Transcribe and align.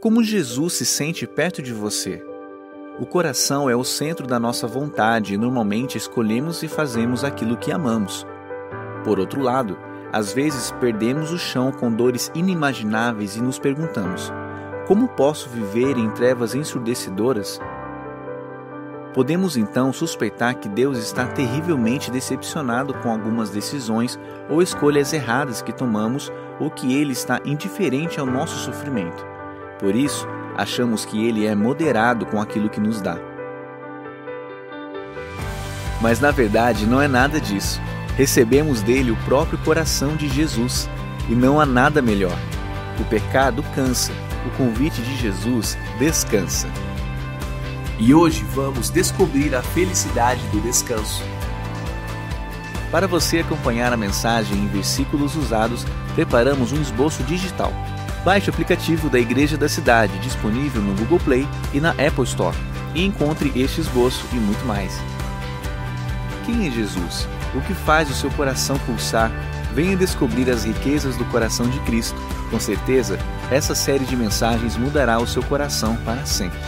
Como 0.00 0.22
Jesus 0.22 0.74
se 0.74 0.86
sente 0.86 1.26
perto 1.26 1.60
de 1.60 1.72
você? 1.72 2.24
O 3.00 3.06
coração 3.06 3.68
é 3.68 3.74
o 3.74 3.82
centro 3.82 4.26
da 4.26 4.38
nossa 4.38 4.66
vontade 4.66 5.34
e 5.34 5.36
normalmente 5.36 5.98
escolhemos 5.98 6.62
e 6.62 6.68
fazemos 6.68 7.24
aquilo 7.24 7.56
que 7.56 7.72
amamos. 7.72 8.26
Por 9.04 9.18
outro 9.18 9.40
lado, 9.40 9.76
às 10.12 10.32
vezes 10.32 10.70
perdemos 10.80 11.32
o 11.32 11.38
chão 11.38 11.72
com 11.72 11.92
dores 11.92 12.30
inimagináveis 12.34 13.36
e 13.36 13.42
nos 13.42 13.58
perguntamos: 13.58 14.32
como 14.86 15.08
posso 15.08 15.48
viver 15.48 15.98
em 15.98 16.10
trevas 16.10 16.54
ensurdecedoras? 16.54 17.60
Podemos 19.14 19.56
então 19.56 19.92
suspeitar 19.92 20.56
que 20.58 20.68
Deus 20.68 20.98
está 20.98 21.26
terrivelmente 21.26 22.10
decepcionado 22.10 22.94
com 22.94 23.10
algumas 23.10 23.50
decisões 23.50 24.18
ou 24.48 24.62
escolhas 24.62 25.12
erradas 25.12 25.60
que 25.60 25.72
tomamos 25.72 26.32
ou 26.60 26.70
que 26.70 26.94
Ele 26.94 27.12
está 27.12 27.40
indiferente 27.44 28.20
ao 28.20 28.26
nosso 28.26 28.56
sofrimento. 28.58 29.37
Por 29.78 29.94
isso, 29.94 30.26
achamos 30.56 31.04
que 31.04 31.26
Ele 31.26 31.46
é 31.46 31.54
moderado 31.54 32.26
com 32.26 32.40
aquilo 32.40 32.68
que 32.68 32.80
nos 32.80 33.00
dá. 33.00 33.16
Mas 36.00 36.20
na 36.20 36.30
verdade 36.30 36.86
não 36.86 37.00
é 37.00 37.08
nada 37.08 37.40
disso. 37.40 37.80
Recebemos 38.16 38.82
dele 38.82 39.10
o 39.10 39.16
próprio 39.24 39.58
coração 39.58 40.16
de 40.16 40.28
Jesus 40.28 40.88
e 41.28 41.34
não 41.34 41.60
há 41.60 41.66
nada 41.66 42.02
melhor. 42.02 42.36
O 43.00 43.04
pecado 43.04 43.62
cansa, 43.74 44.12
o 44.46 44.50
convite 44.56 45.00
de 45.00 45.16
Jesus 45.16 45.78
descansa. 45.98 46.68
E 47.98 48.14
hoje 48.14 48.44
vamos 48.54 48.90
descobrir 48.90 49.54
a 49.54 49.62
felicidade 49.62 50.40
do 50.48 50.60
descanso. 50.60 51.22
Para 52.90 53.06
você 53.06 53.40
acompanhar 53.40 53.92
a 53.92 53.96
mensagem 53.96 54.56
em 54.56 54.68
versículos 54.68 55.36
usados, 55.36 55.84
preparamos 56.14 56.72
um 56.72 56.80
esboço 56.80 57.22
digital. 57.24 57.72
Baixe 58.28 58.50
o 58.50 58.52
aplicativo 58.52 59.08
da 59.08 59.18
Igreja 59.18 59.56
da 59.56 59.70
Cidade, 59.70 60.18
disponível 60.18 60.82
no 60.82 60.94
Google 60.94 61.18
Play 61.18 61.48
e 61.72 61.80
na 61.80 61.92
Apple 61.92 62.24
Store, 62.24 62.54
e 62.94 63.02
encontre 63.02 63.50
este 63.56 63.80
esboço 63.80 64.22
e 64.34 64.34
muito 64.34 64.66
mais. 64.66 65.00
Quem 66.44 66.66
é 66.66 66.70
Jesus? 66.70 67.26
O 67.54 67.62
que 67.62 67.72
faz 67.72 68.10
o 68.10 68.14
seu 68.14 68.30
coração 68.32 68.78
pulsar? 68.80 69.32
Venha 69.72 69.96
descobrir 69.96 70.50
as 70.50 70.64
riquezas 70.64 71.16
do 71.16 71.24
coração 71.24 71.70
de 71.70 71.80
Cristo. 71.80 72.20
Com 72.50 72.60
certeza, 72.60 73.18
essa 73.50 73.74
série 73.74 74.04
de 74.04 74.14
mensagens 74.14 74.76
mudará 74.76 75.18
o 75.18 75.26
seu 75.26 75.42
coração 75.42 75.96
para 76.04 76.26
sempre. 76.26 76.58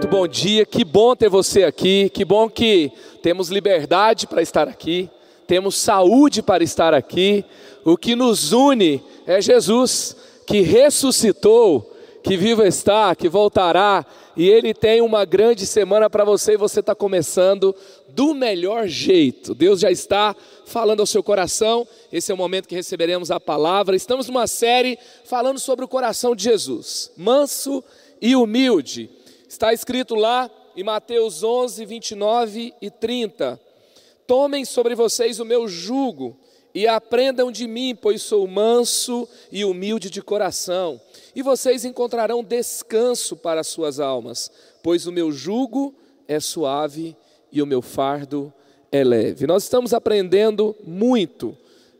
Muito 0.00 0.08
bom 0.08 0.26
dia. 0.26 0.64
Que 0.64 0.82
bom 0.82 1.14
ter 1.14 1.28
você 1.28 1.62
aqui. 1.62 2.08
Que 2.08 2.24
bom 2.24 2.48
que 2.48 2.90
temos 3.20 3.50
liberdade 3.50 4.26
para 4.26 4.40
estar 4.40 4.66
aqui, 4.66 5.10
temos 5.46 5.76
saúde 5.76 6.40
para 6.40 6.64
estar 6.64 6.94
aqui. 6.94 7.44
O 7.84 7.98
que 7.98 8.16
nos 8.16 8.50
une 8.50 9.02
é 9.26 9.42
Jesus, 9.42 10.16
que 10.46 10.62
ressuscitou, 10.62 11.94
que 12.22 12.34
vivo 12.34 12.62
está, 12.62 13.14
que 13.14 13.28
voltará, 13.28 14.06
e 14.34 14.48
Ele 14.48 14.72
tem 14.72 15.02
uma 15.02 15.26
grande 15.26 15.66
semana 15.66 16.08
para 16.08 16.24
você 16.24 16.54
e 16.54 16.56
você 16.56 16.80
está 16.80 16.94
começando 16.94 17.76
do 18.08 18.32
melhor 18.32 18.88
jeito. 18.88 19.54
Deus 19.54 19.80
já 19.80 19.90
está 19.90 20.34
falando 20.64 21.00
ao 21.00 21.06
seu 21.06 21.22
coração. 21.22 21.86
Esse 22.10 22.32
é 22.32 22.34
o 22.34 22.38
momento 22.38 22.68
que 22.68 22.74
receberemos 22.74 23.30
a 23.30 23.38
palavra. 23.38 23.94
Estamos 23.94 24.28
numa 24.28 24.46
série 24.46 24.98
falando 25.26 25.58
sobre 25.60 25.84
o 25.84 25.88
coração 25.88 26.34
de 26.34 26.44
Jesus, 26.44 27.12
manso 27.18 27.84
e 28.18 28.34
humilde. 28.34 29.19
Está 29.50 29.72
escrito 29.72 30.14
lá 30.14 30.48
em 30.76 30.84
Mateus 30.84 31.42
11, 31.42 31.84
29 31.84 32.72
e 32.80 32.88
30: 32.88 33.60
Tomem 34.24 34.64
sobre 34.64 34.94
vocês 34.94 35.40
o 35.40 35.44
meu 35.44 35.66
jugo 35.66 36.38
e 36.72 36.86
aprendam 36.86 37.50
de 37.50 37.66
mim, 37.66 37.98
pois 38.00 38.22
sou 38.22 38.46
manso 38.46 39.28
e 39.50 39.64
humilde 39.64 40.08
de 40.08 40.22
coração, 40.22 41.00
e 41.34 41.42
vocês 41.42 41.84
encontrarão 41.84 42.44
descanso 42.44 43.36
para 43.36 43.62
as 43.62 43.66
suas 43.66 43.98
almas, 43.98 44.52
pois 44.84 45.08
o 45.08 45.12
meu 45.12 45.32
jugo 45.32 45.96
é 46.28 46.38
suave 46.38 47.16
e 47.50 47.60
o 47.60 47.66
meu 47.66 47.82
fardo 47.82 48.54
é 48.92 49.02
leve. 49.02 49.48
Nós 49.48 49.64
estamos 49.64 49.92
aprendendo 49.92 50.76
muito 50.84 51.58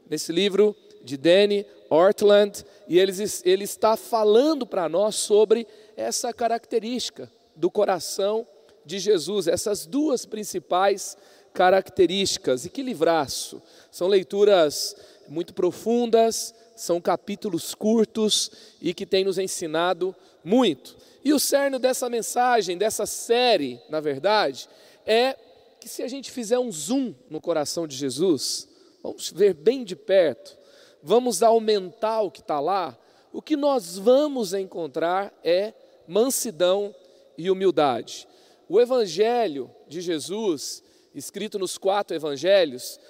nesse 0.09 0.31
livro 0.31 0.77
de 1.03 1.17
Danny 1.17 1.67
Ortland, 1.91 2.65
e 2.87 2.97
ele, 2.97 3.13
ele 3.45 3.65
está 3.65 3.97
falando 3.97 4.65
para 4.65 4.89
nós 4.89 5.17
sobre 5.17 5.67
essa 5.97 6.33
característica 6.33 7.29
do 7.61 7.71
coração 7.71 8.47
de 8.85 8.99
Jesus, 8.99 9.47
essas 9.47 9.85
duas 9.85 10.25
principais 10.25 11.17
características. 11.53 12.65
E 12.65 12.71
que 12.71 12.83
livraço! 12.83 13.63
São 13.91 14.09
leituras 14.09 14.97
muito 15.29 15.53
profundas, 15.53 16.55
são 16.75 17.01
capítulos 17.01 17.75
curtos 17.75 18.51
e 18.81 18.95
que 18.95 19.05
têm 19.05 19.25
nos 19.25 19.39
ensinado 19.39 20.17
muito. 20.43 20.97
E 21.23 21.35
o 21.35 21.39
cerne 21.39 21.79
dessa 21.79 22.09
mensagem, 22.09 22.79
dessa 22.79 23.05
série, 23.05 23.79
na 23.91 24.01
verdade, 24.01 24.67
é 25.05 25.37
que 25.79 25.89
se 25.89 26.03
a 26.03 26.09
gente 26.09 26.31
fizer 26.31 26.59
um 26.59 26.73
zoom 26.73 27.15
no 27.29 27.41
coração 27.41 27.87
de 27.87 27.95
Jesus, 27.95 28.67
vamos 29.03 29.31
ver 29.31 29.53
bem 29.53 29.85
de 29.85 29.95
perto, 29.95 30.57
vamos 31.03 31.43
aumentar 31.43 32.23
o 32.23 32.31
que 32.31 32.41
está 32.41 32.59
lá, 32.59 32.97
o 33.33 33.43
que 33.43 33.57
nós 33.57 33.99
vamos 33.99 34.55
encontrar 34.55 35.33
é 35.45 35.75
mansidão 36.09 36.95
e 37.37 37.51
humildade. 37.51 38.27
O 38.69 38.81
Evangelho 38.81 39.71
de 39.89 40.01
Jesus, 40.01 40.83
escrito 41.15 41.59
nos 41.59 41.77
quatro 41.77 42.17
evangelhos, 42.17 43.01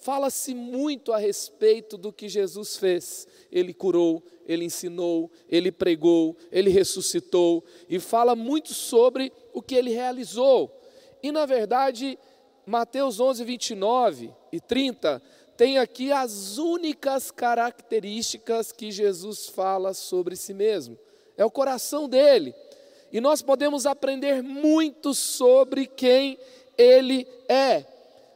fala-se 0.00 0.54
muito 0.54 1.12
a 1.12 1.18
respeito 1.18 1.96
do 1.96 2.12
que 2.12 2.28
Jesus 2.28 2.76
fez. 2.76 3.26
Ele 3.50 3.72
curou, 3.72 4.22
ele 4.46 4.64
ensinou, 4.64 5.30
ele 5.48 5.70
pregou, 5.70 6.36
ele 6.50 6.70
ressuscitou 6.70 7.64
e 7.88 7.98
fala 7.98 8.34
muito 8.34 8.74
sobre 8.74 9.32
o 9.52 9.62
que 9.62 9.74
ele 9.74 9.90
realizou. 9.90 10.70
E 11.22 11.30
na 11.30 11.46
verdade, 11.46 12.18
Mateus 12.66 13.20
11, 13.20 13.44
29 13.44 14.32
e 14.52 14.60
30 14.60 15.22
tem 15.56 15.78
aqui 15.78 16.10
as 16.10 16.58
únicas 16.58 17.30
características 17.30 18.72
que 18.72 18.90
Jesus 18.90 19.46
fala 19.48 19.94
sobre 19.94 20.34
si 20.34 20.52
mesmo. 20.52 20.98
É 21.36 21.44
o 21.44 21.50
coração 21.50 22.08
dele. 22.08 22.54
E 23.12 23.20
nós 23.20 23.42
podemos 23.42 23.84
aprender 23.84 24.42
muito 24.42 25.14
sobre 25.14 25.86
quem 25.86 26.38
Ele 26.78 27.28
é. 27.48 27.84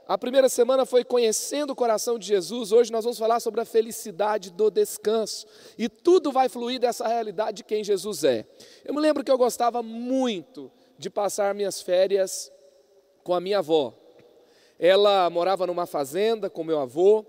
A 0.07 0.17
primeira 0.17 0.49
semana 0.49 0.87
foi 0.87 1.03
conhecendo 1.03 1.71
o 1.71 1.77
coração 1.77 2.17
de 2.17 2.29
Jesus, 2.29 2.71
hoje 2.71 2.93
nós 2.93 3.03
vamos 3.03 3.19
falar 3.19 3.41
sobre 3.41 3.61
a 3.61 3.65
felicidade 3.65 4.53
do 4.53 4.71
descanso. 4.71 5.47
E 5.77 5.89
tudo 5.89 6.31
vai 6.31 6.49
fluir 6.49 6.79
dessa 6.79 7.09
realidade 7.09 7.57
de 7.57 7.65
quem 7.65 7.83
Jesus 7.83 8.23
é. 8.23 8.47
Eu 8.85 8.95
me 8.95 9.01
lembro 9.01 9.25
que 9.25 9.31
eu 9.31 9.39
gostava 9.39 9.83
muito 9.83 10.71
de 10.97 11.11
passar 11.11 11.55
minhas 11.55 11.83
férias 11.83 12.53
com 13.25 13.35
a 13.35 13.41
minha 13.41 13.59
avó. 13.59 13.93
Ela 14.79 15.29
morava 15.31 15.67
numa 15.67 15.87
fazenda 15.87 16.49
com 16.49 16.63
meu 16.63 16.79
avô 16.79 17.25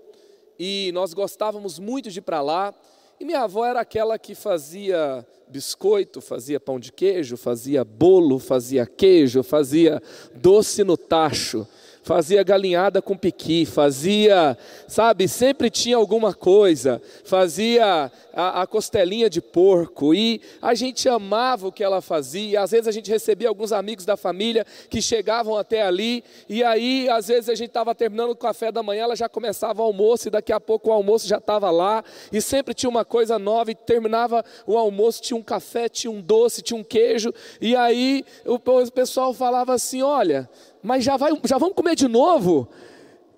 e 0.58 0.92
nós 0.92 1.12
gostávamos 1.14 1.78
muito 1.78 2.10
de 2.10 2.18
ir 2.18 2.22
para 2.22 2.40
lá. 2.40 2.74
E 3.20 3.24
minha 3.24 3.40
avó 3.40 3.64
era 3.64 3.80
aquela 3.80 4.18
que 4.18 4.34
fazia 4.34 5.26
biscoito, 5.48 6.20
fazia 6.20 6.60
pão 6.60 6.78
de 6.78 6.92
queijo, 6.92 7.36
fazia 7.36 7.84
bolo, 7.84 8.38
fazia 8.38 8.86
queijo, 8.86 9.42
fazia 9.42 10.00
doce 10.34 10.84
no 10.84 10.96
tacho 10.96 11.66
fazia 12.02 12.42
galinhada 12.42 13.02
com 13.02 13.16
piqui, 13.16 13.66
fazia, 13.66 14.56
sabe, 14.86 15.28
sempre 15.28 15.70
tinha 15.70 15.96
alguma 15.96 16.32
coisa, 16.34 17.02
fazia 17.24 18.10
a, 18.32 18.62
a, 18.62 18.66
costelinha 18.66 19.28
de 19.28 19.40
porco, 19.40 20.14
e 20.14 20.40
a 20.62 20.74
gente 20.74 21.08
amava 21.08 21.66
o 21.66 21.72
que 21.72 21.82
ela 21.82 22.00
fazia. 22.00 22.62
Às 22.62 22.70
vezes 22.70 22.86
a 22.86 22.92
gente 22.92 23.10
recebia 23.10 23.48
alguns 23.48 23.72
amigos 23.72 24.04
da 24.04 24.16
família 24.16 24.64
que 24.88 25.02
chegavam 25.02 25.56
até 25.56 25.82
ali, 25.82 26.22
e 26.48 26.62
aí, 26.62 27.08
às 27.08 27.28
vezes, 27.28 27.48
a 27.48 27.54
gente 27.54 27.68
estava 27.68 27.94
terminando 27.94 28.30
o 28.30 28.36
café 28.36 28.70
da 28.70 28.82
manhã, 28.82 29.04
ela 29.04 29.16
já 29.16 29.28
começava 29.28 29.82
o 29.82 29.84
almoço, 29.84 30.28
e 30.28 30.30
daqui 30.30 30.52
a 30.52 30.60
pouco 30.60 30.90
o 30.90 30.92
almoço 30.92 31.26
já 31.26 31.38
estava 31.38 31.70
lá, 31.70 32.04
e 32.32 32.40
sempre 32.40 32.74
tinha 32.74 32.88
uma 32.88 33.04
coisa 33.04 33.38
nova, 33.38 33.70
e 33.70 33.74
terminava 33.74 34.44
o 34.66 34.78
almoço, 34.78 35.22
tinha 35.22 35.36
um 35.36 35.42
café, 35.42 35.88
tinha 35.88 36.10
um 36.10 36.20
doce, 36.20 36.62
tinha 36.62 36.78
um 36.78 36.84
queijo, 36.84 37.32
e 37.60 37.74
aí 37.74 38.24
o 38.44 38.58
pessoal 38.90 39.34
falava 39.34 39.74
assim: 39.74 40.02
olha 40.02 40.48
mas 40.82 41.04
já, 41.04 41.16
vai, 41.16 41.32
já 41.44 41.58
vamos 41.58 41.74
comer 41.74 41.94
de 41.94 42.08
novo? 42.08 42.68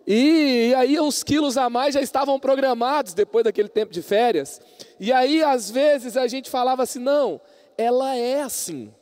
E, 0.07 0.71
e 0.71 0.75
aí 0.75 1.01
uns 1.01 1.23
quilos 1.23 1.57
a 1.57 1.71
mais 1.71 1.95
já 1.95 2.01
estavam 2.01 2.39
programados 2.39 3.15
depois 3.15 3.45
daquele 3.45 3.69
tempo 3.69 3.93
de 3.93 4.03
férias. 4.03 4.61
E 4.99 5.13
aí 5.13 5.43
às 5.43 5.71
vezes 5.71 6.17
a 6.17 6.27
gente 6.27 6.51
falava 6.51 6.83
assim, 6.83 6.99
não, 6.99 7.41
ela 7.77 8.17
é 8.17 8.43
assim. 8.43 8.93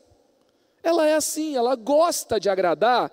Ela 0.82 1.06
é 1.06 1.14
assim, 1.14 1.56
ela 1.56 1.74
gosta 1.74 2.38
de 2.38 2.48
agradar 2.48 3.10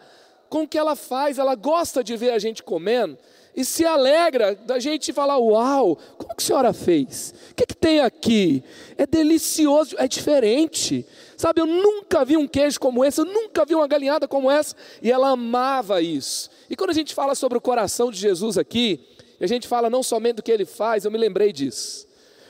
com 0.49 0.63
o 0.63 0.67
que 0.67 0.77
ela 0.77 0.95
faz, 0.95 1.37
ela 1.39 1.55
gosta 1.55 2.03
de 2.03 2.15
ver 2.15 2.31
a 2.31 2.39
gente 2.39 2.63
comendo. 2.63 3.17
E 3.55 3.63
se 3.63 3.85
alegra 3.85 4.53
da 4.53 4.79
gente 4.79 5.13
falar: 5.13 5.37
Uau, 5.37 5.95
como 6.17 6.35
que 6.35 6.43
a 6.43 6.45
senhora 6.45 6.73
fez? 6.73 7.33
O 7.51 7.55
que, 7.55 7.65
que 7.65 7.75
tem 7.75 8.01
aqui? 8.01 8.63
É 8.97 9.05
delicioso, 9.05 9.95
é 9.97 10.07
diferente. 10.07 11.05
Sabe, 11.37 11.61
eu 11.61 11.65
nunca 11.65 12.25
vi 12.25 12.35
um 12.37 12.47
queijo 12.47 12.79
como 12.79 13.03
esse, 13.03 13.21
eu 13.21 13.25
nunca 13.25 13.65
vi 13.65 13.75
uma 13.75 13.87
galinhada 13.87 14.27
como 14.27 14.49
essa, 14.51 14.75
e 15.01 15.11
ela 15.11 15.29
amava 15.29 16.01
isso. 16.01 16.49
E 16.69 16.75
quando 16.75 16.89
a 16.89 16.93
gente 16.93 17.13
fala 17.13 17.35
sobre 17.35 17.57
o 17.57 17.61
coração 17.61 18.11
de 18.11 18.17
Jesus 18.17 18.57
aqui, 18.57 18.99
a 19.39 19.47
gente 19.47 19.67
fala 19.67 19.89
não 19.89 20.01
somente 20.01 20.37
do 20.37 20.43
que 20.43 20.51
ele 20.51 20.65
faz, 20.65 21.05
eu 21.05 21.11
me 21.11 21.17
lembrei 21.17 21.51
disso. 21.51 22.07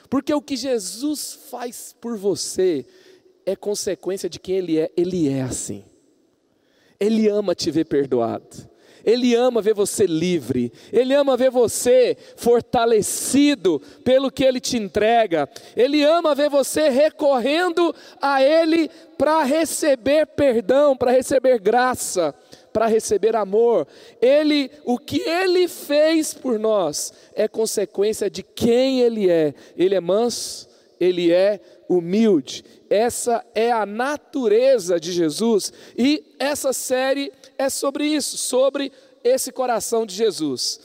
Porque 0.09 0.33
o 0.33 0.41
que 0.41 0.55
Jesus 0.55 1.39
faz 1.49 1.95
por 1.99 2.17
você 2.17 2.85
é 3.45 3.55
consequência 3.55 4.29
de 4.29 4.39
quem 4.39 4.57
ele 4.57 4.79
é, 4.79 4.91
ele 4.95 5.29
é 5.29 5.41
assim. 5.41 5.83
Ele 6.99 7.27
ama 7.27 7.53
te 7.53 7.69
ver 7.69 7.85
perdoado. 7.85 8.74
Ele 9.05 9.35
ama 9.35 9.61
ver 9.61 9.75
você 9.75 10.05
livre, 10.05 10.73
Ele 10.91 11.13
ama 11.13 11.37
ver 11.37 11.51
você 11.51 12.17
fortalecido 12.35 13.81
pelo 14.03 14.31
que 14.31 14.43
Ele 14.43 14.59
te 14.59 14.77
entrega, 14.77 15.47
Ele 15.75 16.03
ama 16.03 16.33
ver 16.33 16.49
você 16.49 16.89
recorrendo 16.89 17.93
a 18.19 18.41
Ele 18.41 18.89
para 19.17 19.43
receber 19.43 20.25
perdão, 20.25 20.97
para 20.97 21.11
receber 21.11 21.59
graça, 21.59 22.33
para 22.73 22.87
receber 22.87 23.35
amor. 23.35 23.87
Ele, 24.21 24.71
o 24.83 24.97
que 24.97 25.21
Ele 25.21 25.67
fez 25.67 26.33
por 26.33 26.57
nós 26.59 27.13
é 27.35 27.47
consequência 27.47 28.29
de 28.29 28.41
quem 28.43 29.01
Ele 29.01 29.29
é. 29.29 29.53
Ele 29.77 29.95
é 29.95 30.01
manso, 30.01 30.67
Ele 30.99 31.31
é 31.31 31.59
humilde. 31.87 32.65
Essa 32.89 33.45
é 33.53 33.71
a 33.71 33.85
natureza 33.85 34.99
de 34.99 35.11
Jesus 35.11 35.71
e 35.97 36.23
essa 36.39 36.73
série 36.73 37.31
é 37.57 37.69
sobre 37.69 38.05
isso, 38.05 38.37
sobre 38.37 38.91
esse 39.23 39.51
coração 39.51 40.05
de 40.05 40.15
Jesus. 40.15 40.79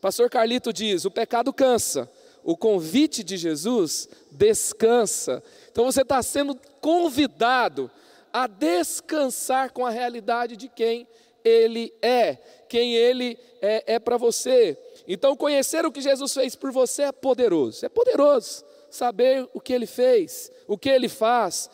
Pastor 0.00 0.28
Carlito 0.30 0.72
diz: 0.72 1.04
o 1.04 1.10
pecado 1.10 1.52
cansa, 1.52 2.10
o 2.44 2.56
convite 2.56 3.24
de 3.24 3.36
Jesus 3.36 4.08
descansa. 4.30 5.42
Então 5.70 5.84
você 5.84 6.02
está 6.02 6.22
sendo 6.22 6.58
convidado 6.80 7.90
a 8.32 8.46
descansar 8.46 9.72
com 9.72 9.84
a 9.84 9.90
realidade 9.90 10.56
de 10.56 10.68
quem 10.68 11.08
Ele 11.44 11.92
é, 12.02 12.38
quem 12.68 12.94
Ele 12.94 13.38
é, 13.62 13.94
é 13.94 13.98
para 13.98 14.16
você. 14.16 14.78
Então 15.08 15.34
conhecer 15.34 15.86
o 15.86 15.92
que 15.92 16.00
Jesus 16.00 16.34
fez 16.34 16.54
por 16.54 16.70
você 16.70 17.04
é 17.04 17.12
poderoso, 17.12 17.84
é 17.84 17.88
poderoso 17.88 18.64
saber 18.90 19.48
o 19.52 19.60
que 19.60 19.72
Ele 19.72 19.86
fez, 19.86 20.52
o 20.68 20.78
que 20.78 20.88
Ele 20.88 21.08
faz. 21.08 21.70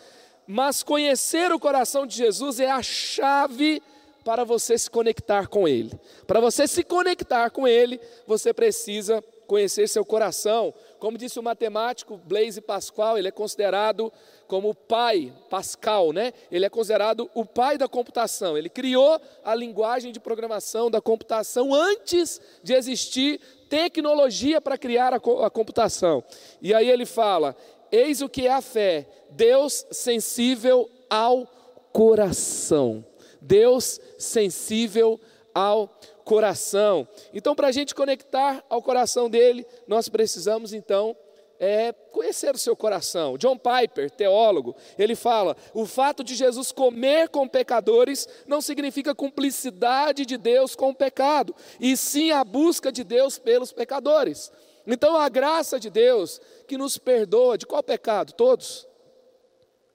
Mas 0.46 0.82
conhecer 0.82 1.52
o 1.52 1.58
coração 1.58 2.06
de 2.06 2.16
Jesus 2.16 2.60
é 2.60 2.70
a 2.70 2.82
chave 2.82 3.82
para 4.24 4.44
você 4.44 4.78
se 4.78 4.90
conectar 4.90 5.46
com 5.48 5.66
Ele. 5.66 5.90
Para 6.26 6.40
você 6.40 6.66
se 6.66 6.82
conectar 6.82 7.50
com 7.50 7.66
Ele, 7.66 8.00
você 8.26 8.52
precisa 8.52 9.22
conhecer 9.46 9.86
seu 9.88 10.04
coração. 10.04 10.72
Como 10.98 11.18
disse 11.18 11.38
o 11.38 11.42
matemático 11.42 12.16
Blaise 12.24 12.60
Pascal, 12.60 13.18
ele 13.18 13.28
é 13.28 13.30
considerado 13.30 14.10
como 14.46 14.70
o 14.70 14.74
pai, 14.74 15.32
Pascal, 15.50 16.10
né? 16.10 16.32
Ele 16.50 16.64
é 16.64 16.70
considerado 16.70 17.30
o 17.34 17.44
pai 17.44 17.76
da 17.76 17.86
computação. 17.86 18.56
Ele 18.56 18.70
criou 18.70 19.20
a 19.44 19.54
linguagem 19.54 20.10
de 20.10 20.18
programação 20.18 20.90
da 20.90 21.02
computação 21.02 21.74
antes 21.74 22.40
de 22.62 22.72
existir 22.72 23.40
tecnologia 23.68 24.58
para 24.58 24.78
criar 24.78 25.12
a, 25.12 25.16
a 25.16 25.50
computação. 25.50 26.24
E 26.62 26.72
aí 26.72 26.88
ele 26.88 27.04
fala: 27.04 27.54
Eis 27.90 28.22
o 28.22 28.28
que 28.30 28.46
é 28.46 28.52
a 28.52 28.62
fé, 28.62 29.06
Deus 29.30 29.86
sensível 29.90 30.88
ao 31.10 31.46
coração. 31.92 33.04
Deus 33.42 34.00
sensível 34.18 35.20
ao 35.54 35.88
coração. 36.24 37.06
Então, 37.34 37.54
para 37.54 37.68
a 37.68 37.72
gente 37.72 37.94
conectar 37.94 38.64
ao 38.68 38.80
coração 38.80 39.28
dele, 39.28 39.66
nós 39.86 40.08
precisamos 40.08 40.72
então 40.72 41.16
é, 41.58 41.92
conhecer 41.92 42.54
o 42.54 42.58
seu 42.58 42.74
coração. 42.74 43.36
John 43.38 43.56
Piper, 43.56 44.10
teólogo, 44.10 44.74
ele 44.98 45.14
fala: 45.14 45.56
o 45.72 45.86
fato 45.86 46.24
de 46.24 46.34
Jesus 46.34 46.72
comer 46.72 47.28
com 47.28 47.46
pecadores 47.46 48.28
não 48.46 48.60
significa 48.60 49.14
cumplicidade 49.14 50.26
de 50.26 50.36
Deus 50.36 50.74
com 50.74 50.90
o 50.90 50.94
pecado, 50.94 51.54
e 51.78 51.96
sim 51.96 52.32
a 52.32 52.42
busca 52.42 52.90
de 52.90 53.04
Deus 53.04 53.38
pelos 53.38 53.72
pecadores. 53.72 54.50
Então, 54.86 55.16
a 55.16 55.28
graça 55.28 55.78
de 55.78 55.88
Deus 55.88 56.40
que 56.66 56.76
nos 56.76 56.98
perdoa 56.98 57.56
de 57.56 57.66
qual 57.66 57.82
pecado? 57.82 58.32
Todos, 58.32 58.88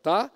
tá? 0.01 0.31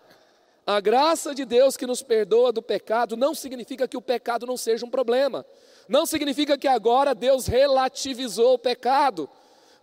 A 0.66 0.80
graça 0.80 1.34
de 1.34 1.44
Deus 1.44 1.76
que 1.76 1.88
nos 1.88 2.04
perdoa 2.04 2.52
do 2.52 2.62
pecado 2.62 3.18
não 3.18 3.34
significa 3.34 3.88
que 3.88 3.98
o 3.98 4.02
pecado 4.02 4.46
não 4.46 4.56
seja 4.56 4.86
um 4.86 4.90
problema. 4.90 5.46
Não 5.90 6.06
significa 6.06 6.58
que 6.58 6.68
agora 6.68 7.16
Deus 7.16 7.48
relativizou 7.48 8.54
o 8.54 8.60
pecado. 8.60 9.30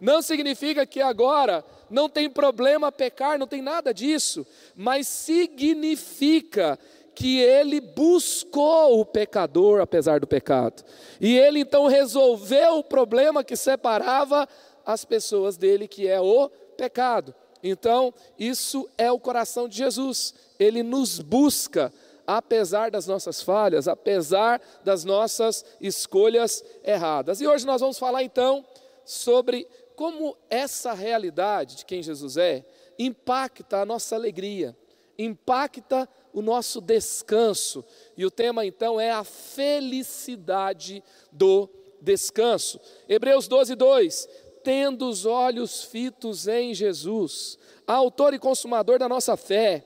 Não 0.00 0.22
significa 0.22 0.86
que 0.86 1.00
agora 1.00 1.64
não 1.90 2.08
tem 2.08 2.30
problema 2.30 2.92
pecar, 2.92 3.38
não 3.38 3.46
tem 3.46 3.60
nada 3.60 3.92
disso. 3.92 4.46
Mas 4.76 5.08
significa 5.08 6.78
que 7.18 7.40
ele 7.40 7.80
buscou 7.80 9.00
o 9.00 9.04
pecador 9.04 9.80
apesar 9.80 10.20
do 10.20 10.26
pecado. 10.26 10.84
E 11.20 11.36
ele 11.36 11.58
então 11.58 11.88
resolveu 11.88 12.78
o 12.78 12.84
problema 12.84 13.42
que 13.42 13.56
separava 13.56 14.48
as 14.86 15.04
pessoas 15.04 15.56
dele, 15.56 15.88
que 15.88 16.06
é 16.06 16.20
o 16.20 16.48
pecado. 16.76 17.34
Então, 17.62 18.12
isso 18.38 18.88
é 18.96 19.10
o 19.10 19.18
coração 19.18 19.68
de 19.68 19.76
Jesus. 19.76 20.34
Ele 20.58 20.82
nos 20.82 21.20
busca, 21.20 21.92
apesar 22.26 22.90
das 22.90 23.06
nossas 23.06 23.42
falhas, 23.42 23.88
apesar 23.88 24.60
das 24.84 25.04
nossas 25.04 25.64
escolhas 25.80 26.64
erradas. 26.84 27.40
E 27.40 27.46
hoje 27.46 27.66
nós 27.66 27.80
vamos 27.80 27.98
falar 27.98 28.22
então 28.22 28.64
sobre 29.04 29.66
como 29.96 30.36
essa 30.48 30.92
realidade 30.92 31.76
de 31.76 31.84
quem 31.84 32.02
Jesus 32.02 32.36
é 32.36 32.64
impacta 32.98 33.78
a 33.78 33.86
nossa 33.86 34.14
alegria, 34.16 34.76
impacta 35.18 36.08
o 36.32 36.42
nosso 36.42 36.80
descanso. 36.80 37.84
E 38.16 38.24
o 38.24 38.30
tema 38.30 38.66
então 38.66 39.00
é 39.00 39.10
a 39.10 39.24
felicidade 39.24 41.02
do 41.32 41.68
descanso. 42.00 42.80
Hebreus 43.08 43.48
12, 43.48 43.74
2 43.74 44.28
tendo 44.68 45.08
os 45.08 45.24
olhos 45.24 45.82
fitos 45.82 46.46
em 46.46 46.74
Jesus, 46.74 47.58
autor 47.86 48.34
e 48.34 48.38
consumador 48.38 48.98
da 48.98 49.08
nossa 49.08 49.34
fé. 49.34 49.82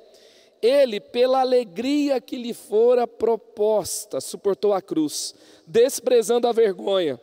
Ele, 0.60 0.98
pela 0.98 1.40
alegria 1.40 2.20
que 2.20 2.34
lhe 2.34 2.52
fora 2.52 3.06
proposta, 3.06 4.20
suportou 4.20 4.72
a 4.72 4.82
cruz, 4.82 5.36
desprezando 5.68 6.48
a 6.48 6.52
vergonha, 6.52 7.20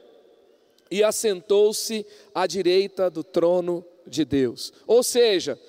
e 0.90 1.04
assentou-se 1.04 2.06
à 2.34 2.48
direita 2.48 3.10
do 3.10 3.26
trono 3.26 3.84
de 4.08 4.24
Deus. 4.24 4.72
Ou 4.88 5.04
seja, 5.04 5.60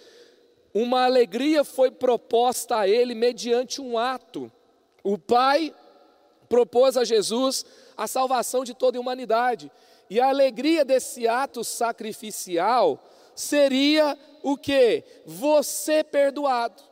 uma 0.73 1.05
alegria 1.05 1.65
foi 1.65 1.91
proposta 1.91 2.77
a 2.77 2.89
ele 2.89 3.17
mediante 3.17 3.81
um 3.81 3.99
ato. 3.99 4.49
O 5.03 5.19
Pai 5.19 5.75
propôs 6.49 6.97
a 6.97 7.03
Jesus 7.03 7.67
a 7.97 8.07
salvação 8.07 8.63
de 8.63 8.75
toda 8.75 8.97
a 8.97 9.01
humanidade. 9.01 9.73
E 10.11 10.19
a 10.21 10.29
alegria 10.29 10.85
desse 10.85 11.29
ato 11.29 11.63
sacrificial 11.63 13.01
seria 13.33 14.19
o 14.43 14.57
que? 14.57 15.05
Você 15.25 16.03
perdoado. 16.03 16.83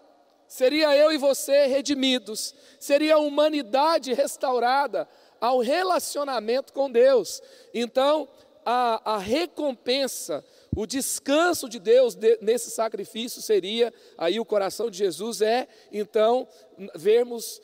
Seria 0.46 0.96
eu 0.96 1.12
e 1.12 1.18
você 1.18 1.66
redimidos. 1.66 2.54
Seria 2.78 3.16
a 3.16 3.18
humanidade 3.18 4.14
restaurada 4.14 5.08
ao 5.40 5.58
relacionamento 5.58 6.72
com 6.72 6.90
Deus. 6.90 7.42
Então, 7.74 8.28
a, 8.64 9.14
a 9.14 9.18
recompensa, 9.18 10.44
o 10.76 10.86
descanso 10.86 11.68
de 11.68 11.78
Deus 11.78 12.14
de, 12.14 12.38
nesse 12.40 12.70
sacrifício 12.70 13.42
seria, 13.42 13.92
aí 14.16 14.38
o 14.38 14.44
coração 14.44 14.88
de 14.88 14.98
Jesus 14.98 15.42
é, 15.42 15.66
então, 15.92 16.46
vermos, 16.94 17.60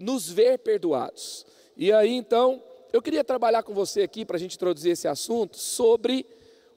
nos 0.00 0.28
ver 0.28 0.58
perdoados. 0.58 1.46
E 1.76 1.92
aí, 1.92 2.12
então, 2.12 2.62
eu 2.96 3.02
queria 3.02 3.22
trabalhar 3.22 3.62
com 3.62 3.74
você 3.74 4.00
aqui, 4.00 4.24
para 4.24 4.36
a 4.36 4.40
gente 4.40 4.56
introduzir 4.56 4.92
esse 4.92 5.06
assunto, 5.06 5.58
sobre 5.58 6.26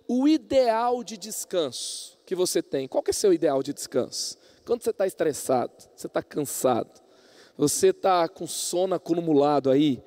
o 0.06 0.28
ideal 0.28 1.02
de 1.02 1.18
descanso 1.18 2.18
que 2.26 2.36
você 2.36 2.62
tem. 2.62 2.88
Qual 2.90 3.02
que 3.02 3.12
é 3.12 3.14
o 3.14 3.16
seu 3.16 3.32
ideal 3.32 3.64
de 3.64 3.74
descanso? 3.74 4.38
Quando 4.66 4.84
você 4.84 4.90
está 4.90 5.08
estressado, 5.08 5.72
você 5.96 6.08
está 6.08 6.22
cansado, 6.22 7.02
você 7.58 7.88
está 7.88 8.28
com 8.28 8.46
sono 8.46 8.96
acumulado 8.96 9.72
aí, 9.72 10.04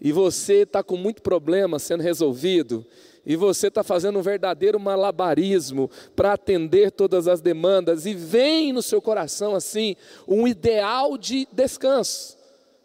e 0.00 0.12
você 0.12 0.62
está 0.62 0.84
com 0.84 0.96
muito 0.96 1.20
problema 1.20 1.80
sendo 1.80 2.02
resolvido, 2.02 2.86
e 3.24 3.34
você 3.34 3.66
está 3.66 3.82
fazendo 3.82 4.20
um 4.20 4.22
verdadeiro 4.22 4.78
malabarismo 4.78 5.90
para 6.14 6.34
atender 6.34 6.92
todas 6.92 7.26
as 7.26 7.40
demandas, 7.40 8.06
e 8.06 8.14
vem 8.14 8.72
no 8.72 8.82
seu 8.82 9.02
coração 9.02 9.54
assim 9.54 9.96
um 10.28 10.46
ideal 10.46 11.18
de 11.18 11.48
descanso. 11.50 12.35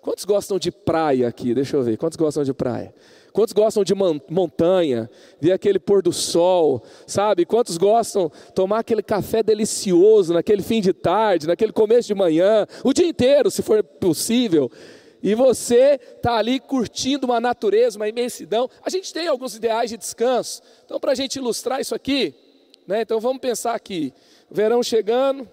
Quantos 0.01 0.25
gostam 0.25 0.57
de 0.57 0.71
praia 0.71 1.27
aqui? 1.27 1.53
Deixa 1.53 1.77
eu 1.77 1.83
ver. 1.83 1.95
Quantos 1.95 2.17
gostam 2.17 2.43
de 2.43 2.53
praia? 2.53 2.93
Quantos 3.31 3.53
gostam 3.53 3.83
de 3.83 3.93
montanha, 3.93 5.09
ver 5.39 5.53
aquele 5.53 5.79
pôr 5.79 6.01
do 6.01 6.11
sol, 6.11 6.83
sabe? 7.07 7.45
Quantos 7.45 7.77
gostam 7.77 8.29
de 8.29 8.53
tomar 8.53 8.79
aquele 8.79 9.01
café 9.01 9.41
delicioso 9.41 10.33
naquele 10.33 10.61
fim 10.61 10.81
de 10.81 10.91
tarde, 10.91 11.47
naquele 11.47 11.71
começo 11.71 12.07
de 12.07 12.15
manhã, 12.15 12.67
o 12.83 12.91
dia 12.91 13.07
inteiro, 13.07 13.49
se 13.49 13.61
for 13.61 13.81
possível? 13.83 14.69
e 15.23 15.35
você 15.35 15.99
está 16.15 16.37
ali 16.37 16.59
curtindo 16.59 17.27
uma 17.27 17.39
natureza, 17.39 17.97
uma 17.97 18.09
imensidão. 18.09 18.69
A 18.83 18.89
gente 18.89 19.13
tem 19.13 19.27
alguns 19.27 19.55
ideais 19.55 19.91
de 19.91 19.97
descanso. 19.97 20.61
Então, 20.83 20.99
para 20.99 21.11
a 21.11 21.15
gente 21.15 21.35
ilustrar 21.35 21.79
isso 21.79 21.93
aqui, 21.93 22.33
né, 22.87 23.01
então 23.01 23.19
vamos 23.19 23.39
pensar 23.39 23.75
aqui: 23.75 24.13
verão 24.49 24.81
chegando, 24.81 25.47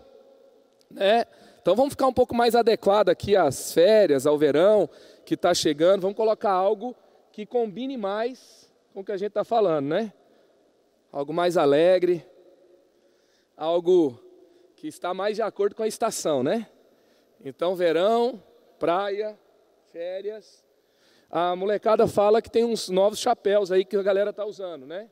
né? 0.90 1.26
Então 1.68 1.76
vamos 1.76 1.92
ficar 1.92 2.06
um 2.06 2.14
pouco 2.14 2.34
mais 2.34 2.54
adequado 2.54 3.10
aqui 3.10 3.36
às 3.36 3.74
férias, 3.74 4.26
ao 4.26 4.38
verão 4.38 4.88
que 5.26 5.34
está 5.34 5.52
chegando. 5.52 6.00
Vamos 6.00 6.16
colocar 6.16 6.50
algo 6.50 6.96
que 7.30 7.44
combine 7.44 7.94
mais 7.94 8.72
com 8.94 9.00
o 9.00 9.04
que 9.04 9.12
a 9.12 9.18
gente 9.18 9.28
está 9.28 9.44
falando, 9.44 9.88
né? 9.88 10.10
Algo 11.12 11.30
mais 11.30 11.58
alegre, 11.58 12.24
algo 13.54 14.18
que 14.76 14.88
está 14.88 15.12
mais 15.12 15.36
de 15.36 15.42
acordo 15.42 15.76
com 15.76 15.82
a 15.82 15.86
estação, 15.86 16.42
né? 16.42 16.70
Então, 17.44 17.76
verão, 17.76 18.42
praia, 18.78 19.38
férias. 19.92 20.64
A 21.30 21.54
molecada 21.54 22.08
fala 22.08 22.40
que 22.40 22.50
tem 22.50 22.64
uns 22.64 22.88
novos 22.88 23.18
chapéus 23.18 23.70
aí 23.70 23.84
que 23.84 23.94
a 23.94 24.02
galera 24.02 24.32
tá 24.32 24.46
usando, 24.46 24.86
né? 24.86 25.10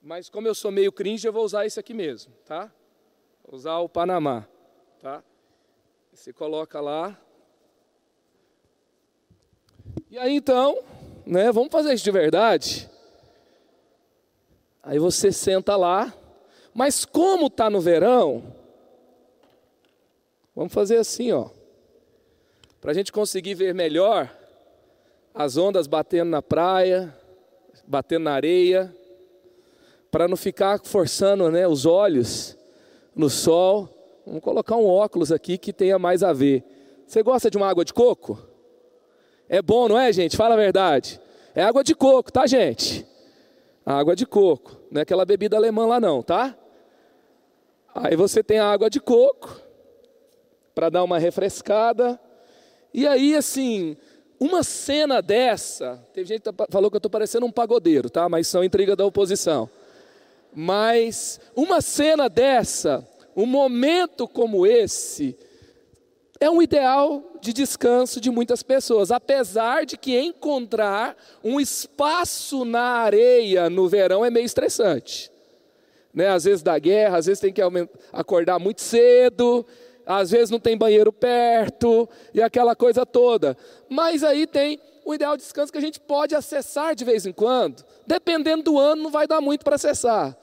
Mas 0.00 0.28
como 0.28 0.46
eu 0.46 0.54
sou 0.54 0.70
meio 0.70 0.92
cringe, 0.92 1.26
eu 1.26 1.32
vou 1.32 1.44
usar 1.44 1.66
esse 1.66 1.80
aqui 1.80 1.92
mesmo, 1.92 2.32
tá? 2.44 2.72
Vou 3.44 3.56
usar 3.56 3.78
o 3.78 3.88
Panamá, 3.88 4.46
tá? 5.00 5.20
Você 6.14 6.32
coloca 6.32 6.80
lá. 6.80 7.20
E 10.08 10.16
aí 10.16 10.36
então, 10.36 10.78
né, 11.26 11.50
vamos 11.50 11.72
fazer 11.72 11.92
isso 11.92 12.04
de 12.04 12.10
verdade. 12.12 12.88
Aí 14.80 14.96
você 15.00 15.32
senta 15.32 15.74
lá, 15.74 16.14
mas 16.72 17.04
como 17.04 17.50
tá 17.50 17.68
no 17.68 17.80
verão, 17.80 18.44
vamos 20.54 20.72
fazer 20.72 20.98
assim, 20.98 21.32
ó. 21.32 21.50
Para 22.80 22.92
a 22.92 22.94
gente 22.94 23.10
conseguir 23.10 23.54
ver 23.54 23.74
melhor 23.74 24.32
as 25.34 25.56
ondas 25.56 25.88
batendo 25.88 26.30
na 26.30 26.40
praia, 26.40 27.12
batendo 27.88 28.22
na 28.22 28.34
areia, 28.34 28.94
para 30.12 30.28
não 30.28 30.36
ficar 30.36 30.78
forçando 30.84 31.50
né, 31.50 31.66
os 31.66 31.84
olhos 31.84 32.56
no 33.16 33.28
sol. 33.28 33.93
Vamos 34.26 34.42
colocar 34.42 34.76
um 34.76 34.86
óculos 34.86 35.30
aqui 35.30 35.58
que 35.58 35.72
tenha 35.72 35.98
mais 35.98 36.22
a 36.22 36.32
ver. 36.32 36.64
Você 37.06 37.22
gosta 37.22 37.50
de 37.50 37.56
uma 37.56 37.68
água 37.68 37.84
de 37.84 37.92
coco? 37.92 38.38
É 39.48 39.60
bom, 39.60 39.88
não 39.88 39.98
é, 39.98 40.12
gente? 40.12 40.36
Fala 40.36 40.54
a 40.54 40.56
verdade. 40.56 41.20
É 41.54 41.62
água 41.62 41.84
de 41.84 41.94
coco, 41.94 42.32
tá, 42.32 42.46
gente? 42.46 43.06
Água 43.84 44.16
de 44.16 44.24
coco. 44.24 44.76
Não 44.90 45.00
é 45.00 45.02
aquela 45.02 45.24
bebida 45.24 45.56
alemã 45.56 45.86
lá, 45.86 46.00
não, 46.00 46.22
tá? 46.22 46.56
Aí 47.94 48.16
você 48.16 48.42
tem 48.42 48.58
a 48.58 48.70
água 48.70 48.88
de 48.88 48.98
coco 48.98 49.60
para 50.74 50.88
dar 50.88 51.04
uma 51.04 51.18
refrescada. 51.18 52.18
E 52.92 53.06
aí, 53.06 53.36
assim, 53.36 53.96
uma 54.40 54.62
cena 54.62 55.20
dessa, 55.20 56.04
teve 56.12 56.26
gente 56.26 56.42
que 56.42 56.52
tá 56.52 56.66
falou 56.70 56.90
que 56.90 56.96
eu 56.96 56.98
estou 56.98 57.10
parecendo 57.10 57.46
um 57.46 57.52
pagodeiro, 57.52 58.08
tá? 58.08 58.28
Mas 58.28 58.48
são 58.48 58.64
intriga 58.64 58.96
da 58.96 59.04
oposição. 59.04 59.68
Mas 60.52 61.40
uma 61.54 61.80
cena 61.80 62.28
dessa, 62.28 63.06
um 63.36 63.46
momento 63.46 64.28
como 64.28 64.66
esse, 64.66 65.36
é 66.40 66.50
um 66.50 66.60
ideal 66.60 67.22
de 67.40 67.52
descanso 67.52 68.20
de 68.20 68.30
muitas 68.30 68.62
pessoas, 68.62 69.10
apesar 69.10 69.86
de 69.86 69.96
que 69.96 70.18
encontrar 70.18 71.16
um 71.42 71.60
espaço 71.60 72.64
na 72.64 72.82
areia 72.82 73.70
no 73.70 73.88
verão 73.88 74.24
é 74.24 74.30
meio 74.30 74.44
estressante. 74.44 75.30
Né? 76.12 76.28
Às 76.28 76.44
vezes 76.44 76.62
dá 76.62 76.78
guerra, 76.78 77.18
às 77.18 77.26
vezes 77.26 77.40
tem 77.40 77.52
que 77.52 77.60
acordar 78.12 78.58
muito 78.58 78.80
cedo, 78.80 79.66
às 80.06 80.30
vezes 80.30 80.50
não 80.50 80.60
tem 80.60 80.76
banheiro 80.76 81.12
perto 81.12 82.08
e 82.32 82.42
aquela 82.42 82.76
coisa 82.76 83.06
toda. 83.06 83.56
Mas 83.88 84.22
aí 84.22 84.46
tem 84.46 84.80
o 85.04 85.14
ideal 85.14 85.36
de 85.36 85.42
descanso 85.42 85.72
que 85.72 85.78
a 85.78 85.82
gente 85.82 86.00
pode 86.00 86.34
acessar 86.34 86.94
de 86.94 87.04
vez 87.04 87.26
em 87.26 87.32
quando. 87.32 87.84
Dependendo 88.06 88.62
do 88.62 88.78
ano, 88.78 89.04
não 89.04 89.10
vai 89.10 89.26
dar 89.26 89.40
muito 89.40 89.64
para 89.64 89.76
acessar. 89.76 90.36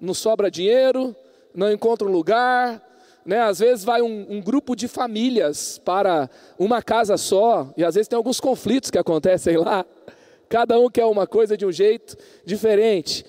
Não 0.00 0.14
sobra 0.14 0.50
dinheiro, 0.50 1.14
não 1.54 1.70
encontra 1.70 2.06
um 2.06 2.10
lugar. 2.10 2.82
Né? 3.24 3.40
Às 3.40 3.58
vezes 3.58 3.84
vai 3.84 4.02
um, 4.02 4.26
um 4.28 4.40
grupo 4.40 4.74
de 4.74 4.88
famílias 4.88 5.78
para 5.78 6.28
uma 6.58 6.82
casa 6.82 7.16
só, 7.16 7.72
e 7.76 7.84
às 7.84 7.94
vezes 7.94 8.08
tem 8.08 8.16
alguns 8.16 8.40
conflitos 8.40 8.90
que 8.90 8.98
acontecem 8.98 9.56
lá. 9.56 9.84
Cada 10.48 10.78
um 10.80 10.90
quer 10.90 11.04
uma 11.04 11.26
coisa 11.26 11.56
de 11.56 11.64
um 11.64 11.70
jeito 11.70 12.16
diferente. 12.44 13.24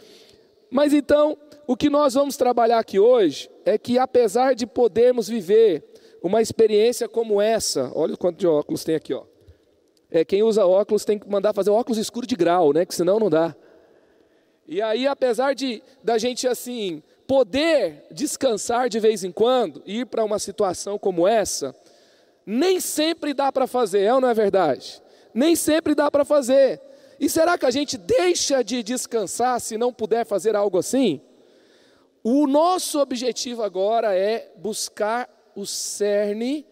Mas 0.70 0.94
então, 0.94 1.38
o 1.68 1.76
que 1.76 1.90
nós 1.90 2.14
vamos 2.14 2.36
trabalhar 2.38 2.80
aqui 2.80 3.00
hoje 3.00 3.50
é 3.64 3.78
que, 3.78 4.00
apesar 4.00 4.56
de 4.56 4.66
podermos 4.66 5.28
viver 5.28 5.84
uma 6.24 6.42
experiência 6.42 7.08
como 7.08 7.42
essa, 7.42 7.92
olha 7.94 8.14
o 8.14 8.18
quanto 8.18 8.38
de 8.38 8.48
óculos 8.48 8.84
tem 8.84 8.96
aqui, 8.96 9.14
ó. 9.14 9.24
É, 10.10 10.26
quem 10.26 10.44
usa 10.44 10.66
óculos 10.66 11.06
tem 11.06 11.18
que 11.18 11.30
mandar 11.30 11.54
fazer 11.54 11.70
óculos 11.70 11.98
escuro 11.98 12.28
de 12.28 12.36
grau, 12.36 12.74
né? 12.74 12.86
Que 12.86 12.94
senão 12.94 13.18
não 13.18 13.30
dá. 13.30 13.56
E 14.68 14.82
aí, 14.82 15.08
apesar 15.08 15.54
de 15.54 15.82
da 16.04 16.18
gente 16.18 16.48
assim 16.48 17.02
poder 17.28 18.06
descansar 18.12 18.90
de 18.90 19.00
vez 19.00 19.24
em 19.24 19.32
quando, 19.32 19.82
ir 19.86 20.06
para 20.06 20.24
uma 20.24 20.40
situação 20.40 20.98
como 20.98 21.28
essa, 21.28 21.76
nem 22.46 22.80
sempre 22.80 23.34
dá 23.34 23.52
para 23.52 23.68
fazer, 23.68 24.02
é 24.02 24.14
ou 24.14 24.22
não 24.22 24.30
é 24.30 24.34
verdade? 24.34 25.02
Nem 25.34 25.56
sempre 25.56 25.96
dá 25.96 26.10
para 26.10 26.26
fazer. 26.26 26.82
E 27.20 27.30
será 27.30 27.58
que 27.58 27.66
a 27.66 27.72
gente 27.72 27.98
deixa 27.98 28.64
de 28.64 28.82
descansar 28.82 29.60
se 29.62 29.78
não 29.78 29.94
puder 29.94 30.26
fazer 30.26 30.56
algo 30.56 30.78
assim? 30.78 31.22
O 32.24 32.48
nosso 32.48 33.00
objetivo 33.00 33.64
agora 33.64 34.16
é 34.16 34.52
buscar 34.58 35.30
o 35.56 35.66
cerne 35.66 36.66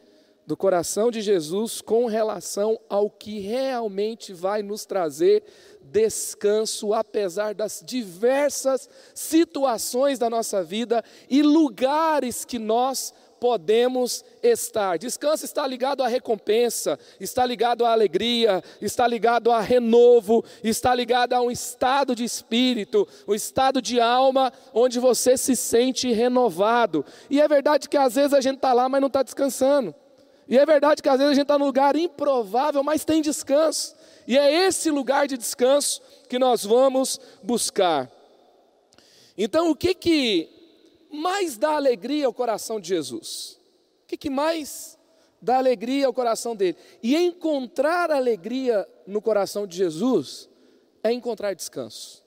do 0.45 0.57
coração 0.57 1.11
de 1.11 1.21
Jesus 1.21 1.79
com 1.79 2.07
relação 2.07 2.79
ao 2.89 3.09
que 3.09 3.39
realmente 3.39 4.33
vai 4.33 4.63
nos 4.63 4.85
trazer 4.85 5.43
descanso, 5.91 6.93
apesar 6.93 7.53
das 7.53 7.81
diversas 7.85 8.89
situações 9.13 10.19
da 10.19 10.29
nossa 10.29 10.63
vida 10.63 11.03
e 11.29 11.41
lugares 11.41 12.45
que 12.45 12.59
nós 12.59 13.13
podemos 13.39 14.23
estar. 14.43 14.97
Descanso 14.97 15.45
está 15.45 15.65
ligado 15.65 16.03
à 16.03 16.07
recompensa, 16.07 16.99
está 17.19 17.45
ligado 17.45 17.85
à 17.85 17.91
alegria, 17.91 18.61
está 18.81 19.07
ligado 19.07 19.51
a 19.51 19.59
renovo, 19.61 20.43
está 20.63 20.93
ligado 20.93 21.33
a 21.33 21.41
um 21.41 21.49
estado 21.49 22.13
de 22.13 22.23
espírito, 22.23 23.07
um 23.27 23.33
estado 23.33 23.81
de 23.81 23.99
alma 23.99 24.51
onde 24.73 24.99
você 24.99 25.37
se 25.37 25.55
sente 25.55 26.11
renovado. 26.11 27.05
E 27.29 27.39
é 27.39 27.47
verdade 27.47 27.87
que 27.87 27.97
às 27.97 28.15
vezes 28.15 28.33
a 28.33 28.41
gente 28.41 28.57
está 28.57 28.73
lá, 28.73 28.89
mas 28.89 29.01
não 29.01 29.07
está 29.07 29.23
descansando. 29.23 29.95
E 30.47 30.57
é 30.57 30.65
verdade 30.65 31.01
que 31.01 31.07
às 31.07 31.19
vezes 31.19 31.31
a 31.31 31.35
gente 31.35 31.43
está 31.43 31.59
num 31.59 31.65
lugar 31.65 31.95
improvável, 31.95 32.83
mas 32.83 33.05
tem 33.05 33.21
descanso. 33.21 33.95
E 34.29 34.37
é 34.37 34.67
esse 34.67 34.91
lugar 34.91 35.27
de 35.27 35.35
descanso 35.35 35.99
que 36.29 36.37
nós 36.37 36.63
vamos 36.63 37.19
buscar. 37.41 38.11
Então, 39.35 39.71
o 39.71 39.75
que 39.75 39.95
que 39.95 40.47
mais 41.11 41.57
dá 41.57 41.71
alegria 41.71 42.27
ao 42.27 42.33
coração 42.33 42.79
de 42.79 42.89
Jesus? 42.89 43.59
O 44.03 44.07
que, 44.07 44.15
que 44.15 44.29
mais 44.29 44.99
dá 45.41 45.57
alegria 45.57 46.05
ao 46.05 46.13
coração 46.13 46.55
dele? 46.55 46.77
E 47.01 47.17
encontrar 47.17 48.11
alegria 48.11 48.87
no 49.07 49.19
coração 49.19 49.65
de 49.65 49.75
Jesus 49.75 50.47
é 51.03 51.11
encontrar 51.11 51.55
descanso. 51.55 52.23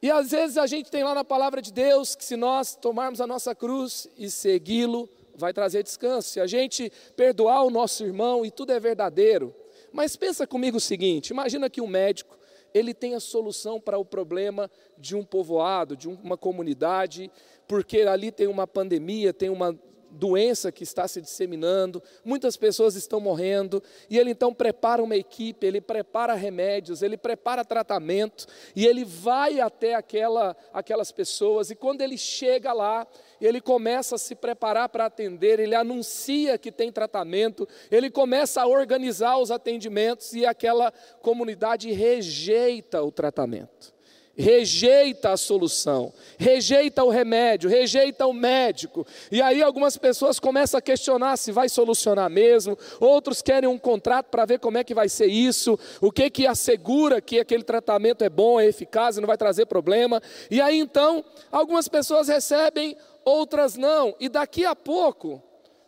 E 0.00 0.10
às 0.10 0.30
vezes 0.30 0.56
a 0.56 0.66
gente 0.66 0.90
tem 0.90 1.04
lá 1.04 1.14
na 1.14 1.24
palavra 1.24 1.60
de 1.60 1.70
Deus 1.70 2.14
que 2.14 2.24
se 2.24 2.34
nós 2.34 2.74
tomarmos 2.74 3.20
a 3.20 3.26
nossa 3.26 3.54
cruz 3.54 4.08
e 4.16 4.30
segui-lo, 4.30 5.06
vai 5.34 5.52
trazer 5.52 5.82
descanso. 5.82 6.30
Se 6.30 6.40
a 6.40 6.46
gente 6.46 6.90
perdoar 7.14 7.62
o 7.62 7.70
nosso 7.70 8.02
irmão 8.02 8.42
e 8.42 8.50
tudo 8.50 8.72
é 8.72 8.80
verdadeiro. 8.80 9.54
Mas 9.96 10.14
pensa 10.14 10.46
comigo 10.46 10.76
o 10.76 10.80
seguinte: 10.80 11.30
imagina 11.30 11.70
que 11.70 11.80
um 11.80 11.86
médico 11.86 12.36
ele 12.74 12.92
tem 12.92 13.14
a 13.14 13.20
solução 13.20 13.80
para 13.80 13.96
o 13.96 14.04
problema 14.04 14.70
de 14.98 15.16
um 15.16 15.24
povoado, 15.24 15.96
de 15.96 16.06
uma 16.06 16.36
comunidade, 16.36 17.30
porque 17.66 18.02
ali 18.02 18.30
tem 18.30 18.46
uma 18.46 18.66
pandemia, 18.66 19.32
tem 19.32 19.48
uma 19.48 19.74
doença 20.16 20.72
que 20.72 20.82
está 20.82 21.06
se 21.06 21.20
disseminando, 21.20 22.02
muitas 22.24 22.56
pessoas 22.56 22.96
estão 22.96 23.20
morrendo, 23.20 23.82
e 24.08 24.18
ele 24.18 24.30
então 24.30 24.52
prepara 24.52 25.02
uma 25.02 25.16
equipe, 25.16 25.66
ele 25.66 25.80
prepara 25.80 26.34
remédios, 26.34 27.02
ele 27.02 27.16
prepara 27.16 27.64
tratamento, 27.64 28.46
e 28.74 28.86
ele 28.86 29.04
vai 29.04 29.60
até 29.60 29.94
aquela, 29.94 30.56
aquelas 30.72 31.12
pessoas, 31.12 31.70
e 31.70 31.74
quando 31.74 32.00
ele 32.00 32.16
chega 32.16 32.72
lá, 32.72 33.06
ele 33.40 33.60
começa 33.60 34.14
a 34.14 34.18
se 34.18 34.34
preparar 34.34 34.88
para 34.88 35.06
atender, 35.06 35.60
ele 35.60 35.74
anuncia 35.74 36.58
que 36.58 36.72
tem 36.72 36.90
tratamento, 36.90 37.68
ele 37.90 38.10
começa 38.10 38.62
a 38.62 38.66
organizar 38.66 39.36
os 39.38 39.50
atendimentos, 39.50 40.32
e 40.32 40.46
aquela 40.46 40.92
comunidade 41.20 41.92
rejeita 41.92 43.02
o 43.02 43.12
tratamento 43.12 43.95
rejeita 44.36 45.30
a 45.32 45.36
solução, 45.36 46.12
rejeita 46.38 47.02
o 47.02 47.08
remédio, 47.08 47.70
rejeita 47.70 48.26
o 48.26 48.32
médico. 48.32 49.06
E 49.32 49.40
aí 49.40 49.62
algumas 49.62 49.96
pessoas 49.96 50.38
começam 50.38 50.78
a 50.78 50.82
questionar 50.82 51.36
se 51.36 51.50
vai 51.50 51.68
solucionar 51.68 52.28
mesmo, 52.28 52.76
outros 53.00 53.40
querem 53.40 53.68
um 53.68 53.78
contrato 53.78 54.26
para 54.26 54.44
ver 54.44 54.58
como 54.58 54.78
é 54.78 54.84
que 54.84 54.94
vai 54.94 55.08
ser 55.08 55.26
isso, 55.26 55.78
o 56.00 56.12
que 56.12 56.28
que 56.28 56.46
assegura 56.46 57.20
que 57.20 57.40
aquele 57.40 57.62
tratamento 57.62 58.22
é 58.22 58.28
bom, 58.28 58.60
é 58.60 58.66
eficaz 58.66 59.16
e 59.16 59.20
não 59.20 59.26
vai 59.26 59.38
trazer 59.38 59.66
problema. 59.66 60.20
E 60.50 60.60
aí 60.60 60.78
então, 60.78 61.24
algumas 61.50 61.88
pessoas 61.88 62.28
recebem, 62.28 62.96
outras 63.24 63.76
não. 63.76 64.14
E 64.20 64.28
daqui 64.28 64.64
a 64.64 64.76
pouco 64.76 65.42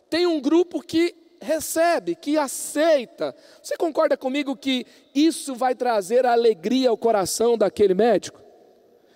tem 0.09 0.25
um 0.25 0.41
grupo 0.41 0.81
que 0.81 1.15
recebe, 1.41 2.15
que 2.15 2.37
aceita. 2.37 3.35
Você 3.61 3.77
concorda 3.77 4.17
comigo 4.17 4.55
que 4.55 4.85
isso 5.13 5.55
vai 5.55 5.75
trazer 5.75 6.25
alegria 6.25 6.89
ao 6.89 6.97
coração 6.97 7.57
daquele 7.57 7.93
médico? 7.93 8.41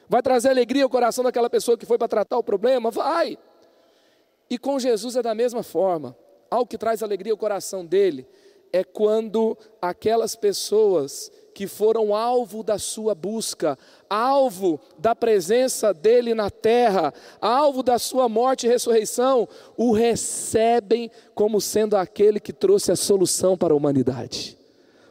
Vai 0.08 0.22
trazer 0.22 0.50
alegria 0.50 0.84
ao 0.84 0.90
coração 0.90 1.24
daquela 1.24 1.50
pessoa 1.50 1.78
que 1.78 1.86
foi 1.86 1.98
para 1.98 2.08
tratar 2.08 2.38
o 2.38 2.44
problema? 2.44 2.92
Vai. 2.92 3.38
E 4.50 4.58
com 4.58 4.80
Jesus 4.80 5.16
é 5.16 5.22
da 5.22 5.34
mesma 5.34 5.64
forma. 5.64 6.16
Algo 6.50 6.68
que 6.68 6.78
traz 6.78 7.02
alegria 7.02 7.34
ao 7.34 7.38
coração 7.38 7.86
dele 7.86 8.28
é 8.72 8.84
quando 8.84 9.58
aquelas 9.82 10.36
pessoas 10.36 11.32
que 11.54 11.68
foram 11.68 12.16
alvo 12.16 12.64
da 12.64 12.78
sua 12.80 13.14
busca, 13.14 13.78
alvo 14.10 14.80
da 14.98 15.16
presença 15.16 15.94
dele 15.94 16.34
na 16.34 16.50
terra, 16.50 17.14
alvo 17.40 17.84
da 17.84 18.00
sua 18.00 18.28
morte 18.28 18.66
e 18.66 18.70
ressurreição, 18.70 19.48
o 19.78 19.92
recebem 19.92 21.12
como 21.36 21.62
sendo 21.62 21.96
aquele 21.96 22.40
que 22.40 22.52
trouxe 22.52 22.92
a 22.92 22.96
solução 22.96 23.56
para 23.56 23.74
a 23.74 23.78
humanidade. 23.78 24.58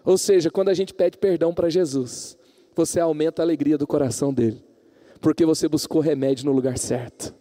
Ou 0.05 0.19
seja, 0.19 0.51
quando 0.51 0.69
a 0.69 0.75
gente 0.75 0.93
pede 0.93 1.17
perdão 1.17 1.55
para 1.55 1.71
Jesus, 1.71 2.37
você 2.75 2.99
aumenta 2.99 3.41
a 3.41 3.45
alegria 3.45 3.79
do 3.79 3.87
coração 3.87 4.35
dele, 4.35 4.65
porque 5.21 5.47
você 5.47 5.69
buscou 5.69 6.01
remédio 6.01 6.45
no 6.45 6.53
lugar 6.53 6.77
certo 6.77 7.35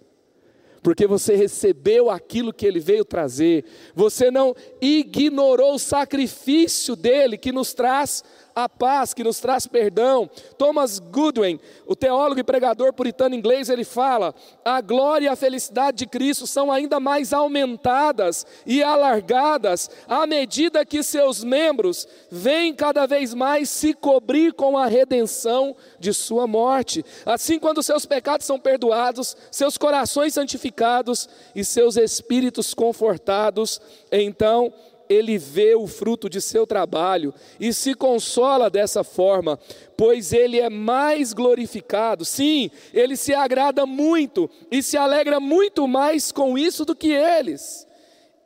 porque 0.81 1.05
você 1.05 1.35
recebeu 1.35 2.09
aquilo 2.09 2.53
que 2.53 2.65
ele 2.65 2.79
veio 2.79 3.05
trazer, 3.05 3.65
você 3.93 4.31
não 4.31 4.55
ignorou 4.81 5.75
o 5.75 5.79
sacrifício 5.79 6.95
dele 6.95 7.37
que 7.37 7.51
nos 7.51 7.73
traz 7.73 8.23
a 8.55 8.67
paz, 8.67 9.13
que 9.13 9.23
nos 9.23 9.39
traz 9.39 9.67
perdão. 9.67 10.29
Thomas 10.57 10.99
Goodwin, 10.99 11.59
o 11.85 11.95
teólogo 11.95 12.39
e 12.39 12.43
pregador 12.43 12.93
puritano 12.93 13.35
inglês, 13.35 13.69
ele 13.69 13.83
fala: 13.83 14.33
a 14.63 14.81
glória 14.81 15.25
e 15.25 15.29
a 15.29 15.35
felicidade 15.35 15.97
de 15.97 16.05
Cristo 16.07 16.45
são 16.45 16.71
ainda 16.71 16.99
mais 16.99 17.33
aumentadas 17.33 18.45
e 18.65 18.83
alargadas 18.83 19.89
à 20.07 20.25
medida 20.27 20.85
que 20.85 21.03
seus 21.03 21.43
membros 21.43 22.07
vêm 22.29 22.73
cada 22.73 23.05
vez 23.05 23.33
mais 23.33 23.69
se 23.69 23.93
cobrir 23.93 24.53
com 24.53 24.77
a 24.77 24.85
redenção 24.85 25.75
de 25.99 26.13
sua 26.13 26.47
morte. 26.47 27.03
Assim, 27.25 27.59
quando 27.59 27.83
seus 27.83 28.05
pecados 28.05 28.45
são 28.45 28.59
perdoados, 28.59 29.35
seus 29.51 29.77
corações 29.77 30.33
santificados 30.33 31.29
e 31.55 31.63
seus 31.63 31.97
espíritos 31.97 32.73
confortados, 32.73 33.79
então 34.11 34.73
ele 35.11 35.37
vê 35.37 35.75
o 35.75 35.87
fruto 35.87 36.29
de 36.29 36.39
seu 36.39 36.65
trabalho 36.65 37.33
e 37.59 37.73
se 37.73 37.93
consola 37.93 38.69
dessa 38.69 39.03
forma, 39.03 39.59
pois 39.97 40.31
ele 40.31 40.59
é 40.59 40.69
mais 40.69 41.33
glorificado. 41.33 42.23
Sim, 42.23 42.71
ele 42.93 43.17
se 43.17 43.33
agrada 43.33 43.85
muito 43.85 44.49
e 44.71 44.81
se 44.81 44.95
alegra 44.95 45.39
muito 45.39 45.87
mais 45.87 46.31
com 46.31 46.57
isso 46.57 46.85
do 46.85 46.95
que 46.95 47.11
eles. 47.11 47.85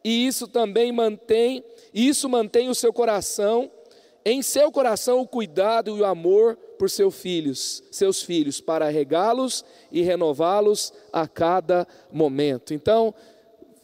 E 0.04 0.28
isso 0.28 0.48
também 0.48 0.92
mantém, 0.92 1.64
isso 1.94 2.28
mantém 2.28 2.70
o 2.70 2.76
seu 2.76 2.92
coração, 2.92 3.72
em 4.24 4.42
seu 4.42 4.72
coração 4.72 5.22
o 5.22 5.28
cuidado 5.28 5.96
e 5.96 6.02
o 6.02 6.06
amor 6.06 6.58
por 6.80 6.90
seus 6.90 7.16
filhos, 7.16 7.84
seus 7.92 8.24
filhos, 8.24 8.60
para 8.60 8.90
regá-los 8.90 9.64
e 9.92 10.02
renová-los 10.02 10.92
a 11.14 11.28
cada 11.28 11.88
momento. 12.12 12.74
Então, 12.74 13.14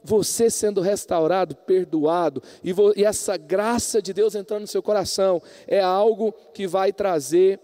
você 0.04 0.50
sendo 0.50 0.82
restaurado, 0.82 1.56
perdoado, 1.56 2.42
e, 2.64 2.74
e, 2.96 3.06
essa 3.06 3.38
graça 3.38 4.02
de 4.02 4.14
Deus 4.14 4.36
entrando 4.36 4.62
no 4.62 4.68
seu 4.68 4.82
coração, 4.82 5.42
é 5.68 5.80
algo 5.80 6.34
que 6.54 6.68
vai 6.68 6.92
trazer 6.92 7.60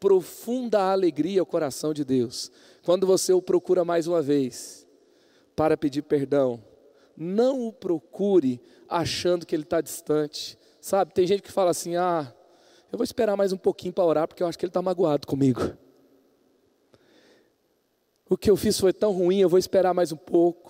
profunda 0.00 0.80
alegria 0.90 1.40
ao 1.40 1.46
coração 1.46 1.94
de 1.94 2.04
Deus. 2.04 2.50
Quando 2.82 3.06
você 3.06 3.32
o 3.32 3.42
procura 3.42 3.84
mais 3.84 4.06
uma 4.06 4.20
vez 4.20 4.86
para 5.54 5.76
pedir 5.76 6.02
perdão, 6.02 6.62
não 7.16 7.66
o 7.66 7.72
procure 7.72 8.60
achando 8.88 9.46
que 9.46 9.54
ele 9.54 9.62
está 9.62 9.80
distante. 9.80 10.58
Sabe, 10.80 11.14
tem 11.14 11.26
gente 11.26 11.42
que 11.42 11.50
fala 11.50 11.70
assim: 11.70 11.96
ah, 11.96 12.32
eu 12.92 12.98
vou 12.98 13.04
esperar 13.04 13.36
mais 13.36 13.52
um 13.52 13.56
pouquinho 13.56 13.92
para 13.92 14.04
orar, 14.04 14.28
porque 14.28 14.42
eu 14.42 14.46
acho 14.46 14.58
que 14.58 14.64
ele 14.64 14.70
está 14.70 14.82
magoado 14.82 15.26
comigo. 15.26 15.60
O 18.28 18.36
que 18.36 18.50
eu 18.50 18.56
fiz 18.56 18.78
foi 18.78 18.92
tão 18.92 19.12
ruim, 19.12 19.38
eu 19.38 19.48
vou 19.48 19.58
esperar 19.58 19.94
mais 19.94 20.12
um 20.12 20.16
pouco 20.16 20.65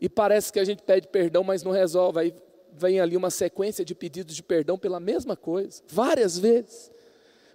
e 0.00 0.08
parece 0.08 0.52
que 0.52 0.58
a 0.58 0.64
gente 0.64 0.82
pede 0.82 1.08
perdão, 1.08 1.44
mas 1.44 1.62
não 1.62 1.72
resolve. 1.72 2.20
Aí 2.20 2.34
vem 2.72 3.00
ali 3.00 3.16
uma 3.16 3.30
sequência 3.30 3.84
de 3.84 3.94
pedidos 3.94 4.34
de 4.34 4.42
perdão 4.42 4.78
pela 4.78 4.98
mesma 4.98 5.36
coisa, 5.36 5.82
várias 5.88 6.38
vezes. 6.38 6.90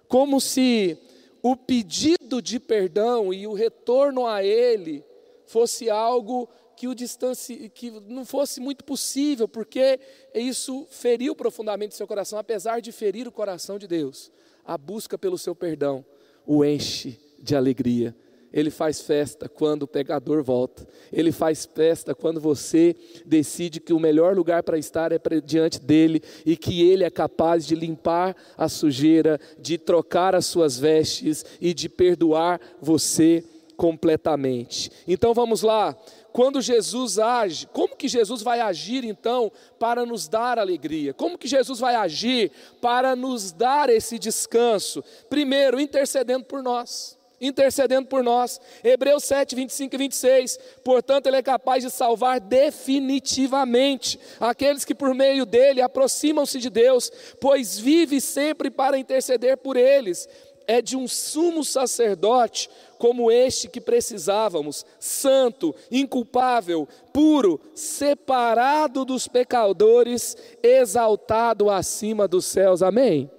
Como 0.08 0.40
se 0.40 0.98
o 1.42 1.56
pedido 1.56 2.42
de 2.42 2.60
perdão 2.60 3.34
e 3.34 3.48
o 3.48 3.54
retorno 3.54 4.28
a 4.28 4.44
ele 4.44 5.04
fosse 5.46 5.90
algo 5.90 6.50
que 6.76 6.88
o 6.88 6.94
distancie, 6.94 7.70
que 7.70 7.90
não 7.90 8.26
fosse 8.26 8.60
muito 8.60 8.84
possível, 8.84 9.48
porque 9.48 10.00
isso 10.34 10.86
feriu 10.90 11.36
profundamente 11.36 11.96
seu 11.96 12.06
coração, 12.06 12.38
apesar 12.38 12.82
de 12.82 12.92
ferir 12.92 13.28
o 13.28 13.32
coração 13.32 13.80
de 13.80 13.88
Deus. 13.88 14.32
A 14.66 14.78
busca 14.78 15.18
pelo 15.18 15.38
seu 15.38 15.56
perdão 15.56 16.06
o 16.46 16.64
enche 16.64 17.20
de 17.40 17.56
alegria 17.56 18.16
ele 18.56 18.72
faz 18.72 19.02
festa 19.02 19.50
quando 19.50 19.84
o 19.84 19.88
pecador 19.88 20.42
volta. 20.42 20.88
Ele 21.12 21.34
faz 21.34 21.66
festa 21.66 22.16
quando 22.16 22.40
você 22.40 22.96
decide 23.26 23.82
que 23.82 23.92
o 23.92 24.00
melhor 24.00 24.34
lugar 24.34 24.64
para 24.64 24.78
estar 24.78 25.12
é 25.12 25.20
diante 25.44 25.78
dele 25.78 26.24
e 26.46 26.56
que 26.56 26.90
ele 26.90 27.04
é 27.04 27.10
capaz 27.10 27.68
de 27.68 27.76
limpar 27.76 28.34
a 28.58 28.70
sujeira, 28.70 29.38
de 29.60 29.78
trocar 29.78 30.34
as 30.34 30.46
suas 30.46 30.80
vestes 30.80 31.44
e 31.60 31.74
de 31.74 31.90
perdoar 31.90 32.62
você 32.82 33.44
completamente. 33.76 34.90
Então 35.06 35.34
vamos 35.34 35.62
lá. 35.62 35.94
Quando 36.32 36.62
Jesus 36.62 37.20
age, 37.20 37.68
como 37.74 37.94
que 37.94 38.08
Jesus 38.08 38.42
vai 38.42 38.62
agir 38.62 39.04
então 39.04 39.52
para 39.78 40.06
nos 40.06 40.30
dar 40.30 40.58
alegria? 40.58 41.14
Como 41.14 41.38
que 41.38 41.48
Jesus 41.48 41.80
vai 41.80 41.96
agir 41.96 42.54
para 42.80 43.18
nos 43.18 43.52
dar 43.52 43.90
esse 43.90 44.18
descanso? 44.18 45.04
Primeiro, 45.30 45.78
intercedendo 45.78 46.46
por 46.46 46.64
nós 46.64 47.18
intercedendo 47.46 48.08
por 48.08 48.24
nós. 48.24 48.60
Hebreus 48.84 49.24
7, 49.24 49.56
25 49.56 49.96
e 49.96 49.98
26. 49.98 50.60
Portanto, 50.84 51.28
Ele 51.28 51.38
é 51.38 51.44
capaz 51.44 51.84
de 51.84 51.90
salvar 51.90 52.40
definitivamente 52.40 54.20
aqueles 54.40 54.86
que 54.86 54.96
por 54.96 55.14
meio 55.14 55.46
dele 55.46 55.82
aproximam-se 55.82 56.60
de 56.60 56.70
Deus, 56.70 57.12
pois 57.40 57.78
vive 57.78 58.20
sempre 58.22 58.70
para 58.70 58.98
interceder 58.98 59.58
por 59.58 59.78
eles. 59.78 60.28
É 60.68 60.82
de 60.82 60.98
um 60.98 61.08
sumo 61.08 61.64
sacerdote 61.64 62.70
como 62.98 63.32
este 63.32 63.68
que 63.68 63.80
precisávamos, 63.80 64.84
santo, 65.00 65.76
inculpável, 65.92 66.88
puro, 67.14 67.62
separado 67.76 69.06
dos 69.06 69.28
pecadores, 69.28 70.36
exaltado 70.64 71.70
acima 71.70 72.28
dos 72.28 72.46
céus. 72.46 72.82
Amém? 72.82 73.30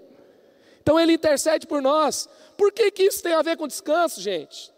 Então 0.87 1.01
ele 1.01 1.14
intercede 1.14 1.66
por 1.66 1.83
nós. 1.83 2.29
Por 2.57 2.70
que, 2.70 2.92
que 2.92 3.03
isso 3.03 3.20
tem 3.20 3.33
a 3.33 3.42
ver 3.42 3.57
com 3.57 3.66
descanso, 3.66 4.20
gente? 4.20 4.72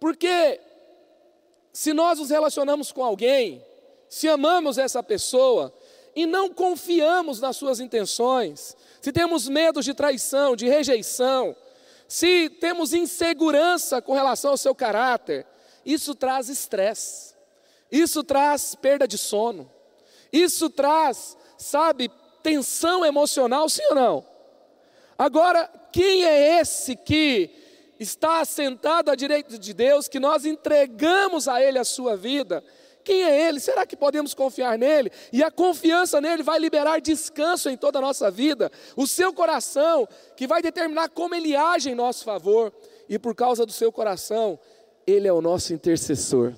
Porque 0.00 0.60
se 1.72 1.92
nós 1.92 2.18
nos 2.18 2.30
relacionamos 2.30 2.90
com 2.90 3.04
alguém, 3.04 3.64
se 4.08 4.26
amamos 4.26 4.76
essa 4.76 5.04
pessoa 5.04 5.72
e 6.16 6.26
não 6.26 6.52
confiamos 6.52 7.40
nas 7.40 7.56
suas 7.56 7.78
intenções, 7.78 8.76
se 9.00 9.12
temos 9.12 9.48
medo 9.48 9.80
de 9.80 9.94
traição, 9.94 10.56
de 10.56 10.66
rejeição, 10.66 11.54
se 12.08 12.50
temos 12.50 12.92
insegurança 12.92 14.02
com 14.02 14.14
relação 14.14 14.50
ao 14.50 14.56
seu 14.56 14.74
caráter, 14.74 15.46
isso 15.84 16.16
traz 16.16 16.48
estresse, 16.48 17.36
isso 17.92 18.24
traz 18.24 18.74
perda 18.74 19.06
de 19.06 19.16
sono, 19.16 19.70
isso 20.32 20.68
traz, 20.68 21.36
sabe, 21.56 22.10
tensão 22.42 23.04
emocional, 23.04 23.68
sim 23.68 23.84
ou 23.90 23.94
não? 23.94 24.35
Agora, 25.18 25.70
quem 25.92 26.24
é 26.24 26.60
esse 26.60 26.94
que 26.94 27.50
está 27.98 28.40
assentado 28.40 29.10
à 29.10 29.14
direita 29.14 29.58
de 29.58 29.72
Deus, 29.72 30.08
que 30.08 30.20
nós 30.20 30.44
entregamos 30.44 31.48
a 31.48 31.62
Ele 31.62 31.78
a 31.78 31.84
sua 31.84 32.16
vida? 32.16 32.62
Quem 33.02 33.22
é 33.22 33.48
Ele? 33.48 33.60
Será 33.60 33.86
que 33.86 33.96
podemos 33.96 34.34
confiar 34.34 34.76
nele? 34.76 35.10
E 35.32 35.42
a 35.42 35.50
confiança 35.50 36.20
nele 36.20 36.42
vai 36.42 36.58
liberar 36.58 37.00
descanso 37.00 37.70
em 37.70 37.76
toda 37.76 37.98
a 37.98 38.02
nossa 38.02 38.30
vida, 38.30 38.70
o 38.96 39.06
seu 39.06 39.32
coração, 39.32 40.08
que 40.36 40.46
vai 40.46 40.60
determinar 40.60 41.08
como 41.10 41.34
ele 41.34 41.54
age 41.54 41.88
em 41.88 41.94
nosso 41.94 42.24
favor, 42.24 42.72
e 43.08 43.18
por 43.18 43.34
causa 43.34 43.64
do 43.64 43.72
seu 43.72 43.92
coração, 43.92 44.58
ele 45.06 45.28
é 45.28 45.32
o 45.32 45.40
nosso 45.40 45.72
intercessor. 45.72 46.52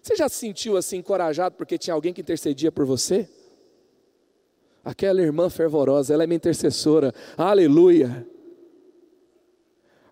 Você 0.00 0.14
já 0.14 0.28
se 0.28 0.36
sentiu 0.36 0.76
assim 0.76 0.98
encorajado 0.98 1.56
porque 1.56 1.78
tinha 1.78 1.94
alguém 1.94 2.12
que 2.12 2.20
intercedia 2.20 2.70
por 2.70 2.86
você? 2.86 3.28
Aquela 4.84 5.22
irmã 5.22 5.48
fervorosa, 5.48 6.12
ela 6.12 6.24
é 6.24 6.26
minha 6.26 6.36
intercessora. 6.36 7.14
Aleluia. 7.36 8.26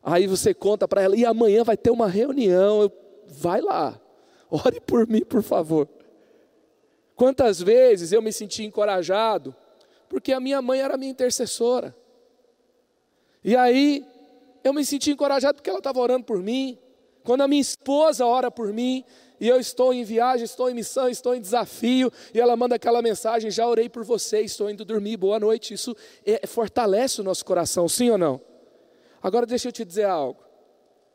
Aí 0.02 0.26
você 0.26 0.54
conta 0.54 0.88
para 0.88 1.02
ela, 1.02 1.14
e 1.14 1.24
amanhã 1.24 1.62
vai 1.62 1.76
ter 1.76 1.90
uma 1.90 2.08
reunião. 2.08 2.82
Eu, 2.82 2.92
vai 3.28 3.60
lá, 3.60 4.00
ore 4.50 4.80
por 4.80 5.06
mim, 5.06 5.24
por 5.24 5.42
favor. 5.42 5.88
Quantas 7.14 7.60
vezes 7.60 8.12
eu 8.12 8.22
me 8.22 8.32
senti 8.32 8.64
encorajado, 8.64 9.54
porque 10.08 10.32
a 10.32 10.40
minha 10.40 10.60
mãe 10.62 10.80
era 10.80 10.96
minha 10.96 11.10
intercessora. 11.10 11.94
E 13.44 13.54
aí, 13.54 14.04
eu 14.64 14.72
me 14.72 14.84
senti 14.84 15.10
encorajado 15.10 15.56
porque 15.56 15.70
ela 15.70 15.78
estava 15.78 16.00
orando 16.00 16.24
por 16.24 16.38
mim, 16.38 16.78
Quando 17.24 17.42
a 17.42 17.48
minha 17.48 17.60
esposa 17.60 18.26
ora 18.26 18.50
por 18.50 18.72
mim, 18.72 19.04
e 19.42 19.48
eu 19.48 19.58
estou 19.58 19.92
em 19.92 20.04
viagem, 20.04 20.44
estou 20.44 20.70
em 20.70 20.74
missão, 20.74 21.08
estou 21.08 21.34
em 21.34 21.40
desafio, 21.40 22.12
e 22.32 22.38
ela 22.38 22.56
manda 22.56 22.76
aquela 22.76 23.02
mensagem: 23.02 23.50
já 23.50 23.66
orei 23.66 23.88
por 23.88 24.04
você, 24.04 24.40
estou 24.42 24.70
indo 24.70 24.84
dormir, 24.84 25.16
boa 25.16 25.40
noite. 25.40 25.74
Isso 25.74 25.96
é, 26.24 26.46
fortalece 26.46 27.20
o 27.20 27.24
nosso 27.24 27.44
coração, 27.44 27.88
sim 27.88 28.08
ou 28.08 28.16
não? 28.16 28.40
Agora 29.20 29.44
deixa 29.44 29.66
eu 29.66 29.72
te 29.72 29.84
dizer 29.84 30.04
algo. 30.04 30.40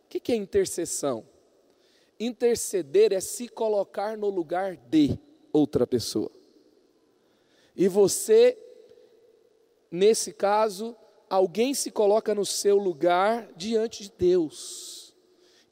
O 0.04 0.10
que 0.10 0.30
é 0.34 0.36
intercessão? 0.36 1.26
Interceder 2.20 3.13
é 3.13 3.22
se 3.22 3.48
colocar 3.48 4.18
no 4.18 4.30
lugar 4.30 4.76
de 4.76 5.18
outra 5.54 5.88
pessoa. 5.88 6.30
E 7.78 7.88
você, 7.88 8.58
nesse 9.90 10.34
caso, 10.34 10.98
alguém 11.30 11.74
se 11.74 11.92
coloca 11.92 12.36
no 12.36 12.46
seu 12.46 12.78
lugar 12.78 13.50
diante 13.56 14.04
de 14.04 14.12
Deus. 14.18 15.07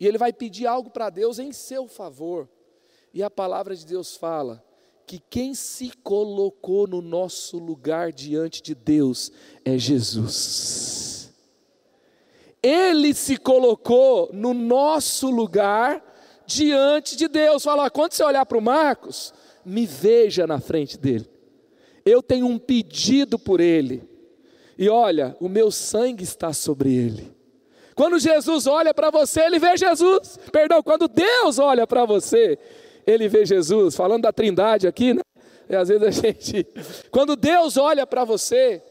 E 0.06 0.08
ele 0.08 0.20
vai 0.20 0.32
pedir 0.32 0.68
algo 0.68 0.92
para 0.92 1.10
Deus 1.10 1.40
em 1.40 1.52
seu 1.52 1.88
favor. 1.88 2.48
E 3.12 3.24
a 3.24 3.30
palavra 3.32 3.76
de 3.76 3.84
Deus 3.84 4.16
fala 4.16 4.64
que 5.08 5.18
quem 5.18 5.56
se 5.56 5.90
colocou 6.04 6.86
no 6.86 7.02
nosso 7.02 7.58
lugar 7.58 8.12
diante 8.12 8.62
de 8.62 8.76
Deus 8.76 9.32
é 9.66 9.80
Jesus. 9.80 11.34
Ele 12.62 13.16
se 13.16 13.36
colocou 13.36 14.30
no 14.32 14.54
nosso 14.54 15.32
lugar 15.32 16.04
diante 16.46 17.16
de 17.16 17.28
Deus. 17.28 17.64
Fala, 17.64 17.90
quando 17.90 18.14
você 18.14 18.24
olhar 18.24 18.46
para 18.46 18.60
o 18.60 18.62
Marcos, 18.62 19.34
me 19.66 19.88
veja 19.88 20.46
na 20.46 20.60
frente 20.60 21.00
dele. 21.00 21.28
Eu 22.06 22.22
tenho 22.22 22.46
um 22.46 22.60
pedido 22.60 23.40
por 23.40 23.60
ele. 23.60 24.08
E 24.78 24.88
olha, 24.88 25.36
o 25.40 25.50
meu 25.50 25.72
sangue 25.72 26.24
está 26.24 26.54
sobre 26.54 26.94
ele. 26.94 27.35
Quando 27.96 28.20
Jesus 28.20 28.68
olha 28.68 28.94
para 28.94 29.10
você, 29.10 29.42
ele 29.42 29.58
vê 29.58 29.78
Jesus. 29.78 30.38
Perdão, 30.52 30.84
quando 30.84 31.08
Deus 31.08 31.58
olha 31.58 31.88
para 31.88 32.04
você, 32.06 32.60
ele 33.08 33.30
vê 33.30 33.46
Jesus. 33.46 33.96
Falando 33.96 34.24
da 34.24 34.34
Trindade 34.34 34.86
aqui, 34.86 35.14
né? 35.14 35.22
E 35.70 35.76
às 35.76 35.88
vezes 35.88 36.06
a 36.06 36.12
gente. 36.12 36.68
Quando 37.10 37.38
Deus 37.38 37.78
olha 37.78 38.06
para 38.06 38.26
você, 38.26 38.84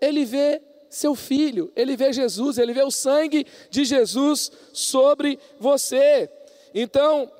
ele 0.00 0.24
vê 0.24 0.60
seu 0.90 1.14
filho, 1.14 1.70
ele 1.76 1.96
vê 1.96 2.12
Jesus, 2.12 2.58
ele 2.58 2.72
vê 2.72 2.82
o 2.82 2.90
sangue 2.90 3.46
de 3.70 3.84
Jesus 3.84 4.50
sobre 4.72 5.38
você. 5.60 6.28
Então, 6.74 7.30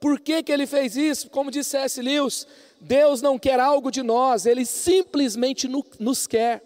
por 0.00 0.18
que, 0.20 0.42
que 0.42 0.52
ele 0.52 0.66
fez 0.66 0.96
isso? 0.96 1.28
Como 1.28 1.50
disse 1.50 1.70
C.S. 1.70 2.00
Lewis, 2.00 2.46
Deus 2.80 3.20
não 3.20 3.38
quer 3.38 3.60
algo 3.60 3.90
de 3.90 4.02
nós, 4.02 4.46
ele 4.46 4.64
simplesmente 4.64 5.68
nos 5.98 6.26
quer, 6.26 6.62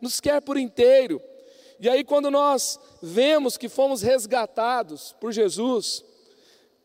nos 0.00 0.20
quer 0.20 0.42
por 0.42 0.58
inteiro. 0.58 1.22
E 1.80 1.88
aí, 1.88 2.04
quando 2.04 2.30
nós 2.30 2.78
vemos 3.02 3.56
que 3.56 3.68
fomos 3.68 4.02
resgatados 4.02 5.14
por 5.20 5.32
Jesus, 5.32 6.04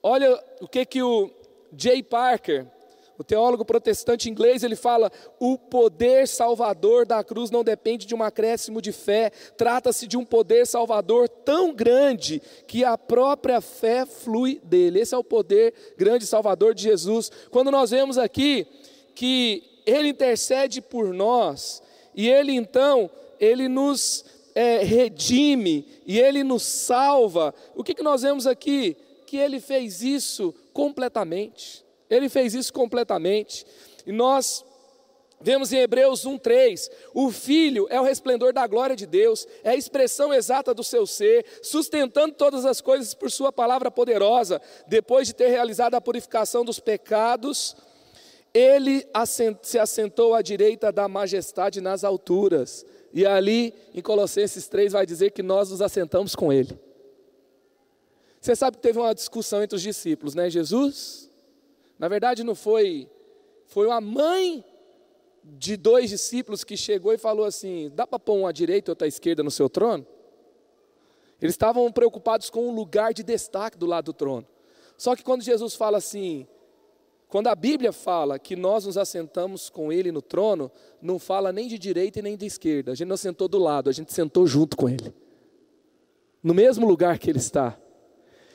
olha 0.01 0.41
o 0.61 0.67
que, 0.67 0.85
que 0.85 1.01
o 1.01 1.29
Jay 1.77 2.01
Parker, 2.01 2.65
o 3.17 3.23
teólogo 3.23 3.65
protestante 3.65 4.29
inglês, 4.29 4.63
ele 4.63 4.75
fala: 4.75 5.11
o 5.39 5.57
poder 5.57 6.27
salvador 6.27 7.05
da 7.05 7.23
cruz 7.23 7.51
não 7.51 7.63
depende 7.63 8.05
de 8.05 8.15
um 8.15 8.23
acréscimo 8.23 8.81
de 8.81 8.91
fé, 8.91 9.29
trata-se 9.57 10.07
de 10.07 10.17
um 10.17 10.23
poder 10.23 10.65
salvador 10.65 11.27
tão 11.27 11.73
grande 11.73 12.41
que 12.65 12.83
a 12.83 12.97
própria 12.97 13.59
fé 13.59 14.05
flui 14.05 14.61
dele. 14.63 15.01
Esse 15.01 15.13
é 15.13 15.17
o 15.17 15.23
poder 15.23 15.73
grande 15.97 16.25
salvador 16.25 16.73
de 16.73 16.83
Jesus. 16.83 17.29
Quando 17.51 17.69
nós 17.69 17.91
vemos 17.91 18.17
aqui 18.17 18.65
que 19.13 19.81
ele 19.85 20.09
intercede 20.09 20.81
por 20.81 21.13
nós, 21.13 21.83
e 22.15 22.29
ele 22.29 22.53
então, 22.53 23.09
ele 23.39 23.67
nos 23.67 24.23
é, 24.59 24.83
redime 24.83 25.87
e 26.05 26.19
Ele 26.19 26.43
nos 26.43 26.63
salva, 26.63 27.55
o 27.73 27.81
que, 27.81 27.93
que 27.93 28.03
nós 28.03 28.23
vemos 28.23 28.45
aqui? 28.45 28.97
Que 29.25 29.37
Ele 29.37 29.57
fez 29.57 30.01
isso 30.01 30.53
completamente. 30.73 31.85
Ele 32.09 32.27
fez 32.27 32.53
isso 32.53 32.73
completamente. 32.73 33.65
E 34.05 34.11
nós 34.11 34.65
Vemos 35.41 35.71
em 35.71 35.77
Hebreus 35.77 36.25
1:3, 36.25 36.91
o 37.13 37.31
Filho 37.31 37.87
é 37.89 37.97
o 37.97 38.03
resplendor 38.03 38.51
da 38.51 38.67
glória 38.67 38.93
de 38.93 39.05
Deus, 39.05 39.47
é 39.63 39.69
a 39.69 39.75
expressão 39.75 40.33
exata 40.33 40.73
do 40.73 40.83
seu 40.83 41.07
ser, 41.07 41.45
sustentando 41.63 42.35
todas 42.35 42.65
as 42.65 42.81
coisas 42.81 43.13
por 43.13 43.31
sua 43.31 43.49
palavra 43.49 43.89
poderosa. 43.89 44.61
Depois 44.85 45.27
de 45.27 45.33
ter 45.33 45.47
realizado 45.47 45.95
a 45.95 46.01
purificação 46.01 46.65
dos 46.65 46.81
pecados, 46.81 47.73
ele 48.53 49.07
se 49.61 49.79
assentou 49.79 50.35
à 50.35 50.41
direita 50.41 50.91
da 50.91 51.07
majestade 51.07 51.79
nas 51.79 52.03
alturas. 52.03 52.85
E 53.13 53.25
ali, 53.25 53.73
em 53.93 54.01
Colossenses 54.01 54.67
3, 54.67 54.93
vai 54.93 55.05
dizer 55.05 55.31
que 55.31 55.41
nós 55.41 55.71
nos 55.71 55.81
assentamos 55.81 56.35
com 56.35 56.53
Ele. 56.53 56.79
Você 58.39 58.55
sabe 58.55 58.77
que 58.77 58.83
teve 58.83 58.99
uma 58.99 59.13
discussão 59.13 59.61
entre 59.61 59.75
os 59.75 59.81
discípulos, 59.81 60.33
né? 60.33 60.49
Jesus, 60.49 61.29
na 61.97 62.07
verdade, 62.07 62.43
não 62.43 62.55
foi, 62.55 63.09
foi 63.67 63.87
uma 63.87 63.99
mãe 63.99 64.63
de 65.43 65.75
dois 65.75 66.09
discípulos 66.09 66.63
que 66.63 66.77
chegou 66.77 67.13
e 67.13 67.17
falou 67.17 67.45
assim: 67.45 67.91
dá 67.93 68.07
para 68.07 68.19
pôr 68.19 68.35
uma 68.35 68.49
à 68.49 68.51
direita 68.51 68.89
e 68.89 68.91
outra 68.91 69.07
à 69.07 69.09
esquerda 69.09 69.43
no 69.43 69.51
seu 69.51 69.69
trono? 69.69 70.05
Eles 71.41 71.53
estavam 71.53 71.89
preocupados 71.91 72.49
com 72.49 72.67
o 72.67 72.71
lugar 72.71 73.13
de 73.13 73.23
destaque 73.23 73.77
do 73.77 73.85
lado 73.85 74.05
do 74.05 74.13
trono. 74.13 74.45
Só 74.97 75.15
que 75.15 75.23
quando 75.23 75.41
Jesus 75.41 75.75
fala 75.75 75.97
assim, 75.97 76.45
quando 77.29 77.47
a 77.47 77.53
Bíblia 77.53 77.93
fala 77.93 78.39
que 78.39 78.55
nós 78.55 78.87
nos 78.87 78.97
assentamos 78.97 79.69
com 79.69 79.93
Ele 79.93 80.11
no 80.11 80.21
trono, 80.21 80.71
não 80.99 81.19
fala 81.19 81.53
nem 81.53 81.67
de 81.67 81.77
direita 81.77 82.17
e 82.17 82.21
nem 82.23 82.35
de 82.35 82.47
esquerda. 82.47 82.91
A 82.91 82.95
gente 82.95 83.07
não 83.07 83.15
sentou 83.15 83.47
do 83.47 83.59
lado, 83.59 83.87
a 83.87 83.93
gente 83.93 84.11
sentou 84.11 84.47
junto 84.47 84.75
com 84.75 84.89
Ele, 84.89 85.13
no 86.41 86.55
mesmo 86.55 86.87
lugar 86.87 87.19
que 87.19 87.29
Ele 87.29 87.37
está. 87.37 87.77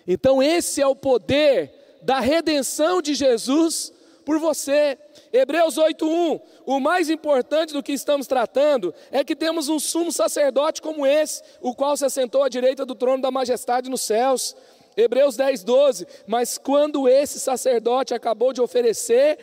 Então, 0.07 0.43
esse 0.43 0.83
é 0.83 0.87
o 0.87 0.97
poder 0.97 1.73
da 2.03 2.19
redenção 2.19 3.01
de 3.01 3.15
Jesus 3.15 3.93
por 4.25 4.41
você. 4.41 4.99
Hebreus 5.33 5.77
8:1. 5.77 6.41
O 6.67 6.81
mais 6.81 7.09
importante 7.09 7.73
do 7.73 7.83
que 7.83 7.93
estamos 7.93 8.27
tratando 8.27 8.93
é 9.13 9.23
que 9.23 9.37
temos 9.37 9.69
um 9.69 9.79
sumo 9.79 10.11
sacerdote 10.11 10.83
como 10.83 11.07
esse, 11.07 11.43
o 11.61 11.75
qual 11.75 11.97
se 11.97 12.05
assentou 12.05 12.43
à 12.43 12.49
direita 12.49 12.85
do 12.85 12.95
trono 12.95 13.23
da 13.23 13.31
majestade 13.31 13.89
nos 13.89 14.01
céus. 14.01 14.57
Hebreus 14.97 15.37
10, 15.37 15.65
12. 15.65 16.07
Mas 16.27 16.59
quando 16.59 17.09
esse 17.09 17.41
sacerdote 17.41 18.15
acabou 18.15 18.53
de 18.53 18.61
oferecer 18.61 19.39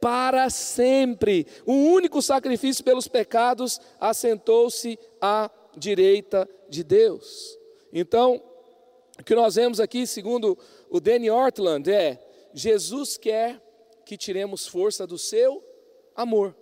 para 0.00 0.50
sempre 0.50 1.46
o 1.64 1.72
único 1.72 2.20
sacrifício 2.20 2.84
pelos 2.84 3.08
pecados, 3.08 3.80
assentou-se 3.98 4.98
à 5.20 5.50
direita 5.76 6.48
de 6.68 6.84
Deus. 6.84 7.58
Então, 7.92 8.42
o 9.18 9.24
que 9.24 9.34
nós 9.34 9.54
vemos 9.54 9.80
aqui, 9.80 10.06
segundo 10.06 10.58
o 10.90 11.00
Danny 11.00 11.30
Ortland, 11.30 11.90
é: 11.90 12.18
Jesus 12.52 13.16
quer 13.16 13.60
que 14.04 14.16
tiremos 14.16 14.66
força 14.66 15.06
do 15.06 15.16
seu 15.16 15.62
amor 16.14 16.54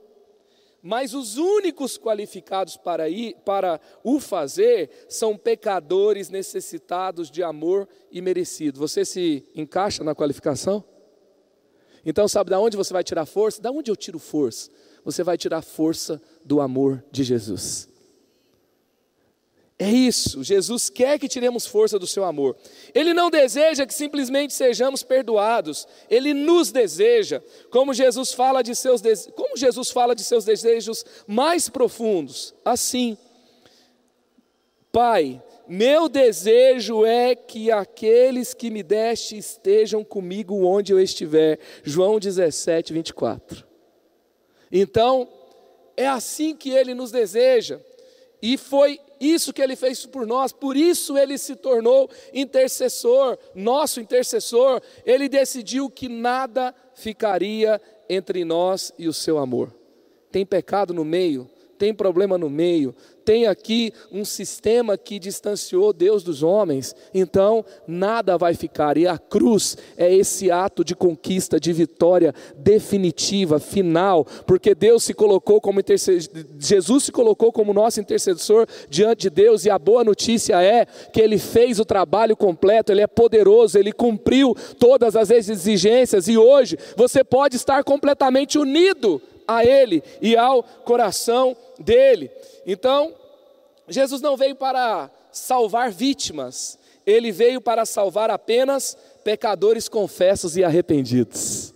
mas 0.83 1.15
os 1.15 1.37
únicos 1.37 1.97
qualificados 1.97 2.77
para, 2.77 3.09
ir, 3.09 3.37
para 3.45 3.81
o 4.03 4.19
fazer 4.19 4.91
são 5.09 5.37
pecadores 5.37 6.29
necessitados 6.29 7.31
de 7.31 7.43
amor 7.43 7.89
e 8.11 8.21
merecido. 8.21 8.81
Você 8.81 9.05
se 9.05 9.47
encaixa 9.55 10.03
na 10.03 10.15
qualificação? 10.15 10.85
Então, 12.05 12.27
sabe 12.27 12.51
da 12.51 12.59
onde 12.59 12.77
você 12.77 12.93
vai 12.93 13.05
tirar 13.05 13.27
força? 13.27 13.63
Da 13.63 13.71
onde 13.71 13.91
eu 13.91 13.97
tiro 13.97 14.19
força? 14.19 14.71
Você 15.05 15.23
vai 15.23 15.39
tirar 15.39 15.63
força 15.63 16.21
do 16.45 16.61
amor 16.61 17.05
de 17.13 17.23
Jesus. 17.23 17.92
É 19.79 19.91
isso, 19.91 20.45
Jesus 20.45 20.89
quer 20.89 21.19
que 21.19 21.29
tiremos 21.29 21.67
força 21.67 21.99
do 21.99 22.07
seu 22.07 22.25
amor. 22.25 22.57
Ele 22.95 23.13
não 23.13 23.31
deseja 23.31 23.87
que 23.87 23.95
simplesmente 23.95 24.53
sejamos 24.53 25.03
perdoados, 25.03 25.89
ele 26.09 26.33
nos 26.33 26.71
deseja, 26.71 27.43
como 27.71 27.95
Jesus 27.95 28.33
fala 28.33 28.63
de 28.63 28.77
seus 28.77 29.03
como 29.35 29.57
Jesus 29.57 29.91
fala 29.91 30.15
de 30.15 30.23
seus 30.23 30.45
desejos 30.45 31.05
mais 31.27 31.69
profundos. 31.69 32.55
Assim, 32.65 33.17
Pai, 34.93 35.43
meu 35.67 36.07
desejo 36.07 37.07
é 37.07 37.35
que 37.35 37.71
aqueles 37.71 38.53
que 38.53 38.71
me 38.71 38.83
deste 38.83 39.39
estejam 39.39 40.05
comigo 40.05 40.67
onde 40.67 40.93
eu 40.93 41.01
estiver. 41.01 41.59
João 41.83 42.21
17, 42.21 42.93
24. 42.93 43.67
Então, 44.71 45.27
é 45.97 46.07
assim 46.07 46.55
que 46.55 46.71
ele 46.71 46.93
nos 46.93 47.11
deseja. 47.11 47.81
E 48.43 48.59
foi 48.59 49.01
isso 49.23 49.53
que 49.53 49.63
ele 49.63 49.77
fez 49.77 50.05
por 50.07 50.27
nós, 50.27 50.53
por 50.53 50.77
isso 50.77 51.17
ele 51.17 51.39
se 51.39 51.55
tornou 51.55 52.11
intercessor, 52.33 53.39
nosso 53.55 54.01
intercessor. 54.01 54.81
Ele 55.05 55.29
decidiu 55.29 55.89
que 55.89 56.09
nada 56.09 56.75
ficaria 56.95 57.81
entre 58.09 58.45
nós 58.45 58.93
e 58.99 59.09
o 59.09 59.13
seu 59.13 59.39
amor. 59.39 59.73
Tem 60.31 60.45
pecado 60.45 60.93
no 60.93 61.05
meio, 61.05 61.49
tem 61.83 61.93
problema 61.93 62.39
no 62.39 62.49
meio, 62.49 62.95
tem 63.25 63.49
aqui 63.49 63.93
um 64.13 64.25
sistema 64.25 64.97
que 64.97 65.19
distanciou 65.19 65.93
Deus 65.93 66.23
dos 66.23 66.41
homens, 66.41 66.95
então 67.13 67.65
nada 67.89 68.39
vai 68.39 68.55
ficar. 68.55 68.97
E 68.97 69.05
a 69.05 69.19
cruz 69.19 69.77
é 69.97 70.15
esse 70.15 70.49
ato 70.49 70.85
de 70.85 70.95
conquista, 70.95 71.59
de 71.59 71.73
vitória 71.73 72.33
definitiva, 72.57 73.59
final, 73.59 74.25
porque 74.47 74.77
Deus 74.77 75.03
se 75.03 75.13
colocou 75.13 75.61
como 75.61 75.81
intercessor, 75.81 76.45
Jesus 76.57 77.03
se 77.03 77.11
colocou 77.11 77.51
como 77.51 77.75
nosso 77.75 77.99
intercessor 77.99 78.69
diante 78.89 79.23
de 79.23 79.31
Deus, 79.31 79.65
e 79.65 79.71
a 79.71 79.79
boa 79.81 80.05
notícia 80.05 80.63
é 80.63 80.87
que 81.13 81.21
ele 81.21 81.37
fez 81.37 81.81
o 81.81 81.85
trabalho 81.85 82.37
completo, 82.37 82.93
ele 82.93 83.01
é 83.01 83.09
poderoso, 83.09 83.77
ele 83.77 83.91
cumpriu 83.91 84.55
todas 84.79 85.17
as 85.17 85.33
exigências, 85.33 86.29
e 86.29 86.39
hoje 86.39 86.79
você 86.97 87.25
pode 87.25 87.57
estar 87.57 87.83
completamente 87.83 88.57
unido 88.57 89.21
a 89.47 89.65
ele 89.65 90.03
e 90.21 90.37
ao 90.37 90.63
coração 90.63 91.57
dele. 91.79 92.31
Então, 92.67 93.15
Jesus 93.89 94.21
não 94.21 94.37
veio 94.37 94.55
para 94.55 95.11
salvar 95.31 95.91
vítimas, 95.91 96.79
ele 97.07 97.33
veio 97.33 97.61
para 97.61 97.85
salvar 97.85 98.31
apenas 98.31 98.97
pecadores 99.25 99.89
confessos 99.89 100.57
e 100.57 100.65
arrependidos. 100.65 101.75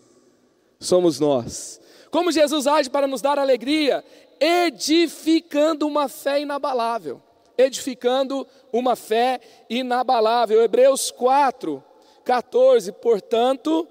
Somos 0.78 1.18
nós. 1.18 1.80
Como 2.10 2.30
Jesus 2.30 2.66
age 2.66 2.88
para 2.88 3.06
nos 3.06 3.20
dar 3.20 3.38
alegria? 3.38 4.04
Edificando 4.38 5.86
uma 5.86 6.08
fé 6.08 6.40
inabalável. 6.40 7.20
Edificando 7.58 8.46
uma 8.72 8.94
fé 8.94 9.40
inabalável. 9.68 10.62
Hebreus 10.62 11.10
4, 11.10 11.82
14. 12.24 12.92
Portanto, 12.92 13.88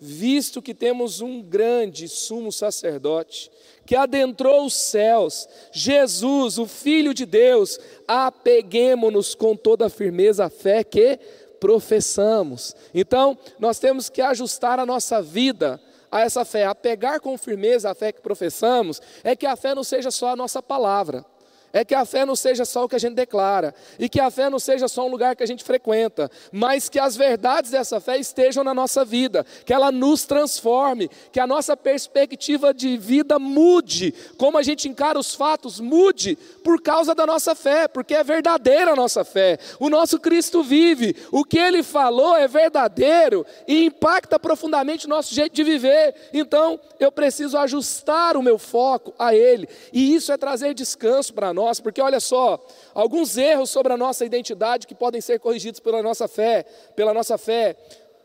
visto 0.00 0.62
que 0.62 0.74
temos 0.74 1.20
um 1.20 1.42
grande 1.42 2.08
sumo 2.08 2.52
sacerdote 2.52 3.50
que 3.88 3.96
adentrou 3.96 4.66
os 4.66 4.74
céus, 4.74 5.48
Jesus, 5.72 6.58
o 6.58 6.66
Filho 6.66 7.14
de 7.14 7.24
Deus, 7.24 7.80
apeguemos-nos 8.06 9.34
com 9.34 9.56
toda 9.56 9.86
a 9.86 9.90
firmeza 9.90 10.44
à 10.44 10.50
fé 10.50 10.84
que 10.84 11.18
professamos. 11.58 12.76
Então, 12.92 13.38
nós 13.58 13.78
temos 13.78 14.10
que 14.10 14.20
ajustar 14.20 14.78
a 14.78 14.84
nossa 14.84 15.22
vida 15.22 15.80
a 16.12 16.20
essa 16.20 16.44
fé, 16.44 16.66
apegar 16.66 17.18
com 17.18 17.38
firmeza 17.38 17.90
a 17.90 17.94
fé 17.94 18.12
que 18.12 18.20
professamos, 18.20 19.00
é 19.24 19.34
que 19.34 19.46
a 19.46 19.56
fé 19.56 19.74
não 19.74 19.82
seja 19.82 20.10
só 20.10 20.28
a 20.28 20.36
nossa 20.36 20.62
palavra 20.62 21.24
é 21.72 21.84
que 21.84 21.94
a 21.94 22.04
fé 22.04 22.24
não 22.24 22.34
seja 22.34 22.64
só 22.64 22.84
o 22.84 22.88
que 22.88 22.96
a 22.96 22.98
gente 22.98 23.14
declara, 23.14 23.74
e 23.98 24.08
que 24.08 24.20
a 24.20 24.30
fé 24.30 24.48
não 24.48 24.58
seja 24.58 24.88
só 24.88 25.06
um 25.06 25.10
lugar 25.10 25.36
que 25.36 25.42
a 25.42 25.46
gente 25.46 25.62
frequenta, 25.62 26.30
mas 26.50 26.88
que 26.88 26.98
as 26.98 27.16
verdades 27.16 27.70
dessa 27.70 28.00
fé 28.00 28.18
estejam 28.18 28.64
na 28.64 28.74
nossa 28.74 29.04
vida, 29.04 29.44
que 29.64 29.72
ela 29.72 29.92
nos 29.92 30.24
transforme, 30.24 31.10
que 31.30 31.40
a 31.40 31.46
nossa 31.46 31.76
perspectiva 31.76 32.72
de 32.72 32.96
vida 32.96 33.38
mude, 33.38 34.14
como 34.36 34.58
a 34.58 34.62
gente 34.62 34.88
encara 34.88 35.18
os 35.18 35.34
fatos, 35.34 35.80
mude 35.80 36.36
por 36.64 36.80
causa 36.80 37.14
da 37.14 37.26
nossa 37.26 37.54
fé, 37.54 37.86
porque 37.86 38.14
é 38.14 38.24
verdadeira 38.24 38.92
a 38.92 38.96
nossa 38.96 39.24
fé. 39.24 39.58
O 39.78 39.88
nosso 39.88 40.18
Cristo 40.18 40.62
vive, 40.62 41.14
o 41.30 41.44
que 41.44 41.58
ele 41.58 41.82
falou 41.82 42.36
é 42.36 42.48
verdadeiro 42.48 43.44
e 43.66 43.84
impacta 43.84 44.38
profundamente 44.38 45.06
o 45.06 45.08
nosso 45.08 45.34
jeito 45.34 45.54
de 45.54 45.64
viver. 45.64 46.14
Então, 46.32 46.80
eu 46.98 47.12
preciso 47.12 47.58
ajustar 47.58 48.36
o 48.36 48.42
meu 48.42 48.58
foco 48.58 49.14
a 49.18 49.34
ele, 49.34 49.68
e 49.92 50.14
isso 50.14 50.32
é 50.32 50.36
trazer 50.36 50.74
descanso 50.74 51.32
para 51.34 51.52
nós 51.52 51.57
nós, 51.58 51.80
porque 51.80 52.00
olha 52.00 52.20
só, 52.20 52.64
alguns 52.94 53.36
erros 53.36 53.70
sobre 53.70 53.92
a 53.92 53.96
nossa 53.96 54.24
identidade 54.24 54.86
que 54.86 54.94
podem 54.94 55.20
ser 55.20 55.40
corrigidos 55.40 55.80
pela 55.80 56.00
nossa 56.02 56.28
fé, 56.28 56.64
pela 56.94 57.12
nossa 57.12 57.36
fé. 57.36 57.76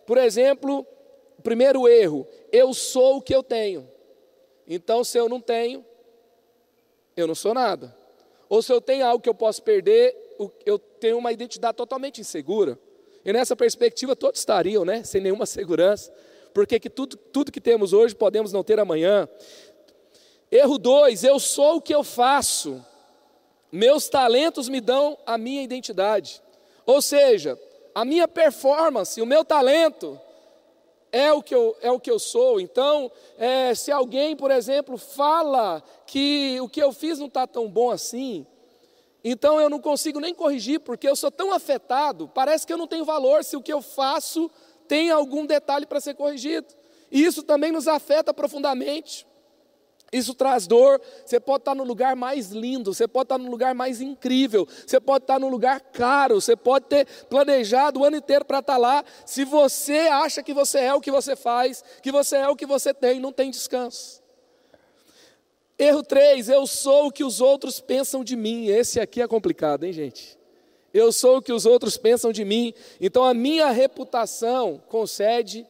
Por 0.06 0.18
exemplo, 0.20 0.86
o 1.40 1.42
primeiro 1.42 1.88
erro, 1.88 2.28
eu 2.52 2.74
sou 2.74 3.18
o 3.18 3.22
que 3.22 3.34
eu 3.34 3.42
tenho. 3.42 3.90
Então, 4.68 5.04
se 5.04 5.18
eu 5.18 5.28
não 5.28 5.42
tenho, 5.42 5.84
eu 7.18 7.26
não 7.26 7.36
sou 7.36 7.54
nada. 7.54 7.96
Ou 8.48 8.62
se 8.62 8.72
eu 8.72 8.80
tenho 8.80 9.06
algo 9.06 9.22
que 9.22 9.30
eu 9.30 9.34
posso 9.34 9.64
perder, 9.64 10.16
eu 10.64 10.78
tenho 10.78 11.18
uma 11.18 11.32
identidade 11.32 11.76
totalmente 11.76 12.22
insegura. 12.22 12.78
E 13.26 13.34
nessa 13.34 13.56
perspectiva, 13.56 14.16
todos 14.16 14.40
estariam, 14.40 14.86
né, 14.86 15.04
sem 15.04 15.20
nenhuma 15.22 15.48
segurança, 15.48 16.14
porque 16.54 16.80
que 16.80 16.90
tudo, 16.90 17.18
tudo 17.18 17.52
que 17.52 17.60
temos 17.60 17.94
hoje 17.94 18.14
podemos 18.14 18.54
não 18.54 18.64
ter 18.64 18.80
amanhã. 18.80 19.28
Erro 20.52 20.78
2, 20.78 21.24
eu 21.24 21.40
sou 21.40 21.78
o 21.78 21.82
que 21.82 21.96
eu 21.96 22.04
faço. 22.04 22.86
Meus 23.74 24.08
talentos 24.08 24.70
me 24.70 24.80
dão 24.80 25.18
a 25.26 25.36
minha 25.36 25.64
identidade. 25.64 26.44
Ou 26.86 27.02
seja, 27.02 27.60
a 27.96 28.06
minha 28.06 28.28
performance, 28.28 29.20
o 29.20 29.26
meu 29.26 29.44
talento 29.44 30.22
é 31.12 31.34
o 31.34 31.42
que 31.42 31.56
eu, 31.56 31.76
é 31.82 31.92
o 31.92 32.00
que 32.00 32.12
eu 32.12 32.20
sou. 32.20 32.62
Então, 32.62 33.12
é, 33.36 33.74
se 33.74 33.92
alguém, 33.92 34.36
por 34.36 34.52
exemplo, 34.52 34.96
fala 34.96 35.82
que 36.06 36.60
o 36.62 36.70
que 36.70 36.84
eu 36.84 36.94
fiz 36.94 37.18
não 37.18 37.26
está 37.26 37.48
tão 37.48 37.68
bom 37.68 37.90
assim, 37.90 38.46
então 39.24 39.60
eu 39.60 39.72
não 39.72 39.80
consigo 39.80 40.20
nem 40.20 40.36
corrigir, 40.36 40.80
porque 40.82 41.10
eu 41.10 41.16
sou 41.16 41.32
tão 41.32 41.52
afetado, 41.52 42.30
parece 42.32 42.68
que 42.68 42.74
eu 42.74 42.78
não 42.78 42.86
tenho 42.86 43.04
valor 43.04 43.44
se 43.44 43.58
o 43.58 43.62
que 43.62 43.74
eu 43.74 43.82
faço 43.82 44.52
tem 44.88 45.10
algum 45.10 45.48
detalhe 45.48 45.88
para 45.88 46.00
ser 46.00 46.14
corrigido. 46.14 46.68
E 47.12 47.24
isso 47.24 47.42
também 47.42 47.72
nos 47.72 47.88
afeta 47.88 48.36
profundamente. 48.36 49.26
Isso 50.14 50.36
traz 50.36 50.68
dor. 50.68 51.02
Você 51.26 51.40
pode 51.40 51.62
estar 51.62 51.74
no 51.74 51.84
lugar 51.84 52.16
mais 52.16 52.52
lindo, 52.52 52.94
você 52.94 53.08
pode 53.08 53.26
estar 53.26 53.40
no 53.40 53.50
lugar 53.50 53.74
mais 53.74 54.00
incrível, 54.00 54.68
você 54.86 55.00
pode 55.00 55.24
estar 55.24 55.40
no 55.40 55.50
lugar 55.50 55.82
caro, 55.82 56.40
você 56.40 56.56
pode 56.56 56.86
ter 56.86 57.08
planejado 57.28 58.00
o 58.00 58.06
ano 58.06 58.18
inteiro 58.18 58.46
para 58.46 58.60
estar 58.60 58.78
lá. 58.78 59.04
Se 59.26 59.44
você 59.44 60.08
acha 60.12 60.44
que 60.44 60.54
você 60.54 60.80
é 60.80 60.94
o 60.94 61.02
que 61.02 61.10
você 61.10 61.36
faz, 61.36 61.84
que 62.04 62.12
você 62.12 62.38
é 62.38 62.48
o 62.48 62.56
que 62.56 62.68
você 62.68 62.94
tem, 62.94 63.20
não 63.20 63.32
tem 63.32 63.50
descanso. 63.50 64.22
Erro 65.78 66.04
3, 66.04 66.50
eu 66.50 66.68
sou 66.68 67.08
o 67.08 67.12
que 67.12 67.24
os 67.24 67.42
outros 67.42 67.80
pensam 67.80 68.24
de 68.24 68.36
mim. 68.36 68.68
Esse 68.68 69.00
aqui 69.00 69.20
é 69.22 69.28
complicado, 69.28 69.84
hein, 69.84 69.92
gente? 69.92 70.38
Eu 70.94 71.12
sou 71.12 71.38
o 71.38 71.42
que 71.42 71.52
os 71.52 71.66
outros 71.66 71.98
pensam 71.98 72.32
de 72.32 72.46
mim. 72.46 72.72
Então 73.02 73.24
a 73.24 73.34
minha 73.34 73.72
reputação 73.72 74.80
concede 74.88 75.66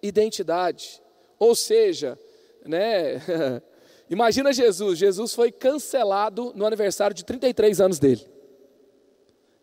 identidade. 0.00 1.02
Ou 1.38 1.56
seja, 1.56 2.16
né? 2.64 3.20
Imagina 4.10 4.52
Jesus, 4.52 4.98
Jesus 4.98 5.32
foi 5.32 5.52
cancelado 5.52 6.52
no 6.56 6.66
aniversário 6.66 7.14
de 7.14 7.24
33 7.24 7.80
anos 7.80 8.00
dele. 8.00 8.26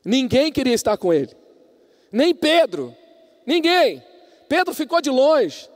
Ninguém 0.05 0.53
queria 0.53 0.73
estar 0.73 0.95
com 0.97 1.13
ele. 1.13 1.35
Nem 2.09 2.33
Pedro. 2.33 2.95
Ninguém. 3.45 4.01
Pedro 4.47 4.73
ficou 4.73 5.01
de 5.01 5.09
longe. 5.09 5.69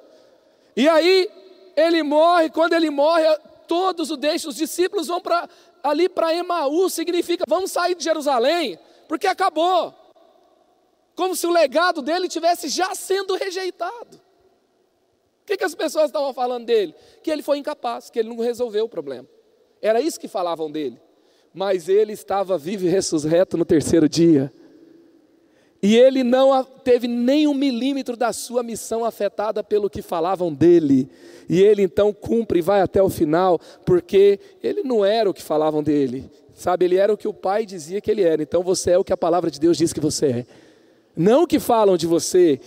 E 0.74 0.88
aí 0.88 1.30
ele 1.76 2.02
morre, 2.02 2.50
quando 2.50 2.72
ele 2.72 2.90
morre, 2.90 3.26
todos 3.68 4.10
o 4.10 4.16
deixam, 4.16 4.50
os 4.50 4.56
discípulos 4.56 5.08
vão 5.08 5.20
para 5.20 5.50
ali 5.84 6.08
para 6.08 6.34
Emaú, 6.34 6.90
significa 6.90 7.44
vamos 7.48 7.72
sair 7.72 7.96
de 7.96 8.04
Jerusalém, 8.04 8.80
porque 9.08 9.28
acabou. 9.28 9.94
Como 11.16 11.36
se 11.36 11.46
o 11.46 11.52
legado 11.52 12.02
dele 12.02 12.30
tivesse 12.30 12.70
já 12.70 12.96
sendo 12.96 13.36
rejeitado. 13.36 14.21
O 15.42 15.46
que, 15.46 15.58
que 15.58 15.64
as 15.64 15.76
pessoas 15.76 16.06
estavam 16.06 16.34
falando 16.34 16.66
dele? 16.66 16.94
Que 17.24 17.32
ele 17.32 17.42
foi 17.42 17.58
incapaz, 17.58 18.10
que 18.10 18.20
ele 18.20 18.30
não 18.30 18.38
resolveu 18.38 18.86
o 18.86 18.90
problema. 18.90 19.28
Era 19.82 20.00
isso 20.00 20.20
que 20.20 20.28
falavam 20.28 20.72
dele. 20.72 21.00
Mas 21.54 21.90
ele 21.90 22.14
estava 22.14 22.58
vivo 22.58 22.86
e 22.86 22.90
ressurreto 22.90 23.58
no 23.58 23.66
terceiro 23.66 24.08
dia. 24.08 24.52
E 25.84 25.98
ele 25.98 26.24
não 26.24 26.64
teve 26.64 27.08
nem 27.08 27.48
um 27.48 27.56
milímetro 27.56 28.16
da 28.16 28.32
sua 28.32 28.62
missão 28.62 29.04
afetada 29.04 29.64
pelo 29.64 29.90
que 29.90 30.02
falavam 30.02 30.54
dele. 30.54 31.10
E 31.50 31.62
ele 31.62 31.82
então 31.82 32.14
cumpre 32.14 32.60
e 32.60 32.62
vai 32.62 32.82
até 32.82 33.02
o 33.02 33.10
final, 33.10 33.60
porque 33.84 34.40
ele 34.62 34.84
não 34.84 35.04
era 35.04 35.30
o 35.30 35.34
que 35.34 35.42
falavam 35.42 35.82
dele. 35.82 36.30
Sabe, 36.54 36.86
ele 36.86 36.98
era 36.98 37.12
o 37.12 37.18
que 37.18 37.28
o 37.28 37.34
pai 37.34 37.66
dizia 37.66 38.00
que 38.00 38.12
ele 38.12 38.22
era. 38.22 38.44
Então 38.44 38.62
você 38.62 38.92
é 38.92 38.98
o 38.98 39.04
que 39.04 39.12
a 39.12 39.18
palavra 39.18 39.50
de 39.50 39.60
Deus 39.60 39.76
diz 39.76 39.92
que 39.92 40.00
você 40.00 40.26
é. 40.28 40.46
Não 41.16 41.44
o 41.44 41.48
que 41.48 41.60
falam 41.60 41.98
de 41.98 42.06
você. 42.06 42.60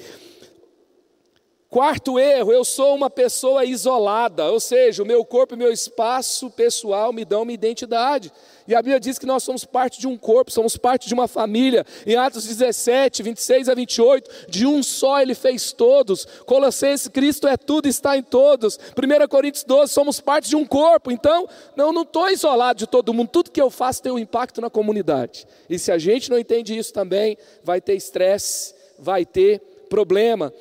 Quarto 1.75 2.21
erro, 2.21 2.53
eu 2.53 2.65
sou 2.65 2.95
uma 2.95 3.11
pessoa 3.11 3.65
isolada, 3.65 4.45
ou 4.45 4.61
seja, 4.61 5.03
o 5.03 5.05
meu 5.05 5.25
corpo 5.25 5.55
e 5.55 5.57
meu 5.57 5.73
espaço 5.73 6.49
pessoal 6.49 7.13
me 7.13 7.25
dão 7.25 7.43
uma 7.43 7.51
identidade. 7.51 8.31
E 8.69 8.77
a 8.77 8.81
Bíblia 8.81 9.01
diz 9.01 9.19
que 9.19 9.27
nós 9.27 9.43
somos 9.43 9.65
parte 9.65 9.99
de 9.99 10.07
um 10.07 10.17
corpo, 10.17 10.53
somos 10.53 10.77
parte 10.77 11.09
de 11.09 11.15
uma 11.15 11.27
família. 11.27 11.85
Em 12.07 12.15
Atos 12.15 12.47
17, 12.47 13.25
26 13.25 13.69
a 13.69 13.75
28, 13.75 14.31
de 14.49 14.65
um 14.65 14.85
só 14.85 15.21
ele 15.21 15.35
fez 15.35 15.73
todos. 15.73 16.25
Colossenses, 16.47 17.09
Cristo 17.09 17.49
é 17.49 17.57
tudo, 17.57 17.89
está 17.89 18.17
em 18.17 18.23
todos. 18.23 18.79
1 18.97 19.27
Coríntios 19.27 19.65
12, 19.65 19.93
somos 19.93 20.21
parte 20.21 20.49
de 20.49 20.55
um 20.55 20.65
corpo. 20.65 21.11
Então, 21.11 21.49
não 21.75 21.93
não 21.93 22.03
estou 22.03 22.31
isolado 22.31 22.79
de 22.79 22.87
todo 22.87 23.13
mundo. 23.13 23.31
Tudo 23.33 23.51
que 23.51 23.61
eu 23.61 23.69
faço 23.69 24.01
tem 24.01 24.13
um 24.13 24.19
impacto 24.21 24.61
na 24.61 24.71
comunidade. 24.71 25.45
E 25.69 25.77
se 25.77 25.91
a 25.91 25.99
gente 25.99 26.31
não 26.31 26.39
entende 26.39 26.79
isso 26.79 26.93
também, 26.93 27.37
vai 27.65 27.81
ter 27.81 27.97
estresse, 27.97 28.73
vai 28.97 29.27
ter 29.27 29.61
problema. 29.91 30.53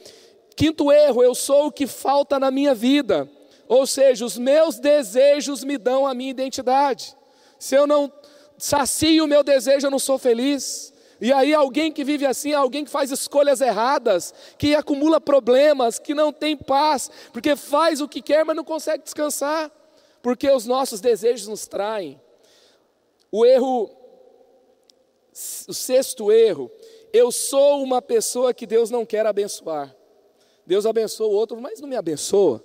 Quinto 0.55 0.91
erro, 0.91 1.23
eu 1.23 1.33
sou 1.33 1.67
o 1.67 1.71
que 1.71 1.87
falta 1.87 2.39
na 2.39 2.51
minha 2.51 2.75
vida. 2.75 3.29
Ou 3.67 3.87
seja, 3.87 4.25
os 4.25 4.37
meus 4.37 4.79
desejos 4.79 5.63
me 5.63 5.77
dão 5.77 6.05
a 6.05 6.13
minha 6.13 6.31
identidade. 6.31 7.15
Se 7.57 7.75
eu 7.75 7.87
não 7.87 8.11
sacio 8.57 9.23
o 9.23 9.27
meu 9.27 9.43
desejo, 9.43 9.87
eu 9.87 9.91
não 9.91 9.99
sou 9.99 10.17
feliz. 10.17 10.93
E 11.19 11.31
aí, 11.31 11.53
alguém 11.53 11.91
que 11.91 12.03
vive 12.03 12.25
assim, 12.25 12.53
alguém 12.53 12.83
que 12.83 12.91
faz 12.91 13.09
escolhas 13.09 13.61
erradas, 13.61 14.33
que 14.57 14.75
acumula 14.75 15.21
problemas, 15.21 15.97
que 15.97 16.13
não 16.13 16.33
tem 16.33 16.57
paz, 16.57 17.09
porque 17.31 17.55
faz 17.55 18.01
o 18.01 18.07
que 18.07 18.21
quer, 18.21 18.43
mas 18.43 18.55
não 18.55 18.63
consegue 18.63 19.03
descansar, 19.03 19.71
porque 20.21 20.49
os 20.49 20.65
nossos 20.65 20.99
desejos 20.99 21.47
nos 21.47 21.65
traem. 21.65 22.19
O 23.31 23.45
erro, 23.45 23.89
o 25.67 25.73
sexto 25.73 26.31
erro, 26.31 26.69
eu 27.13 27.31
sou 27.31 27.81
uma 27.81 28.01
pessoa 28.01 28.53
que 28.53 28.67
Deus 28.67 28.89
não 28.89 29.05
quer 29.05 29.25
abençoar. 29.25 29.95
Deus 30.65 30.85
abençoa 30.85 31.27
o 31.27 31.31
outro, 31.31 31.59
mas 31.59 31.79
não 31.79 31.87
me 31.87 31.95
abençoa. 31.95 32.63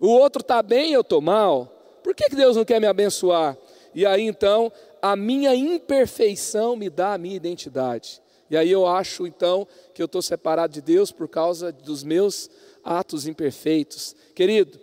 O 0.00 0.08
outro 0.08 0.40
está 0.42 0.62
bem, 0.62 0.92
eu 0.92 1.00
estou 1.00 1.20
mal. 1.20 1.72
Por 2.02 2.14
que, 2.14 2.28
que 2.28 2.36
Deus 2.36 2.56
não 2.56 2.64
quer 2.64 2.80
me 2.80 2.86
abençoar? 2.86 3.56
E 3.94 4.04
aí 4.04 4.22
então, 4.22 4.70
a 5.00 5.16
minha 5.16 5.54
imperfeição 5.54 6.76
me 6.76 6.90
dá 6.90 7.14
a 7.14 7.18
minha 7.18 7.36
identidade. 7.36 8.20
E 8.50 8.56
aí 8.56 8.70
eu 8.70 8.86
acho 8.86 9.26
então 9.26 9.66
que 9.92 10.00
eu 10.00 10.06
estou 10.06 10.22
separado 10.22 10.72
de 10.72 10.80
Deus 10.80 11.10
por 11.10 11.28
causa 11.28 11.72
dos 11.72 12.04
meus 12.04 12.48
atos 12.84 13.26
imperfeitos. 13.26 14.14
Querido, 14.34 14.78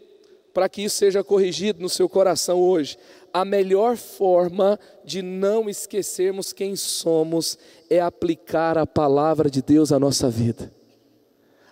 para 0.54 0.68
que 0.68 0.84
isso 0.84 0.98
seja 0.98 1.24
corrigido 1.24 1.82
no 1.82 1.90
seu 1.90 2.10
coração 2.10 2.62
hoje, 2.62 2.98
a 3.34 3.44
melhor 3.44 3.98
forma 3.98 4.80
de 5.04 5.22
não 5.22 5.70
esquecermos 5.70 6.54
quem 6.54 6.76
somos 6.76 7.58
é 7.90 8.00
aplicar 8.00 8.78
a 8.78 8.86
palavra 8.86 9.50
de 9.50 9.62
Deus 9.62 9.92
à 9.92 10.00
nossa 10.00 10.30
vida. 10.30 10.72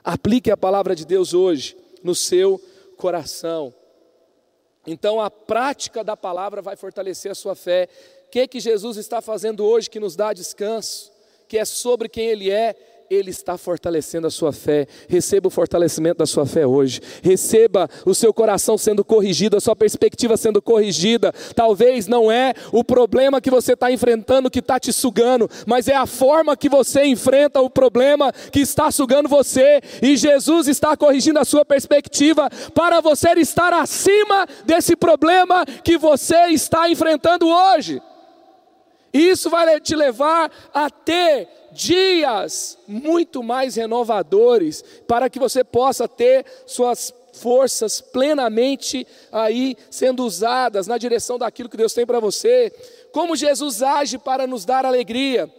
Aplique 0.04 0.52
a 0.52 0.58
palavra 0.58 0.96
de 0.96 1.06
Deus 1.06 1.34
hoje 1.34 1.78
no 2.04 2.16
seu 2.16 2.62
coração. 2.98 3.74
Então 4.86 5.22
a 5.22 5.30
prática 5.30 6.04
da 6.04 6.18
palavra 6.18 6.62
vai 6.62 6.76
fortalecer 6.76 7.32
a 7.32 7.36
sua 7.36 7.56
fé. 7.56 7.88
O 8.28 8.32
que 8.32 8.48
que 8.48 8.60
Jesus 8.60 8.98
está 8.98 9.22
fazendo 9.22 9.66
hoje 9.66 9.90
que 9.90 10.00
nos 10.00 10.16
dá 10.16 10.34
descanso? 10.34 11.12
Que 11.48 11.58
é 11.58 11.66
sobre 11.66 12.10
quem 12.10 12.28
ele 12.28 12.50
é 12.50 12.76
ele 13.12 13.30
está 13.30 13.58
fortalecendo 13.58 14.26
a 14.26 14.32
sua 14.32 14.54
fé. 14.54 14.88
Receba 15.10 15.50
o 15.50 15.52
fortalecimento 15.52 16.19
da 16.19 16.26
sua 16.26 16.45
fé 16.45 16.65
hoje. 16.65 17.02
Receba 17.21 17.89
o 18.06 18.15
seu 18.15 18.34
coração 18.34 18.78
sendo 18.78 19.04
corrigido, 19.04 19.58
a 19.58 19.62
sua 19.62 19.76
perspectiva 19.76 20.38
sendo 20.38 20.62
corrigida. 20.62 21.34
Talvez 21.54 22.08
não 22.08 22.32
é 22.32 22.54
o 22.71 22.86
problema 22.86 23.41
que 23.41 23.52
você 23.52 23.74
está 23.74 23.91
enfrentando 23.91 24.50
que 24.50 24.60
está 24.60 24.80
te 24.80 24.93
sugando, 24.93 25.50
mas 25.65 25.89
é 25.89 25.95
a 25.95 26.06
forma 26.06 26.56
que 26.56 26.69
você 26.69 27.04
enfrenta 27.04 27.60
o 27.60 27.69
problema 27.69 28.32
que 28.32 28.62
está 28.62 28.89
sugando 28.89 29.28
você. 29.28 29.82
E 30.02 30.15
Jesus 30.15 30.69
está 30.69 30.95
corrigindo 30.95 31.39
a 31.39 31.45
sua 31.45 31.65
perspectiva 31.65 32.50
para 32.74 33.02
você 33.02 33.32
estar 33.34 33.74
acima 33.74 34.47
desse 34.63 34.95
problema 34.95 35.65
que 35.84 35.97
você 35.97 36.47
está 36.47 36.89
enfrentando 36.89 37.45
hoje. 37.45 38.02
Isso 39.13 39.50
vai 39.50 39.80
te 39.82 39.95
levar 39.95 40.50
a 40.74 40.89
ter 40.89 41.61
dias 41.71 42.77
muito 42.88 43.41
mais 43.41 43.75
renovadores 43.75 44.84
para 45.07 45.29
que 45.29 45.39
você 45.39 45.63
possa 45.63 46.07
ter 46.07 46.45
suas 46.65 47.13
forças 47.34 48.01
plenamente 48.01 49.07
aí 49.31 49.77
sendo 49.89 50.25
usadas 50.25 50.88
na 50.88 50.97
direção 50.97 51.38
daquilo 51.38 51.69
que 51.69 51.77
Deus 51.77 51.93
tem 51.93 52.05
para 52.05 52.19
você. 52.19 52.71
Como 53.12 53.36
Jesus 53.36 53.81
age 53.81 54.17
para 54.17 54.45
nos 54.45 54.65
dar 54.65 54.86
alegria? 54.86 55.49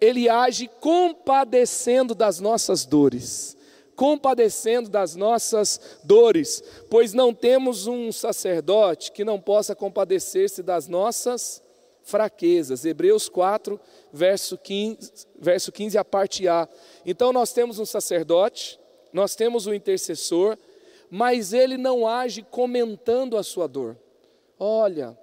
Ele 0.00 0.28
age 0.28 0.70
compadecendo 0.80 2.14
das 2.14 2.40
nossas 2.40 2.86
dores. 2.86 3.56
Compadecendo 3.94 4.88
das 4.88 5.14
nossas 5.14 5.78
dores, 6.02 6.64
pois 6.88 7.12
não 7.12 7.34
temos 7.34 7.86
um 7.86 8.10
sacerdote 8.10 9.12
que 9.12 9.24
não 9.24 9.38
possa 9.38 9.74
compadecer-se 9.74 10.62
das 10.62 10.88
nossas 10.88 11.62
fraquezas. 12.02 12.84
Hebreus 12.84 13.28
4, 13.28 13.78
verso 14.12 14.56
15, 14.58 15.12
verso 15.38 15.72
15, 15.72 15.98
a 15.98 16.04
parte 16.04 16.48
A. 16.48 16.68
Então 17.04 17.32
nós 17.32 17.52
temos 17.52 17.78
um 17.78 17.86
sacerdote, 17.86 18.78
nós 19.12 19.34
temos 19.34 19.66
um 19.66 19.74
intercessor, 19.74 20.56
mas 21.10 21.52
ele 21.52 21.76
não 21.76 22.06
age 22.06 22.42
comentando 22.42 23.36
a 23.36 23.42
sua 23.42 23.66
dor. 23.66 23.96
Olha, 24.58 25.18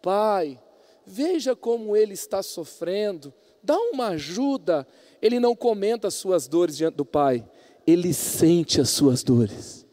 pai, 0.00 0.60
veja 1.04 1.54
como 1.54 1.96
ele 1.96 2.14
está 2.14 2.42
sofrendo, 2.42 3.32
dá 3.62 3.76
uma 3.76 4.08
ajuda. 4.08 4.86
Ele 5.20 5.40
não 5.40 5.54
comenta 5.54 6.08
as 6.08 6.14
suas 6.14 6.46
dores 6.46 6.76
diante 6.76 6.94
do 6.94 7.04
pai, 7.04 7.46
ele 7.86 8.12
sente 8.12 8.80
as 8.80 8.90
suas 8.90 9.22
dores. 9.22 9.86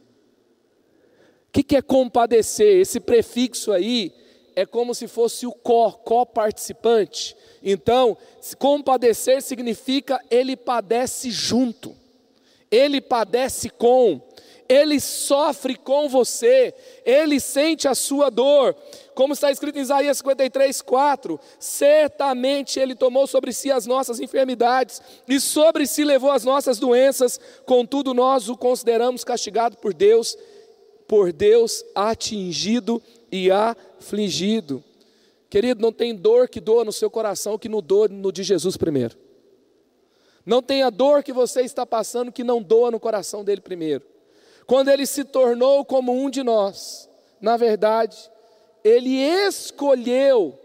O 1.50 1.52
que, 1.54 1.64
que 1.64 1.76
é 1.76 1.82
compadecer? 1.82 2.80
Esse 2.82 3.00
prefixo 3.00 3.72
aí 3.72 4.12
é 4.56 4.66
como 4.66 4.94
se 4.94 5.08
fosse 5.08 5.46
o 5.46 5.52
co, 5.52 5.92
co-participante. 5.92 7.36
Então, 7.62 8.18
compadecer 8.58 9.42
significa 9.42 10.20
ele 10.30 10.56
padece 10.56 11.32
junto, 11.32 11.96
ele 12.70 13.00
padece 13.00 13.70
com, 13.70 14.22
ele 14.68 15.00
sofre 15.00 15.76
com 15.76 16.10
você, 16.10 16.74
ele 17.06 17.40
sente 17.40 17.88
a 17.88 17.96
sua 17.96 18.30
dor. 18.30 18.76
Como 19.14 19.34
está 19.34 19.52
escrito 19.52 19.78
em 19.78 19.82
Isaías 19.82 20.18
53, 20.18 20.82
4: 20.82 21.40
certamente 21.60 22.80
ele 22.80 22.96
tomou 22.96 23.28
sobre 23.28 23.54
si 23.54 23.72
as 23.72 23.86
nossas 23.86 24.20
enfermidades 24.20 25.02
e 25.28 25.40
sobre 25.40 25.86
si 25.86 26.04
levou 26.04 26.32
as 26.32 26.44
nossas 26.44 26.80
doenças, 26.80 27.40
contudo 27.66 28.14
nós 28.14 28.50
o 28.50 28.58
consideramos 28.58 29.24
castigado 29.24 29.78
por 29.78 29.94
Deus, 29.94 30.38
por 31.08 31.32
Deus 31.32 31.84
atingido 31.94 33.02
e 33.32 33.50
afligido. 34.04 34.84
Querido, 35.50 35.82
não 35.82 35.94
tem 35.94 36.14
dor 36.14 36.50
que 36.50 36.60
doa 36.60 36.84
no 36.84 36.92
seu 36.92 37.10
coração 37.10 37.58
que 37.58 37.70
não 37.70 37.82
doa 37.82 38.08
no 38.10 38.32
de 38.32 38.44
Jesus 38.44 38.76
primeiro. 38.76 39.18
Não 40.46 40.62
tem 40.62 40.84
a 40.84 40.90
dor 40.90 41.24
que 41.24 41.32
você 41.32 41.62
está 41.62 41.86
passando 41.86 42.32
que 42.32 42.44
não 42.44 42.62
doa 42.62 42.92
no 42.92 43.00
coração 43.00 43.44
dele 43.44 43.62
primeiro. 43.62 44.04
Quando 44.68 44.90
ele 44.90 45.06
se 45.06 45.24
tornou 45.24 45.86
como 45.86 46.12
um 46.12 46.30
de 46.30 46.44
nós, 46.44 47.10
na 47.40 47.56
verdade, 47.56 48.18
ele 48.84 49.16
escolheu 49.16 50.58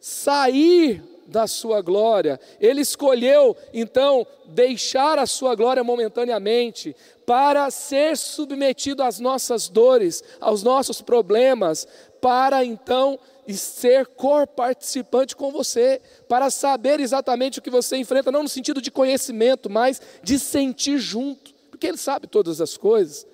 sair 0.00 1.02
da 1.26 1.46
sua 1.46 1.80
glória. 1.80 2.38
Ele 2.60 2.80
escolheu, 2.80 3.56
então, 3.72 4.26
deixar 4.46 5.18
a 5.18 5.26
sua 5.26 5.54
glória 5.54 5.82
momentaneamente 5.82 6.94
para 7.26 7.70
ser 7.70 8.16
submetido 8.16 9.02
às 9.02 9.18
nossas 9.18 9.68
dores, 9.68 10.22
aos 10.40 10.62
nossos 10.62 11.00
problemas, 11.00 11.86
para 12.20 12.64
então 12.64 13.18
ser 13.48 14.06
cor-participante 14.06 15.36
com 15.36 15.50
você, 15.50 16.00
para 16.28 16.50
saber 16.50 17.00
exatamente 17.00 17.58
o 17.58 17.62
que 17.62 17.70
você 17.70 17.96
enfrenta, 17.96 18.32
não 18.32 18.42
no 18.42 18.48
sentido 18.48 18.80
de 18.80 18.90
conhecimento, 18.90 19.68
mas 19.68 20.00
de 20.22 20.38
sentir 20.38 20.98
junto, 20.98 21.52
porque 21.70 21.86
Ele 21.86 21.98
sabe 21.98 22.26
todas 22.26 22.60
as 22.60 22.76
coisas, 22.76 23.26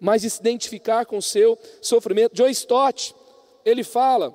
mas 0.00 0.22
de 0.22 0.30
se 0.30 0.40
identificar 0.40 1.06
com 1.06 1.18
o 1.18 1.22
seu 1.22 1.58
sofrimento. 1.80 2.34
John 2.34 2.48
Stott, 2.48 3.14
ele 3.64 3.84
fala, 3.84 4.34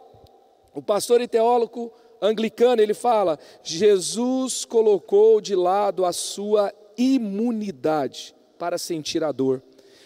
o 0.74 0.82
pastor 0.82 1.22
e 1.22 1.28
teólogo 1.28 1.91
anglicano, 2.23 2.81
ele 2.81 2.93
fala: 2.93 3.38
Jesus 3.62 4.65
colocou 4.65 5.39
de 5.41 5.55
lado 5.55 6.05
a 6.05 6.13
sua 6.13 6.73
imunidade 6.97 8.33
para 8.57 8.77
sentir 8.77 9.23
a 9.23 9.31
dor. 9.31 9.62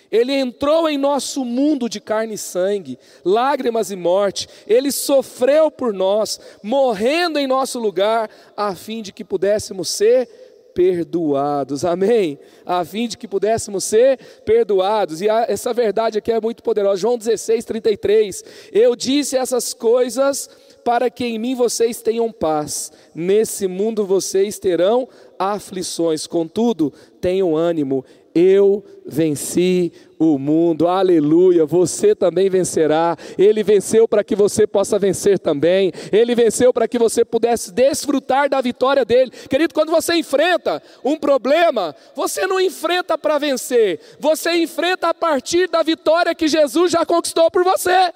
Ele 0.09 0.33
entrou 0.33 0.87
em 0.89 0.97
nosso 0.97 1.43
mundo 1.43 1.89
de 1.89 1.99
carne 1.99 2.35
e 2.35 2.37
sangue, 2.37 2.97
lágrimas 3.25 3.91
e 3.91 3.95
morte. 3.95 4.47
Ele 4.65 4.91
sofreu 4.91 5.69
por 5.69 5.93
nós, 5.93 6.39
morrendo 6.63 7.37
em 7.37 7.45
nosso 7.45 7.77
lugar, 7.77 8.29
a 8.55 8.73
fim 8.73 9.01
de 9.01 9.11
que 9.11 9.23
pudéssemos 9.23 9.89
ser 9.89 10.29
perdoados. 10.73 11.83
Amém? 11.83 12.39
A 12.65 12.85
fim 12.85 13.07
de 13.07 13.17
que 13.17 13.27
pudéssemos 13.27 13.83
ser 13.83 14.17
perdoados. 14.45 15.21
E 15.21 15.27
essa 15.27 15.73
verdade 15.73 16.19
aqui 16.19 16.31
é 16.31 16.39
muito 16.39 16.61
poderosa. 16.61 17.01
João 17.01 17.17
16, 17.17 17.65
33. 17.65 18.43
Eu 18.71 18.95
disse 18.95 19.35
essas 19.35 19.73
coisas 19.73 20.49
para 20.87 21.09
que 21.09 21.25
em 21.25 21.37
mim 21.37 21.53
vocês 21.53 22.01
tenham 22.01 22.31
paz. 22.31 22.93
Nesse 23.13 23.67
mundo 23.67 24.05
vocês 24.05 24.57
terão 24.57 25.05
aflições, 25.37 26.25
contudo, 26.25 26.93
tenham 27.19 27.57
ânimo. 27.57 28.05
Eu 28.33 28.85
venci 29.05 29.91
o 30.17 30.37
mundo, 30.37 30.87
aleluia. 30.87 31.65
Você 31.65 32.15
também 32.15 32.49
vencerá. 32.49 33.17
Ele 33.37 33.63
venceu 33.63 34.07
para 34.07 34.23
que 34.23 34.33
você 34.33 34.65
possa 34.65 34.97
vencer 34.97 35.39
também. 35.39 35.91
Ele 36.09 36.33
venceu 36.33 36.71
para 36.71 36.87
que 36.87 36.97
você 36.97 37.25
pudesse 37.25 37.73
desfrutar 37.73 38.47
da 38.47 38.61
vitória 38.61 39.03
dele. 39.03 39.31
Querido, 39.49 39.73
quando 39.73 39.89
você 39.89 40.15
enfrenta 40.15 40.81
um 41.03 41.17
problema, 41.17 41.93
você 42.15 42.47
não 42.47 42.61
enfrenta 42.61 43.17
para 43.17 43.37
vencer, 43.37 43.99
você 44.19 44.55
enfrenta 44.55 45.09
a 45.09 45.13
partir 45.13 45.67
da 45.67 45.83
vitória 45.83 46.33
que 46.33 46.47
Jesus 46.47 46.93
já 46.93 47.05
conquistou 47.05 47.51
por 47.51 47.65
você. 47.65 48.13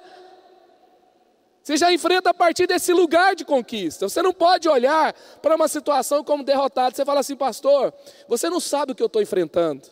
Você 1.62 1.76
já 1.76 1.92
enfrenta 1.92 2.30
a 2.30 2.34
partir 2.34 2.66
desse 2.66 2.92
lugar 2.92 3.36
de 3.36 3.44
conquista. 3.44 4.08
Você 4.08 4.20
não 4.20 4.32
pode 4.32 4.68
olhar 4.68 5.14
para 5.40 5.54
uma 5.54 5.68
situação 5.68 6.24
como 6.24 6.42
derrotado. 6.42 6.96
Você 6.96 7.04
fala 7.04 7.20
assim, 7.20 7.36
pastor, 7.36 7.94
você 8.26 8.50
não 8.50 8.58
sabe 8.58 8.92
o 8.92 8.94
que 8.94 9.02
eu 9.02 9.06
estou 9.06 9.22
enfrentando. 9.22 9.82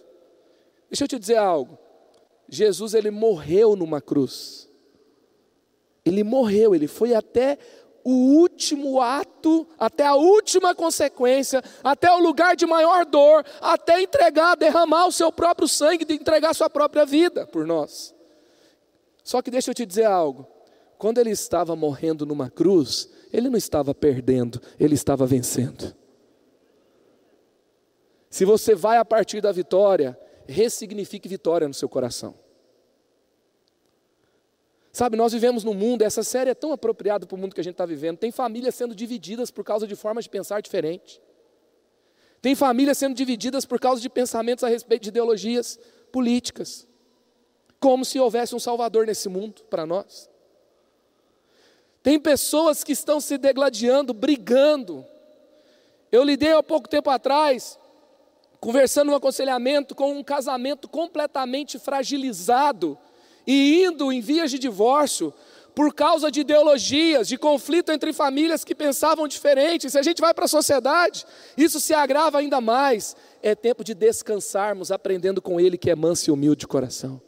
Deixa 0.90 1.04
eu 1.04 1.09
te 1.09 1.18
dizer 1.18 1.37
algo. 1.37 1.78
Jesus, 2.48 2.94
ele 2.94 3.12
morreu 3.12 3.76
numa 3.76 4.00
cruz. 4.00 4.68
Ele 6.04 6.24
morreu, 6.24 6.74
ele 6.74 6.88
foi 6.88 7.14
até 7.14 7.56
o 8.02 8.11
último 8.11 9.00
ato, 9.00 9.68
até 9.78 10.06
a 10.06 10.14
última 10.14 10.74
consequência, 10.74 11.62
até 11.85 12.11
o 12.11 12.18
lugar 12.18 12.56
de 12.56 12.66
maior 12.66 13.04
dor, 13.04 13.44
até 13.61 14.00
entregar, 14.02 14.56
derramar 14.56 15.06
o 15.06 15.12
seu 15.12 15.30
próprio 15.30 15.68
sangue, 15.68 16.04
de 16.04 16.14
entregar 16.14 16.50
a 16.50 16.54
sua 16.54 16.68
própria 16.68 17.04
vida 17.04 17.46
por 17.46 17.64
nós. 17.64 18.12
Só 19.22 19.40
que 19.40 19.51
deixa 19.51 19.70
eu 19.70 19.74
te 19.74 19.86
dizer 19.86 20.07
algo. 20.07 20.49
Quando 21.01 21.16
ele 21.16 21.30
estava 21.30 21.74
morrendo 21.74 22.26
numa 22.26 22.51
cruz, 22.51 23.09
ele 23.32 23.48
não 23.48 23.57
estava 23.57 23.94
perdendo, 23.94 24.61
ele 24.78 24.94
estava 24.94 25.24
vencendo. 25.24 25.96
Se 28.28 28.44
você 28.44 28.74
vai 28.74 28.98
a 28.98 29.05
partir 29.05 29.40
da 29.40 29.51
vitória, 29.51 30.20
ressignifique 30.46 31.26
vitória 31.26 31.66
no 31.66 31.72
seu 31.72 31.88
coração. 31.88 32.34
Sabe, 34.92 35.16
nós 35.16 35.32
vivemos 35.32 35.64
num 35.64 35.72
mundo, 35.72 36.03
essa 36.03 36.22
série 36.22 36.51
é 36.51 36.55
tão 36.55 36.70
apropriada 36.70 37.24
para 37.24 37.34
o 37.34 37.38
mundo 37.38 37.55
que 37.55 37.62
a 37.62 37.64
gente 37.64 37.72
está 37.74 37.86
vivendo. 37.86 38.18
Tem 38.18 38.30
famílias 38.30 38.74
sendo 38.74 38.94
divididas 38.94 39.51
por 39.51 39.64
causa 39.64 39.86
de 39.86 39.96
formas 39.96 40.24
de 40.24 40.30
pensar 40.30 40.61
diferentes. 40.61 41.18
Tem 42.42 42.55
famílias 42.55 42.98
sendo 42.98 43.14
divididas 43.14 43.64
por 43.64 43.80
causa 43.80 44.03
de 44.03 44.11
pensamentos 44.11 44.62
a 44.64 44.68
respeito 44.68 45.05
de 45.05 45.09
ideologias 45.09 45.78
políticas. 46.12 46.86
Como 47.80 48.05
se 48.05 48.20
houvesse 48.20 48.55
um 48.55 48.61
Salvador 48.61 49.07
nesse 49.07 49.30
mundo 49.30 49.62
para 49.70 49.86
nós. 49.86 50.30
Tem 52.03 52.18
pessoas 52.18 52.82
que 52.82 52.92
estão 52.92 53.20
se 53.20 53.36
degladiando, 53.36 54.14
brigando. 54.14 55.05
Eu 56.11 56.24
lidei 56.24 56.53
há 56.53 56.62
pouco 56.62 56.88
tempo 56.88 57.11
atrás, 57.11 57.78
conversando 58.59 59.11
no 59.11 59.16
aconselhamento 59.16 59.94
com 59.94 60.12
um 60.12 60.24
casamento 60.24 60.88
completamente 60.88 61.78
fragilizado 61.78 62.98
e 63.46 63.84
indo 63.84 64.11
em 64.11 64.20
vias 64.20 64.51
de 64.51 64.59
divórcio 64.59 65.32
por 65.74 65.94
causa 65.94 66.30
de 66.30 66.40
ideologias, 66.40 67.28
de 67.28 67.38
conflito 67.38 67.92
entre 67.92 68.12
famílias 68.12 68.64
que 68.64 68.74
pensavam 68.74 69.28
diferente. 69.28 69.88
Se 69.88 69.98
a 69.98 70.03
gente 70.03 70.20
vai 70.20 70.34
para 70.34 70.46
a 70.46 70.48
sociedade, 70.48 71.24
isso 71.57 71.78
se 71.78 71.94
agrava 71.94 72.38
ainda 72.38 72.61
mais. 72.61 73.14
É 73.42 73.55
tempo 73.55 73.84
de 73.84 73.94
descansarmos, 73.94 74.90
aprendendo 74.90 75.40
com 75.40 75.61
Ele 75.61 75.78
que 75.78 75.90
é 75.90 75.94
manso 75.94 76.28
e 76.28 76.32
humilde 76.32 76.61
de 76.61 76.66
coração. 76.66 77.20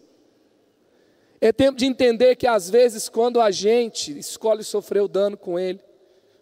É 1.45 1.51
tempo 1.53 1.77
de 1.77 1.85
entender 1.85 2.37
que 2.37 2.47
às 2.47 2.71
vezes, 2.71 3.09
quando 3.09 3.41
a 3.41 3.51
gente 3.51 4.17
escolhe 4.17 4.63
sofrer 4.63 5.03
o 5.03 5.09
dano 5.09 5.37
com 5.37 5.59
Ele, 5.59 5.81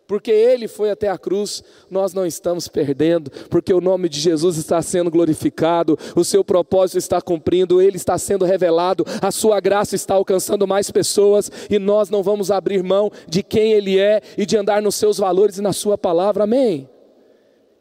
porque 0.07 0.31
Ele 0.31 0.69
foi 0.69 0.91
até 0.91 1.09
a 1.09 1.17
cruz, 1.17 1.65
nós 1.91 2.13
não 2.13 2.27
estamos 2.27 2.69
perdendo, 2.69 3.31
porque 3.49 3.73
o 3.73 3.81
nome 3.81 4.11
de 4.11 4.21
Jesus 4.21 4.59
está 4.59 4.83
sendo 4.83 5.11
glorificado, 5.11 5.99
o 6.15 6.23
seu 6.23 6.45
propósito 6.45 6.99
está 6.99 7.19
cumprindo, 7.19 7.81
Ele 7.81 7.97
está 7.97 8.19
sendo 8.19 8.45
revelado, 8.45 9.07
a 9.23 9.31
sua 9.31 9.59
graça 9.59 9.97
está 9.97 10.13
alcançando 10.13 10.67
mais 10.67 10.91
pessoas 10.91 11.51
e 11.71 11.79
nós 11.79 12.11
não 12.11 12.23
vamos 12.23 12.51
abrir 12.51 12.83
mão 12.83 13.11
de 13.27 13.43
quem 13.43 13.73
Ele 13.73 13.99
é 13.99 14.21
e 14.37 14.45
de 14.45 14.55
andar 14.55 14.83
nos 14.83 14.97
seus 14.97 15.17
valores 15.17 15.57
e 15.57 15.63
na 15.63 15.73
Sua 15.73 15.97
palavra, 15.97 16.45
amém? 16.45 16.87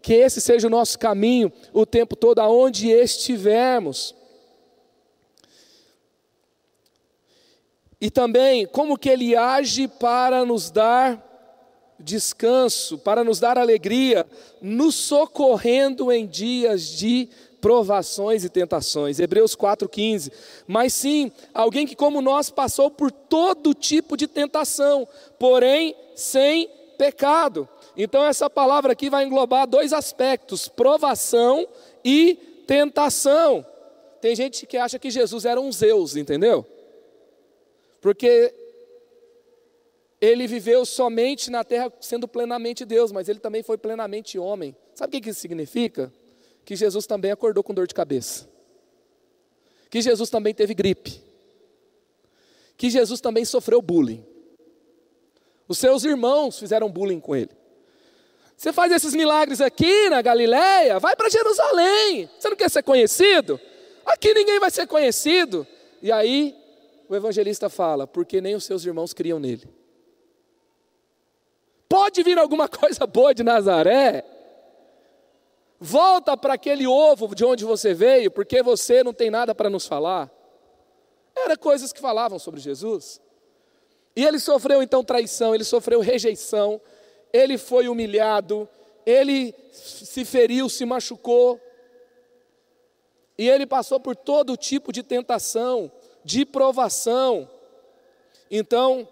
Que 0.02 0.14
esse 0.14 0.40
seja 0.40 0.68
o 0.68 0.72
nosso 0.72 0.98
caminho 0.98 1.52
o 1.74 1.86
tempo 1.86 2.16
todo, 2.16 2.40
aonde 2.40 2.90
estivermos. 2.90 4.18
E 8.02 8.10
também 8.10 8.66
como 8.66 8.98
que 8.98 9.10
Ele 9.10 9.36
age 9.36 9.88
para 9.88 10.46
nos 10.46 10.72
dar 10.72 11.26
descanso, 12.00 12.98
para 12.98 13.24
nos 13.24 13.40
dar 13.40 13.58
alegria, 13.58 14.26
nos 14.62 14.96
socorrendo 14.96 16.12
em 16.12 16.26
dias 16.26 16.88
de 16.88 17.28
provações 17.60 18.44
e 18.44 18.50
tentações. 18.50 19.20
Hebreus 19.20 19.56
4,15. 19.56 20.32
Mas 20.66 20.94
sim, 20.94 21.32
alguém 21.54 21.86
que, 21.86 21.96
como 21.96 22.22
nós, 22.22 22.50
passou 22.50 22.90
por 22.90 23.12
todo 23.12 23.74
tipo 23.74 24.16
de 24.16 24.28
tentação, 24.28 25.08
porém 25.38 25.94
sem 26.16 26.70
pecado. 26.98 27.68
Então, 27.98 28.24
essa 28.26 28.50
palavra 28.50 28.94
aqui 28.94 29.10
vai 29.10 29.26
englobar 29.26 29.68
dois 29.68 29.92
aspectos: 29.92 30.68
provação 30.68 31.68
e 32.04 32.64
tentação. 32.66 33.66
Tem 34.22 34.36
gente 34.36 34.66
que 34.66 34.78
acha 34.78 35.00
que 35.00 35.10
Jesus 35.10 35.46
era 35.46 35.60
um 35.60 35.72
Zeus, 35.72 36.16
entendeu? 36.16 36.66
Porque 38.02 38.54
ele 40.22 40.48
viveu 40.48 40.86
somente 40.86 41.50
na 41.50 41.64
terra 41.64 41.92
sendo 42.02 42.28
plenamente 42.28 42.86
Deus, 42.86 43.12
mas 43.12 43.30
ele 43.30 43.40
também 43.40 43.64
foi 43.64 43.78
plenamente 43.78 44.38
homem. 44.38 44.76
Sabe 44.94 45.18
o 45.18 45.22
que 45.22 45.30
isso 45.30 45.40
significa? 45.40 46.12
Que 46.66 46.76
Jesus 46.76 47.06
também 47.06 47.32
acordou 47.32 47.64
com 47.64 47.74
dor 47.74 47.88
de 47.88 47.94
cabeça. 47.94 48.48
Que 49.90 50.02
Jesus 50.02 50.30
também 50.30 50.54
teve 50.54 50.74
gripe. 50.74 51.22
Que 52.78 52.90
Jesus 52.90 53.22
também 53.22 53.46
sofreu 53.46 53.82
bullying. 53.82 54.26
Os 55.68 55.78
seus 55.78 56.04
irmãos 56.04 56.60
fizeram 56.60 56.90
bullying 56.90 57.20
com 57.20 57.36
ele. 57.36 57.52
Você 58.58 58.74
faz 58.74 58.92
esses 58.92 59.14
milagres 59.14 59.62
aqui 59.62 60.10
na 60.10 60.22
Galileia, 60.22 61.00
vai 61.00 61.16
para 61.16 61.30
Jerusalém. 61.30 62.30
Você 62.38 62.50
não 62.50 62.58
quer 62.58 62.70
ser 62.70 62.84
conhecido? 62.84 63.60
Aqui 64.06 64.34
ninguém 64.34 64.60
vai 64.60 64.70
ser 64.70 64.86
conhecido. 64.86 65.66
E 66.02 66.12
aí 66.12 66.54
o 67.10 67.16
evangelista 67.16 67.70
fala, 67.70 68.06
porque 68.06 68.40
nem 68.40 68.54
os 68.54 68.64
seus 68.64 68.86
irmãos 68.86 69.14
criam 69.14 69.40
nele. 69.40 69.68
Pode 71.90 72.22
vir 72.22 72.38
alguma 72.38 72.70
coisa 72.70 73.08
boa 73.08 73.34
de 73.34 73.42
Nazaré? 73.42 74.24
Volta 75.80 76.38
para 76.38 76.54
aquele 76.54 76.86
ovo 76.86 77.34
de 77.34 77.44
onde 77.44 77.66
você 77.66 77.96
veio, 77.96 78.30
porque 78.30 78.62
você 78.62 79.04
não 79.04 79.12
tem 79.12 79.32
nada 79.32 79.56
para 79.56 79.72
nos 79.72 79.88
falar. 79.88 80.30
Era 81.36 81.58
coisas 81.58 81.92
que 81.92 82.00
falavam 82.00 82.38
sobre 82.38 82.60
Jesus. 82.60 83.20
E 84.16 84.24
ele 84.24 84.38
sofreu 84.38 84.84
então 84.84 85.04
traição, 85.04 85.56
ele 85.56 85.64
sofreu 85.64 86.02
rejeição, 86.02 86.80
ele 87.34 87.58
foi 87.58 87.88
humilhado, 87.88 88.70
ele 89.04 89.56
se 89.72 90.26
feriu, 90.26 90.70
se 90.70 90.86
machucou. 90.86 91.60
E 93.36 93.50
ele 93.50 93.66
passou 93.66 94.00
por 94.00 94.16
todo 94.16 94.58
tipo 94.58 94.92
de 94.92 95.02
tentação, 95.02 95.92
de 96.24 96.46
provação. 96.46 97.50
Então, 98.50 99.08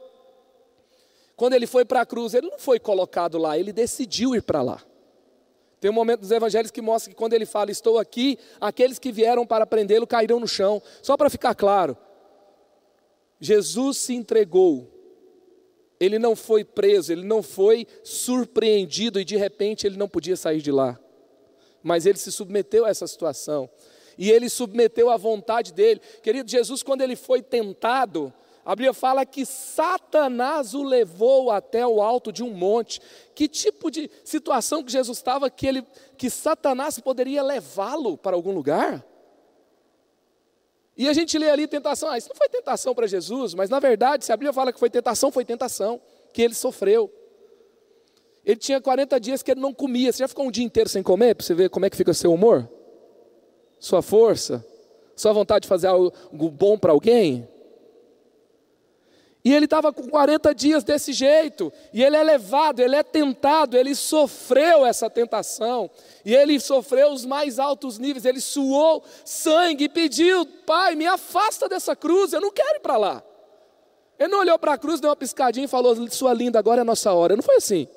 quando 1.35 1.53
ele 1.53 1.67
foi 1.67 1.85
para 1.85 2.01
a 2.01 2.05
cruz, 2.05 2.33
ele 2.33 2.49
não 2.49 2.59
foi 2.59 2.79
colocado 2.79 3.37
lá, 3.37 3.57
ele 3.57 3.71
decidiu 3.71 4.35
ir 4.35 4.41
para 4.41 4.61
lá. 4.61 4.83
Tem 5.79 5.91
um 5.91 5.93
momento 5.93 6.21
dos 6.21 6.31
evangelhos 6.31 6.71
que 6.71 6.81
mostra 6.81 7.11
que 7.11 7.15
quando 7.15 7.33
ele 7.33 7.45
fala, 7.45 7.69
estou 7.69 7.99
aqui, 7.99 8.39
aqueles 8.59 8.97
que 8.97 9.11
vieram 9.11 9.45
para 9.45 9.65
prendê-lo 9.65 10.07
cairão 10.07 10.39
no 10.39 10.47
chão. 10.47 10.81
Só 11.03 11.15
para 11.15 11.29
ficar 11.29 11.53
claro, 11.53 11.95
Jesus 13.39 13.97
se 13.97 14.15
entregou, 14.15 14.91
ele 15.99 16.17
não 16.17 16.35
foi 16.35 16.63
preso, 16.63 17.11
ele 17.11 17.23
não 17.23 17.43
foi 17.43 17.85
surpreendido 18.03 19.19
e 19.19 19.25
de 19.25 19.37
repente 19.37 19.85
ele 19.85 19.97
não 19.97 20.09
podia 20.09 20.35
sair 20.35 20.61
de 20.61 20.71
lá. 20.71 20.99
Mas 21.83 22.07
ele 22.07 22.17
se 22.17 22.31
submeteu 22.31 22.85
a 22.85 22.89
essa 22.89 23.05
situação 23.05 23.69
e 24.17 24.31
ele 24.31 24.49
submeteu 24.49 25.09
à 25.09 25.17
vontade 25.17 25.73
dele. 25.73 26.01
Querido 26.21 26.49
Jesus, 26.49 26.81
quando 26.81 27.01
ele 27.01 27.15
foi 27.15 27.41
tentado, 27.41 28.33
a 28.67 28.75
Bíblia 28.75 28.93
fala 28.93 29.25
que 29.25 29.45
Satanás 29.45 30.73
o 30.73 30.83
levou 30.83 31.51
até 31.51 31.87
o 31.87 32.01
alto 32.01 32.33
de 32.33 32.43
um 32.43 32.49
monte. 32.49 32.99
Que 33.33 33.47
tipo 33.47 33.89
de 33.89 34.11
situação 34.25 34.83
que 34.83 34.91
Jesus 34.91 35.17
estava 35.17 35.49
que, 35.49 35.65
ele, 35.65 35.85
que 36.17 36.29
Satanás 36.29 36.99
poderia 36.99 37.41
levá-lo 37.41 38.17
para 38.17 38.35
algum 38.35 38.51
lugar? 38.51 39.05
E 40.97 41.07
a 41.07 41.13
gente 41.13 41.37
lê 41.37 41.49
ali 41.49 41.65
tentação, 41.65 42.09
ah, 42.09 42.17
isso 42.17 42.27
não 42.27 42.35
foi 42.35 42.49
tentação 42.49 42.93
para 42.93 43.07
Jesus, 43.07 43.53
mas 43.53 43.69
na 43.69 43.79
verdade, 43.79 44.25
se 44.25 44.33
a 44.33 44.35
Bíblia 44.35 44.51
fala 44.51 44.73
que 44.73 44.79
foi 44.79 44.89
tentação, 44.89 45.31
foi 45.31 45.45
tentação, 45.45 46.01
que 46.33 46.41
ele 46.41 46.55
sofreu. 46.55 47.09
Ele 48.43 48.57
tinha 48.57 48.81
40 48.81 49.19
dias 49.19 49.43
que 49.43 49.51
ele 49.51 49.61
não 49.61 49.73
comia. 49.73 50.11
Você 50.11 50.19
já 50.19 50.27
ficou 50.27 50.45
um 50.45 50.51
dia 50.51 50.65
inteiro 50.65 50.89
sem 50.89 51.03
comer 51.03 51.35
para 51.35 51.45
você 51.45 51.53
ver 51.53 51.69
como 51.69 51.85
é 51.85 51.89
que 51.89 51.95
fica 51.95 52.13
seu 52.13 52.33
humor? 52.33 52.69
Sua 53.79 54.01
força? 54.01 54.65
Sua 55.15 55.33
vontade 55.33 55.63
de 55.63 55.67
fazer 55.67 55.87
algo 55.87 56.11
bom 56.51 56.77
para 56.77 56.91
alguém? 56.91 57.47
E 59.47 59.53
ele 59.53 59.63
estava 59.63 59.93
com 59.93 60.09
40 60.09 60.53
dias 60.53 60.83
desse 60.83 61.13
jeito, 61.13 61.71
e 61.93 62.03
ele 62.03 62.17
é 62.17 62.23
levado, 62.23 62.81
ele 62.81 62.97
é 62.97 63.01
tentado, 63.01 63.77
ele 63.77 63.95
sofreu 63.95 64.85
essa 64.85 65.09
tentação, 65.09 65.89
e 66.25 66.35
ele 66.35 66.59
sofreu 66.59 67.13
os 67.13 67.23
mais 67.25 67.57
altos 67.57 67.97
níveis, 67.97 68.25
ele 68.25 68.41
suou 68.41 69.01
sangue 69.23 69.85
e 69.85 69.89
pediu: 69.89 70.45
Pai, 70.65 70.95
me 70.95 71.07
afasta 71.07 71.69
dessa 71.69 71.95
cruz, 71.95 72.33
eu 72.33 72.41
não 72.41 72.51
quero 72.51 72.75
ir 72.75 72.81
para 72.81 72.97
lá. 72.97 73.23
Ele 74.19 74.29
não 74.29 74.39
olhou 74.39 74.59
para 74.59 74.73
a 74.73 74.77
cruz, 74.77 74.99
deu 74.99 75.09
uma 75.09 75.15
piscadinha 75.15 75.65
e 75.65 75.69
falou: 75.69 75.95
Sua 76.09 76.33
linda, 76.33 76.59
agora 76.59 76.81
é 76.81 76.83
a 76.83 76.85
nossa 76.85 77.13
hora. 77.13 77.35
Não 77.35 77.43
foi 77.43 77.55
assim. 77.55 77.87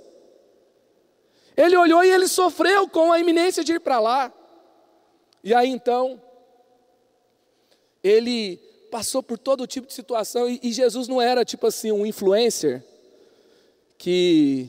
Ele 1.57 1.77
olhou 1.77 2.05
e 2.05 2.11
ele 2.11 2.29
sofreu 2.29 2.89
com 2.89 3.11
a 3.11 3.19
iminência 3.19 3.65
de 3.65 3.73
ir 3.73 3.81
para 3.81 3.99
lá. 3.99 4.33
E 5.43 5.55
aí 5.55 5.69
então, 5.69 6.21
ele 8.03 8.57
passou 8.91 9.23
por 9.23 9.39
todo 9.39 9.67
tipo 9.67 9.87
de 9.87 9.95
situação 9.95 10.49
e, 10.49 10.59
e 10.63 10.73
Jesus 10.73 11.09
não 11.09 11.21
era 11.21 11.45
tipo 11.45 11.67
assim 11.67 11.93
um 11.93 12.05
influencer 12.05 12.85
que 13.97 14.69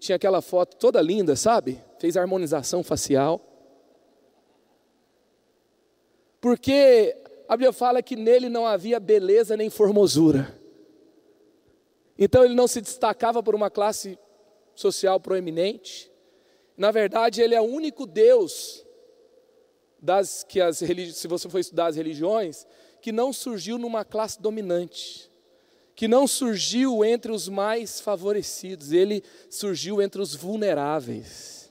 tinha 0.00 0.16
aquela 0.16 0.42
foto 0.42 0.76
toda 0.76 1.00
linda, 1.00 1.36
sabe? 1.36 1.80
Fez 1.98 2.16
harmonização 2.16 2.82
facial. 2.82 3.40
Porque 6.40 7.16
a 7.48 7.56
Bíblia 7.56 7.72
fala 7.72 8.02
que 8.02 8.16
nele 8.16 8.48
não 8.48 8.66
havia 8.66 8.98
beleza 8.98 9.56
nem 9.56 9.70
formosura. 9.70 10.58
Então 12.18 12.44
ele 12.44 12.54
não 12.54 12.66
se 12.66 12.80
destacava 12.80 13.42
por 13.42 13.54
uma 13.54 13.70
classe 13.70 14.18
social 14.74 15.20
proeminente. 15.20 16.10
Na 16.76 16.90
verdade, 16.90 17.40
ele 17.40 17.54
é 17.54 17.60
o 17.60 17.64
único 17.64 18.06
Deus 18.06 18.84
das 20.02 20.42
que 20.42 20.60
as 20.60 20.78
se 20.78 21.28
você 21.28 21.48
for 21.48 21.60
estudar 21.60 21.86
as 21.86 21.96
religiões, 21.96 22.66
que 23.00 23.12
não 23.12 23.32
surgiu 23.32 23.78
numa 23.78 24.04
classe 24.04 24.42
dominante. 24.42 25.30
que 25.94 26.08
não 26.08 26.26
surgiu 26.26 27.04
entre 27.04 27.30
os 27.30 27.50
mais 27.50 28.00
favorecidos, 28.00 28.92
ele 28.92 29.22
surgiu 29.50 30.00
entre 30.00 30.22
os 30.22 30.34
vulneráveis. 30.34 31.70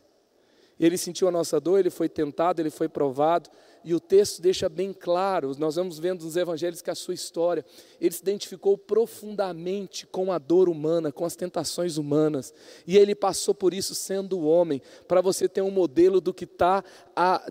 Ele 0.80 0.96
sentiu 0.96 1.28
a 1.28 1.32
nossa 1.32 1.60
dor, 1.60 1.80
ele 1.80 1.90
foi 1.90 2.08
tentado, 2.08 2.62
ele 2.62 2.70
foi 2.70 2.88
provado, 2.88 3.50
e 3.84 3.94
o 3.94 4.00
texto 4.00 4.42
deixa 4.42 4.70
bem 4.70 4.94
claro, 4.94 5.54
nós 5.58 5.76
vamos 5.76 6.00
vendo 6.00 6.24
nos 6.24 6.36
evangelhos 6.36 6.82
que 6.82 6.90
a 6.90 6.96
sua 6.96 7.14
história, 7.14 7.66
ele 8.00 8.14
se 8.14 8.22
identificou 8.22 8.78
profundamente 8.78 10.06
com 10.08 10.32
a 10.32 10.38
dor 10.38 10.70
humana, 10.70 11.12
com 11.12 11.26
as 11.26 11.36
tentações 11.36 11.98
humanas, 11.98 12.54
e 12.86 12.98
ele 12.98 13.16
passou 13.16 13.54
por 13.54 13.74
isso 13.74 13.96
sendo 13.96 14.42
homem, 14.42 14.82
para 15.08 15.22
você 15.22 15.48
ter 15.48 15.62
um 15.62 15.72
modelo 15.72 16.22
do 16.22 16.34
que 16.34 16.46
está 16.46 16.84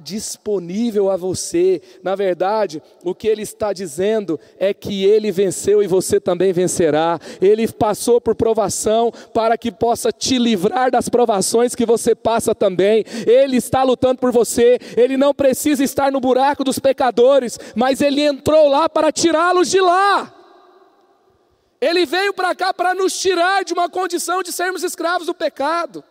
disponível 0.03 1.11
a 1.11 1.17
você. 1.17 1.81
Na 2.03 2.15
verdade, 2.15 2.83
o 3.05 3.15
que 3.15 3.29
ele 3.29 3.43
está 3.43 3.73
dizendo 3.73 4.39
é 4.59 4.73
que 4.73 5.05
ele 5.05 5.31
venceu 5.31 5.83
e 5.83 5.87
você 5.87 6.21
também 6.21 6.53
vencerá. 6.53 7.19
Ele 7.41 7.67
passou 7.69 8.21
por 8.21 8.35
provação 8.35 9.13
para 9.33 9.57
que 9.57 9.71
possa 9.71 10.11
te 10.13 10.39
livrar 10.39 10.91
das 10.91 11.09
provações 11.09 11.75
que 11.75 11.87
você 11.87 12.15
passa 12.15 12.55
também. 12.55 13.05
Ele 13.27 13.57
está 13.57 13.83
lutando 13.83 14.21
por 14.21 14.33
você, 14.33 14.79
ele 14.97 15.17
não 15.17 15.35
precisa 15.35 15.85
estar 15.85 16.11
no 16.11 16.20
no 16.21 16.29
buraco 16.29 16.63
dos 16.63 16.79
pecadores, 16.79 17.59
mas 17.75 18.03
ele 18.03 18.21
entrou 18.21 18.69
lá 18.69 18.89
para 18.89 19.11
tirá-los 19.11 19.71
de 19.71 19.81
lá. 19.81 20.33
Ele 21.81 22.05
veio 22.05 22.35
para 22.35 22.55
cá 22.55 22.75
para 22.75 22.95
nos 22.95 23.19
tirar 23.19 23.65
de 23.65 23.73
uma 23.73 23.89
condição 23.89 24.43
de 24.43 24.53
sermos 24.53 24.85
escravos 24.85 25.27
do 25.27 25.35
pecado. 25.35 26.05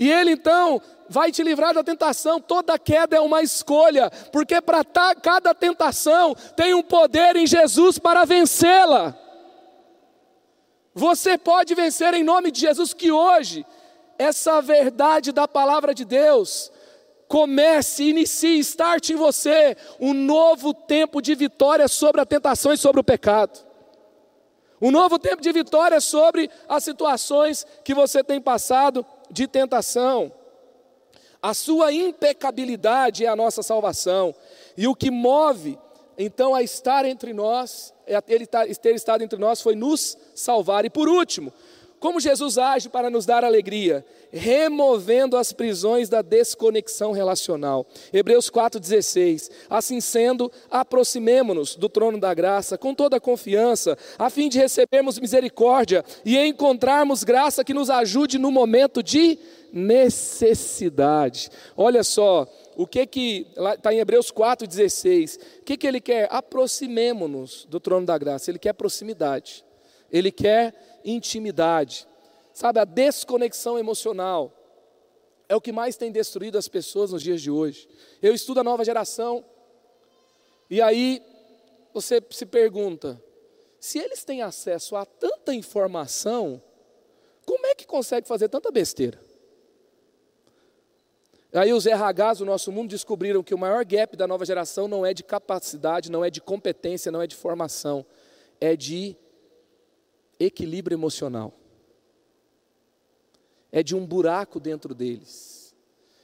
E 0.00 0.10
ele 0.10 0.32
então 0.32 0.80
vai 1.08 1.30
te 1.30 1.42
livrar 1.42 1.74
da 1.74 1.84
tentação. 1.84 2.40
Toda 2.40 2.78
queda 2.78 3.14
é 3.14 3.20
uma 3.20 3.42
escolha, 3.42 4.10
porque 4.32 4.58
para 4.62 4.82
cada 5.20 5.54
tentação 5.54 6.34
tem 6.56 6.72
um 6.72 6.82
poder 6.82 7.36
em 7.36 7.46
Jesus 7.46 7.98
para 7.98 8.24
vencê-la. 8.24 9.14
Você 10.94 11.36
pode 11.36 11.74
vencer 11.74 12.14
em 12.14 12.22
nome 12.22 12.50
de 12.50 12.60
Jesus, 12.60 12.94
que 12.94 13.12
hoje, 13.12 13.66
essa 14.18 14.62
verdade 14.62 15.30
da 15.30 15.46
palavra 15.46 15.92
de 15.92 16.04
Deus, 16.04 16.72
comece, 17.34 18.10
inicie, 18.10 18.60
start 18.60 19.10
em 19.10 19.16
você 19.16 19.76
um 19.98 20.14
novo 20.14 20.72
tempo 20.72 21.20
de 21.20 21.34
vitória 21.34 21.88
sobre 21.88 22.20
a 22.20 22.24
tentação 22.24 22.72
e 22.72 22.76
sobre 22.76 23.00
o 23.00 23.04
pecado. 23.04 23.58
Um 24.80 24.92
novo 24.92 25.18
tempo 25.18 25.42
de 25.42 25.50
vitória 25.50 26.00
sobre 26.00 26.48
as 26.68 26.84
situações 26.84 27.66
que 27.82 27.92
você 27.92 28.22
tem 28.22 28.40
passado 28.40 29.04
de 29.28 29.48
tentação. 29.48 30.32
A 31.42 31.52
sua 31.54 31.92
impecabilidade 31.92 33.24
é 33.24 33.28
a 33.28 33.34
nossa 33.34 33.64
salvação. 33.64 34.32
E 34.76 34.86
o 34.86 34.94
que 34.94 35.10
move, 35.10 35.76
então, 36.16 36.54
a 36.54 36.62
estar 36.62 37.04
entre 37.04 37.32
nós, 37.32 37.92
é 38.06 38.16
ele 38.28 38.46
ter 38.46 38.94
estado 38.94 39.24
entre 39.24 39.40
nós, 39.40 39.60
foi 39.60 39.74
nos 39.74 40.16
salvar. 40.36 40.84
E 40.84 40.90
por 40.90 41.08
último, 41.08 41.52
como 42.04 42.20
Jesus 42.20 42.58
age 42.58 42.90
para 42.90 43.08
nos 43.08 43.24
dar 43.24 43.44
alegria? 43.44 44.04
Removendo 44.30 45.38
as 45.38 45.54
prisões 45.54 46.06
da 46.06 46.20
desconexão 46.20 47.12
relacional. 47.12 47.86
Hebreus 48.12 48.50
4,16. 48.50 49.50
Assim 49.70 50.02
sendo, 50.02 50.52
aproximemo-nos 50.70 51.76
do 51.76 51.88
trono 51.88 52.20
da 52.20 52.34
graça 52.34 52.76
com 52.76 52.94
toda 52.94 53.16
a 53.16 53.20
confiança, 53.20 53.96
a 54.18 54.28
fim 54.28 54.50
de 54.50 54.58
recebermos 54.58 55.18
misericórdia 55.18 56.04
e 56.26 56.36
encontrarmos 56.36 57.24
graça 57.24 57.64
que 57.64 57.72
nos 57.72 57.88
ajude 57.88 58.38
no 58.38 58.50
momento 58.50 59.02
de 59.02 59.38
necessidade. 59.72 61.48
Olha 61.74 62.04
só, 62.04 62.46
o 62.76 62.86
que 62.86 63.06
que 63.06 63.46
está 63.74 63.94
em 63.94 64.00
Hebreus 64.00 64.30
4,16. 64.30 65.38
O 65.60 65.64
que, 65.64 65.78
que 65.78 65.86
ele 65.86 66.02
quer? 66.02 66.28
Aproximemo-nos 66.30 67.64
do 67.64 67.80
trono 67.80 68.04
da 68.04 68.18
graça. 68.18 68.50
Ele 68.50 68.58
quer 68.58 68.74
proximidade. 68.74 69.64
Ele 70.12 70.30
quer 70.30 70.93
intimidade. 71.04 72.06
Sabe, 72.52 72.80
a 72.80 72.84
desconexão 72.84 73.78
emocional 73.78 74.52
é 75.48 75.56
o 75.56 75.60
que 75.60 75.72
mais 75.72 75.96
tem 75.96 76.10
destruído 76.10 76.56
as 76.56 76.68
pessoas 76.68 77.12
nos 77.12 77.22
dias 77.22 77.42
de 77.42 77.50
hoje. 77.50 77.88
Eu 78.22 78.34
estudo 78.34 78.60
a 78.60 78.64
nova 78.64 78.84
geração, 78.84 79.44
e 80.70 80.80
aí 80.80 81.20
você 81.92 82.22
se 82.30 82.46
pergunta: 82.46 83.22
se 83.78 83.98
eles 83.98 84.24
têm 84.24 84.42
acesso 84.42 84.96
a 84.96 85.04
tanta 85.04 85.54
informação, 85.54 86.62
como 87.44 87.66
é 87.66 87.74
que 87.74 87.86
consegue 87.86 88.26
fazer 88.26 88.48
tanta 88.48 88.70
besteira? 88.70 89.20
Aí 91.52 91.72
os 91.72 91.86
RHs 91.86 92.38
do 92.38 92.44
nosso 92.44 92.72
mundo 92.72 92.90
descobriram 92.90 93.42
que 93.42 93.54
o 93.54 93.58
maior 93.58 93.84
gap 93.84 94.16
da 94.16 94.26
nova 94.26 94.44
geração 94.44 94.88
não 94.88 95.06
é 95.06 95.14
de 95.14 95.22
capacidade, 95.22 96.10
não 96.10 96.24
é 96.24 96.30
de 96.30 96.40
competência, 96.40 97.12
não 97.12 97.22
é 97.22 97.28
de 97.28 97.36
formação, 97.36 98.04
é 98.60 98.74
de 98.74 99.16
equilíbrio 100.38 100.94
emocional. 100.94 101.52
É 103.70 103.82
de 103.82 103.94
um 103.94 104.06
buraco 104.06 104.60
dentro 104.60 104.94
deles. 104.94 105.74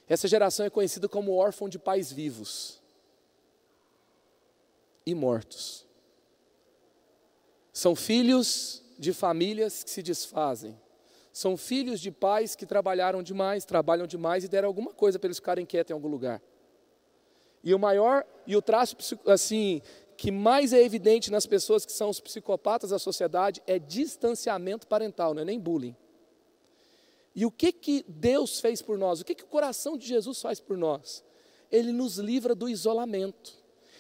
Essa 0.09 0.27
geração 0.27 0.67
é 0.67 0.71
conhecida 0.71 1.09
como 1.09 1.37
órfão 1.37 1.69
de 1.69 1.79
pais 1.79 2.11
vivos 2.11 2.81
e 5.07 5.15
mortos. 5.15 5.87
São 7.73 7.95
filhos 7.95 8.83
de 8.99 9.13
famílias 9.13 9.83
que 9.83 9.91
se 9.91 10.03
desfazem. 10.03 10.79
São 11.33 11.57
filhos 11.57 12.01
de 12.01 12.11
pais 12.11 12.57
que 12.57 12.67
trabalharam 12.67 13.23
demais, 13.23 13.65
trabalham 13.65 14.07
demais 14.07 14.45
e 14.45 14.49
deram 14.49 14.69
alguma 14.69 14.93
coisa 14.93 15.19
para 15.19 15.29
eles 15.29 15.39
ficarem 15.39 15.65
quietos 15.65 15.91
em 15.91 15.95
algum 15.95 16.09
lugar. 16.09 16.43
E 17.63 17.75
o 17.75 17.79
maior, 17.79 18.25
e 18.47 18.57
o 18.57 18.63
traço 18.63 18.97
assim, 19.27 19.81
que 20.21 20.31
mais 20.31 20.75
é 20.75 20.85
evidente 20.85 21.31
nas 21.31 21.47
pessoas 21.47 21.87
que 21.87 21.93
são 21.93 22.11
os 22.11 22.21
psicopatas 22.21 22.91
da 22.91 22.99
sociedade 22.99 23.63
é 23.67 23.79
distanciamento 23.79 24.87
parental, 24.87 25.33
não 25.33 25.41
é 25.41 25.47
nem 25.47 25.59
bullying. 25.59 25.97
E 27.35 27.47
o 27.47 27.51
que 27.51 27.73
que 27.73 28.05
Deus 28.07 28.61
fez 28.61 28.83
por 28.83 28.99
nós? 28.99 29.23
O 29.23 29.25
que 29.25 29.35
que 29.35 29.45
o 29.45 29.47
coração 29.47 29.97
de 29.97 30.07
Jesus 30.07 30.43
faz 30.43 30.61
por 30.61 30.77
nós? 30.77 31.25
Ele 31.73 31.91
nos 31.91 32.19
livra 32.19 32.55
do 32.55 32.69
isolamento. 32.69 33.55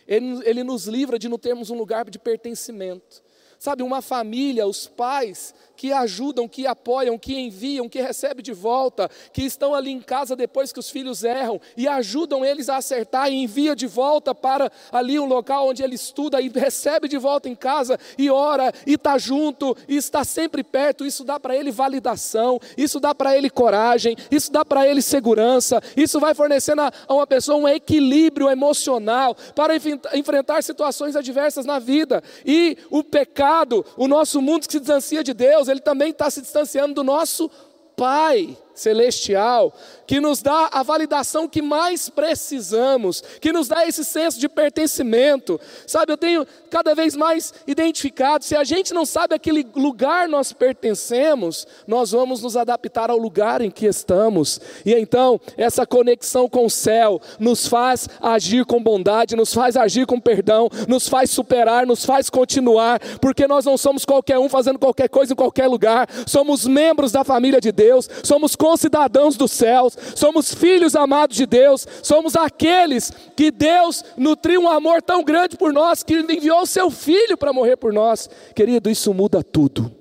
Ele, 0.06 0.46
ele 0.46 0.62
nos 0.62 0.86
livra 0.86 1.18
de 1.18 1.26
não 1.26 1.38
termos 1.38 1.70
um 1.70 1.78
lugar 1.78 2.10
de 2.10 2.18
pertencimento. 2.18 3.22
Sabe, 3.62 3.82
uma 3.82 4.00
família, 4.00 4.66
os 4.66 4.86
pais 4.86 5.54
que 5.76 5.92
ajudam, 5.92 6.48
que 6.48 6.66
apoiam, 6.66 7.18
que 7.18 7.38
enviam, 7.38 7.88
que 7.88 8.00
recebem 8.00 8.42
de 8.42 8.52
volta, 8.52 9.10
que 9.34 9.42
estão 9.42 9.74
ali 9.74 9.90
em 9.90 10.00
casa 10.00 10.34
depois 10.34 10.72
que 10.72 10.78
os 10.78 10.88
filhos 10.88 11.24
erram 11.24 11.60
e 11.76 11.86
ajudam 11.86 12.42
eles 12.44 12.70
a 12.70 12.76
acertar 12.76 13.30
e 13.30 13.34
envia 13.34 13.76
de 13.76 13.86
volta 13.86 14.34
para 14.34 14.70
ali 14.90 15.18
um 15.18 15.24
local 15.26 15.68
onde 15.68 15.82
ele 15.82 15.94
estuda 15.94 16.40
e 16.40 16.48
recebe 16.48 17.08
de 17.08 17.18
volta 17.18 17.48
em 17.50 17.54
casa 17.54 17.98
e 18.18 18.30
ora 18.30 18.72
e 18.86 18.94
está 18.94 19.16
junto 19.16 19.76
e 19.86 19.96
está 19.96 20.24
sempre 20.24 20.62
perto. 20.62 21.04
Isso 21.04 21.22
dá 21.22 21.38
para 21.38 21.56
ele 21.56 21.70
validação, 21.70 22.58
isso 22.78 22.98
dá 22.98 23.14
para 23.14 23.36
ele 23.36 23.48
coragem, 23.48 24.16
isso 24.30 24.50
dá 24.50 24.64
para 24.64 24.86
ele 24.86 25.00
segurança, 25.02 25.82
isso 25.96 26.18
vai 26.18 26.34
fornecendo 26.34 26.80
a 26.82 26.92
uma 27.08 27.26
pessoa 27.26 27.58
um 27.58 27.68
equilíbrio 27.68 28.50
emocional 28.50 29.34
para 29.54 29.74
enfrentar 29.76 30.62
situações 30.62 31.14
adversas 31.14 31.66
na 31.66 31.78
vida. 31.78 32.22
E 32.44 32.76
o 32.90 33.02
pecado, 33.02 33.49
o 33.96 34.08
nosso 34.08 34.40
mundo 34.40 34.66
que 34.66 34.72
se 34.72 34.80
distancia 34.80 35.22
de 35.22 35.34
Deus, 35.34 35.68
ele 35.68 35.80
também 35.80 36.10
está 36.10 36.30
se 36.30 36.40
distanciando 36.40 36.94
do 36.94 37.04
nosso 37.04 37.50
Pai 37.96 38.56
celestial, 38.80 39.72
que 40.06 40.20
nos 40.20 40.42
dá 40.42 40.68
a 40.72 40.82
validação 40.82 41.48
que 41.48 41.62
mais 41.62 42.08
precisamos, 42.08 43.22
que 43.40 43.52
nos 43.52 43.68
dá 43.68 43.86
esse 43.86 44.04
senso 44.04 44.40
de 44.40 44.48
pertencimento. 44.48 45.60
Sabe, 45.86 46.12
eu 46.12 46.16
tenho 46.16 46.46
cada 46.70 46.94
vez 46.94 47.14
mais 47.14 47.52
identificado, 47.66 48.44
se 48.44 48.56
a 48.56 48.64
gente 48.64 48.94
não 48.94 49.04
sabe 49.04 49.34
aquele 49.34 49.66
lugar 49.76 50.28
nós 50.28 50.52
pertencemos, 50.52 51.66
nós 51.86 52.12
vamos 52.12 52.42
nos 52.42 52.56
adaptar 52.56 53.10
ao 53.10 53.18
lugar 53.18 53.60
em 53.60 53.70
que 53.70 53.86
estamos. 53.86 54.60
E 54.84 54.94
então, 54.94 55.40
essa 55.56 55.86
conexão 55.86 56.48
com 56.48 56.66
o 56.66 56.70
céu 56.70 57.20
nos 57.38 57.66
faz 57.66 58.08
agir 58.20 58.64
com 58.64 58.82
bondade, 58.82 59.36
nos 59.36 59.52
faz 59.52 59.76
agir 59.76 60.06
com 60.06 60.18
perdão, 60.18 60.68
nos 60.88 61.08
faz 61.08 61.30
superar, 61.30 61.86
nos 61.86 62.04
faz 62.04 62.30
continuar, 62.30 63.00
porque 63.20 63.46
nós 63.46 63.64
não 63.64 63.76
somos 63.76 64.04
qualquer 64.04 64.38
um 64.38 64.48
fazendo 64.48 64.78
qualquer 64.78 65.08
coisa 65.08 65.32
em 65.32 65.36
qualquer 65.36 65.68
lugar. 65.68 66.08
Somos 66.26 66.66
membros 66.66 67.12
da 67.12 67.24
família 67.24 67.60
de 67.60 67.70
Deus, 67.70 68.08
somos 68.22 68.56
concidadãos 68.70 69.36
dos 69.36 69.50
céus, 69.50 69.96
somos 70.14 70.54
filhos 70.54 70.94
amados 70.94 71.36
de 71.36 71.44
Deus, 71.44 71.86
somos 72.04 72.36
aqueles 72.36 73.10
que 73.36 73.50
Deus 73.50 74.04
nutriu 74.16 74.60
um 74.60 74.68
amor 74.68 75.02
tão 75.02 75.24
grande 75.24 75.56
por 75.56 75.72
nós 75.72 76.04
que 76.04 76.14
enviou 76.14 76.62
o 76.62 76.66
seu 76.66 76.88
filho 76.88 77.36
para 77.36 77.52
morrer 77.52 77.76
por 77.76 77.92
nós. 77.92 78.30
Querido, 78.54 78.88
isso 78.88 79.12
muda 79.12 79.42
tudo. 79.42 79.92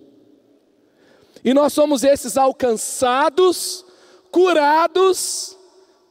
E 1.44 1.52
nós 1.52 1.74
somos 1.74 2.04
esses 2.04 2.38
alcançados, 2.38 3.84
curados, 4.32 5.58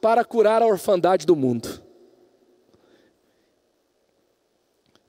para 0.01 0.25
curar 0.25 0.61
a 0.61 0.65
orfandade 0.65 1.25
do 1.25 1.37
mundo. 1.37 1.81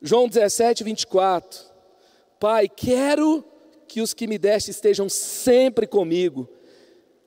João 0.01 0.29
17, 0.29 0.85
24. 0.85 1.59
Pai, 2.39 2.69
quero 2.69 3.43
que 3.89 3.99
os 3.99 4.13
que 4.13 4.25
me 4.25 4.37
deste 4.37 4.71
estejam 4.71 5.09
sempre 5.09 5.85
comigo 5.85 6.47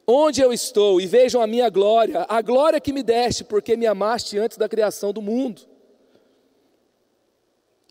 onde 0.06 0.40
eu 0.40 0.52
estou 0.52 1.00
e 1.00 1.06
vejam 1.06 1.40
a 1.40 1.46
minha 1.46 1.68
glória, 1.68 2.26
a 2.28 2.42
glória 2.42 2.80
que 2.80 2.92
me 2.92 3.02
deste, 3.02 3.44
porque 3.44 3.76
me 3.76 3.86
amaste 3.86 4.38
antes 4.38 4.56
da 4.56 4.68
criação 4.68 5.12
do 5.12 5.22
mundo. 5.22 5.62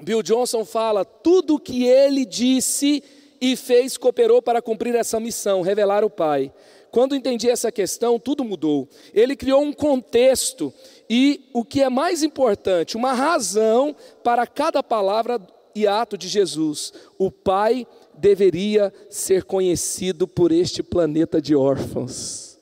Bill 0.01 0.21
Johnson 0.21 0.65
fala: 0.65 1.05
tudo 1.05 1.59
que 1.59 1.85
ele 1.85 2.25
disse 2.25 3.03
e 3.39 3.55
fez 3.55 3.97
cooperou 3.97 4.41
para 4.41 4.61
cumprir 4.61 4.95
essa 4.95 5.19
missão, 5.19 5.61
revelar 5.61 6.03
o 6.03 6.09
Pai. 6.09 6.53
Quando 6.91 7.15
entendi 7.15 7.49
essa 7.49 7.71
questão, 7.71 8.19
tudo 8.19 8.43
mudou. 8.43 8.87
Ele 9.13 9.35
criou 9.35 9.63
um 9.63 9.73
contexto 9.73 10.71
e, 11.09 11.49
o 11.51 11.65
que 11.65 11.81
é 11.81 11.89
mais 11.89 12.21
importante, 12.21 12.95
uma 12.95 13.13
razão 13.13 13.95
para 14.23 14.45
cada 14.45 14.83
palavra 14.83 15.41
e 15.75 15.87
ato 15.87 16.17
de 16.17 16.27
Jesus. 16.27 16.93
O 17.17 17.31
Pai 17.31 17.87
deveria 18.15 18.93
ser 19.09 19.43
conhecido 19.43 20.27
por 20.27 20.51
este 20.51 20.81
planeta 20.81 21.41
de 21.41 21.55
órfãos. 21.55 22.59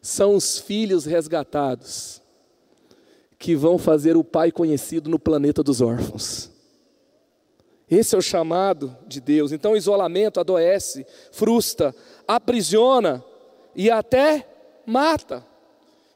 São 0.00 0.36
os 0.36 0.58
filhos 0.58 1.04
resgatados 1.04 2.22
que 3.38 3.54
vão 3.54 3.78
fazer 3.78 4.16
o 4.16 4.24
Pai 4.24 4.50
conhecido 4.50 5.10
no 5.10 5.18
planeta 5.18 5.62
dos 5.62 5.80
órfãos. 5.80 6.50
Esse 7.90 8.14
é 8.14 8.18
o 8.18 8.22
chamado 8.22 8.96
de 9.06 9.20
Deus. 9.20 9.52
Então, 9.52 9.72
o 9.72 9.76
isolamento 9.76 10.40
adoece, 10.40 11.06
frustra, 11.30 11.94
aprisiona 12.26 13.24
e 13.74 13.90
até 13.90 14.46
mata. 14.84 15.46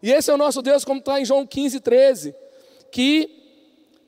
E 0.02 0.10
esse 0.10 0.30
é 0.30 0.34
o 0.34 0.38
nosso 0.38 0.62
Deus, 0.62 0.84
como 0.84 1.00
está 1.00 1.20
em 1.20 1.24
João 1.24 1.46
15, 1.46 1.80
13, 1.80 2.34
que 2.90 3.28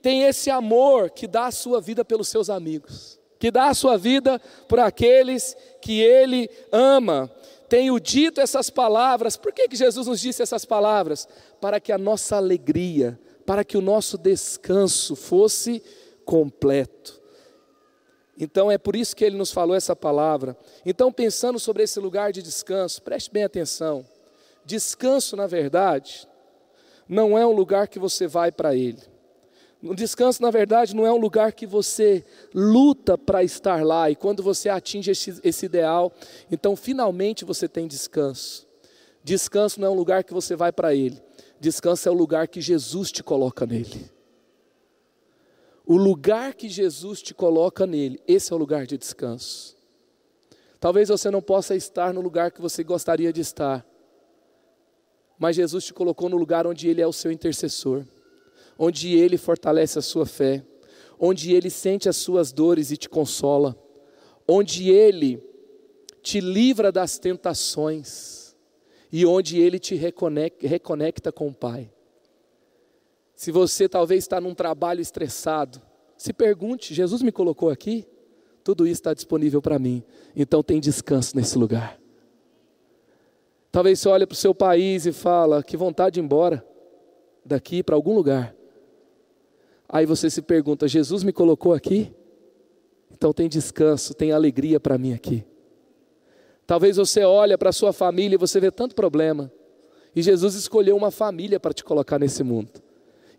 tem 0.01 0.25
esse 0.25 0.51
amor 0.51 1.11
que 1.11 1.29
dá 1.29 1.47
a 1.47 1.53
sua 1.53 1.81
vida 1.81 2.05
pelos 2.05 2.29
seus 2.29 2.51
amigos, 2.51 3.21
que 3.43 3.51
dá 3.51 3.71
a 3.71 3.75
sua 3.75 3.99
vida 3.99 4.41
por 4.69 4.79
aqueles 4.79 5.57
que 5.81 6.01
Ele 6.01 6.49
ama. 6.71 7.29
Tenho 7.69 7.99
dito 7.99 8.41
essas 8.41 8.71
palavras, 8.71 9.37
por 9.37 9.53
que, 9.53 9.67
que 9.67 9.75
Jesus 9.75 10.07
nos 10.07 10.21
disse 10.21 10.45
essas 10.45 10.65
palavras? 10.65 11.27
Para 11.61 11.81
que 11.81 11.91
a 11.91 11.99
nossa 11.99 12.37
alegria, 12.37 13.19
para 13.45 13.65
que 13.65 13.77
o 13.77 13.81
nosso 13.81 14.17
descanso 14.17 15.17
fosse 15.17 15.83
completo. 16.25 17.21
Então 18.39 18.71
é 18.71 18.79
por 18.79 18.95
isso 18.95 19.17
que 19.17 19.25
ele 19.25 19.37
nos 19.37 19.51
falou 19.51 19.75
essa 19.75 19.97
palavra. 19.97 20.57
Então, 20.87 21.11
pensando 21.13 21.59
sobre 21.59 21.83
esse 21.83 21.99
lugar 21.99 22.31
de 22.31 22.43
descanso, 22.43 23.03
preste 23.03 23.29
bem 23.29 23.43
atenção. 23.43 24.07
Descanso, 24.65 25.35
na 25.35 25.49
verdade, 25.49 26.29
não 27.09 27.37
é 27.37 27.45
um 27.45 27.53
lugar 27.53 27.89
que 27.89 27.99
você 27.99 28.29
vai 28.29 28.53
para 28.53 28.77
ele. 28.77 29.12
O 29.83 29.97
descanso, 29.97 30.41
na 30.41 30.51
verdade, 30.51 30.95
não 30.95 31.05
é 31.05 31.13
um 31.13 31.17
lugar 31.17 31.53
que 31.53 31.67
você 31.67 32.25
luta 32.55 33.19
para 33.19 33.43
estar 33.43 33.85
lá 33.85 34.09
e 34.09 34.15
quando 34.15 34.41
você 34.41 34.69
atinge 34.69 35.11
esse, 35.11 35.41
esse, 35.43 35.67
ideal, 35.67 36.13
então 36.51 36.77
finalmente 36.77 37.45
você 37.45 37.67
tem 37.67 37.89
descanso. 37.89 38.65
Descanso 39.25 39.81
não 39.81 39.89
é 39.89 39.91
um 39.91 39.97
lugar 39.97 40.23
que 40.23 40.33
você 40.33 40.55
vai 40.55 40.71
para 40.71 40.95
ele, 40.95 41.21
descanso 41.59 42.09
é 42.09 42.13
o 42.13 42.15
lugar 42.15 42.47
que 42.47 42.61
Jesus 42.61 43.11
te 43.11 43.25
coloca 43.25 43.67
nele. 43.67 44.09
O 45.85 45.97
lugar 45.97 46.55
que 46.55 46.69
Jesus 46.69 47.21
te 47.21 47.35
coloca 47.35 47.85
nele, 47.85 48.23
esse 48.27 48.53
é 48.53 48.57
o 48.57 48.59
lugar 48.59 48.87
de 48.87 48.97
descanso. 48.97 49.77
Talvez 50.79 51.09
você 51.09 51.29
não 51.29 51.43
possa 51.43 51.75
estar 51.75 52.15
no 52.15 52.21
lugar 52.21 52.53
que 52.53 52.61
você 52.61 52.85
gostaria 52.85 53.33
de 53.33 53.41
estar, 53.41 53.85
mas 55.37 55.57
Jesus 55.57 55.85
te 55.87 55.93
colocou 55.93 56.29
no 56.29 56.37
lugar 56.37 56.69
onde 56.69 56.89
Ele 56.89 57.01
é 57.01 57.07
o 57.07 57.13
seu 57.13 57.33
intercessor, 57.33 58.05
onde 58.85 59.15
Ele 59.15 59.39
fortalece 59.39 59.97
a 59.97 60.03
sua 60.03 60.27
fé, 60.27 60.67
onde 61.17 61.55
Ele 61.55 61.71
sente 61.71 62.09
as 62.09 62.17
suas 62.17 62.51
dores 62.51 62.91
e 62.91 62.97
te 62.97 63.09
consola, 63.09 63.79
onde 64.47 64.91
Ele 64.91 65.41
te 66.21 66.41
livra 66.41 66.91
das 66.91 67.17
tentações 67.17 68.57
e 69.13 69.25
onde 69.25 69.61
Ele 69.61 69.79
te 69.79 69.95
reconecta, 69.95 70.67
reconecta 70.67 71.31
com 71.31 71.47
o 71.47 71.55
Pai. 71.55 71.93
Se 73.37 73.53
você 73.53 73.89
talvez 73.89 74.25
está 74.25 74.41
num 74.41 74.53
trabalho 74.53 75.01
estressado, 75.01 75.81
se 76.17 76.33
pergunte: 76.33 76.93
Jesus 76.93 77.23
me 77.23 77.31
colocou 77.31 77.71
aqui? 77.71 78.05
Tudo 78.65 78.85
isso 78.85 79.01
está 79.01 79.15
disponível 79.15 79.63
para 79.63 79.79
mim, 79.79 80.03
então 80.35 80.61
tem 80.61 80.81
descanso 80.81 81.37
nesse 81.37 81.57
lugar. 81.57 82.01
Talvez 83.71 84.01
você 84.01 84.09
olhe 84.09 84.27
para 84.27 84.35
o 84.35 84.37
seu 84.37 84.53
país 84.53 85.07
e 85.07 85.13
fala: 85.13 85.63
que 85.63 85.77
vontade 85.77 86.15
de 86.15 86.21
ir 86.21 86.25
embora 86.25 86.67
daqui 87.47 87.81
para 87.81 87.95
algum 87.95 88.13
lugar. 88.13 88.57
Aí 89.93 90.07
você 90.07 90.31
se 90.31 90.41
pergunta: 90.41 90.89
Jesus 90.89 91.23
me 91.23 91.33
colocou 91.33 91.75
aqui? 91.75 92.11
Então 93.13 93.33
tem 93.33 93.49
descanso, 93.49 94.15
tem 94.15 94.33
alegria 94.33 94.81
para 94.81 94.97
mim 94.97 95.13
aqui. 95.13 95.45
Talvez 96.67 96.97
você 96.97 97.23
olhe 97.23 97.57
para 97.59 97.69
a 97.69 97.73
sua 97.73 97.93
família 97.93 98.37
e 98.37 98.39
você 98.39 98.59
vê 98.59 98.71
tanto 98.71 98.95
problema. 98.95 99.53
E 100.17 100.23
Jesus 100.23 100.55
escolheu 100.55 100.97
uma 100.97 101.11
família 101.11 101.61
para 101.61 101.75
te 101.75 101.85
colocar 101.85 102.19
nesse 102.19 102.43
mundo. 102.43 102.71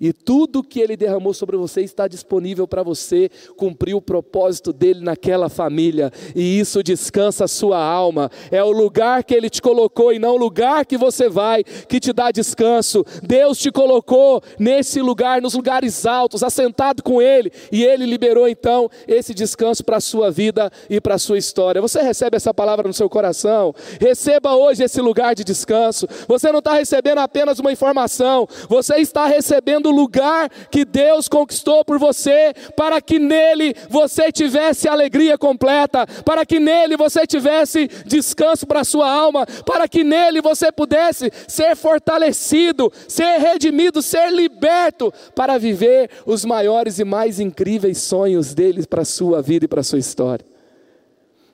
E 0.04 0.12
tudo 0.12 0.62
que 0.62 0.82
Ele 0.82 0.98
derramou 0.98 1.34
sobre 1.34 1.56
você 1.56 1.80
está 1.80 2.10
disponível 2.10 2.68
para 2.68 2.84
você 2.84 3.32
cumprir 3.56 3.96
o 3.96 4.02
propósito 4.02 4.74
dele 4.74 5.00
naquela 5.00 5.48
família. 5.48 6.12
E 6.36 6.60
isso 6.60 6.84
descansa 6.84 7.46
a 7.46 7.48
sua 7.48 7.82
alma. 7.82 8.30
É 8.52 8.62
o 8.62 8.70
lugar 8.70 9.24
que 9.24 9.34
Ele 9.34 9.50
te 9.50 9.62
colocou 9.62 10.12
e 10.12 10.20
não 10.20 10.34
o 10.34 10.38
lugar 10.38 10.86
que 10.86 10.98
você 10.98 11.30
vai 11.30 11.64
que 11.64 12.02
te 12.02 12.12
dá 12.12 12.32
descanso. 12.32 13.06
Deus 13.22 13.58
te 13.58 13.72
colocou 13.72 14.44
nesse 14.60 15.02
lugar, 15.02 15.42
nos 15.42 15.54
lugares 15.54 16.06
altos, 16.06 16.44
assentado 16.44 17.02
com 17.02 17.22
Ele. 17.22 17.50
E 17.72 17.86
Ele 17.86 18.06
liberou 18.06 18.46
então 18.46 18.90
esse 19.08 19.34
descanso 19.34 19.86
para 19.86 19.96
a 19.96 20.02
sua 20.02 20.30
vida 20.30 20.70
e 20.90 21.00
para 21.00 21.16
a 21.16 21.18
sua 21.18 21.38
história. 21.38 21.82
Você 21.82 22.02
recebe 22.02 22.36
essa 22.36 22.54
palavra 22.54 22.90
no 22.90 22.94
seu 22.94 23.10
coração? 23.10 23.74
Receba 24.02 24.54
hoje 24.54 24.84
esse 24.84 25.00
lugar 25.00 25.34
de 25.34 25.46
descanso. 25.46 26.10
Você 26.28 26.52
não 26.52 26.60
está 26.60 26.74
recebendo 26.74 27.20
apenas 27.20 27.58
uma 27.58 27.72
informação, 27.72 28.46
você 28.68 28.96
está 28.96 29.28
recebendo 29.28 29.93
lugar 29.94 30.50
que 30.70 30.84
Deus 30.86 31.28
conquistou 31.28 31.86
por 31.86 31.98
você, 31.98 32.54
para 32.76 33.02
que 33.02 33.20
nele 33.20 33.76
você 33.90 34.32
tivesse 34.32 34.88
alegria 34.88 35.38
completa, 35.38 36.06
para 36.26 36.46
que 36.46 36.60
nele 36.60 36.98
você 36.98 37.26
tivesse 37.26 37.88
descanso 38.06 38.66
para 38.66 38.82
a 38.82 38.86
sua 38.86 39.10
alma, 39.10 39.46
para 39.66 39.88
que 39.88 40.04
nele 40.04 40.42
você 40.42 40.72
pudesse 40.72 41.32
ser 41.48 41.76
fortalecido, 41.76 42.92
ser 43.08 43.38
redimido, 43.38 44.02
ser 44.02 44.32
liberto 44.32 45.14
para 45.36 45.58
viver 45.58 46.10
os 46.26 46.44
maiores 46.44 47.00
e 47.00 47.04
mais 47.04 47.40
incríveis 47.40 48.00
sonhos 48.00 48.54
dele 48.54 48.86
para 48.86 49.02
a 49.02 49.06
sua 49.06 49.42
vida 49.42 49.66
e 49.66 49.68
para 49.68 49.82
a 49.82 49.84
sua 49.84 50.00
história. 50.00 50.46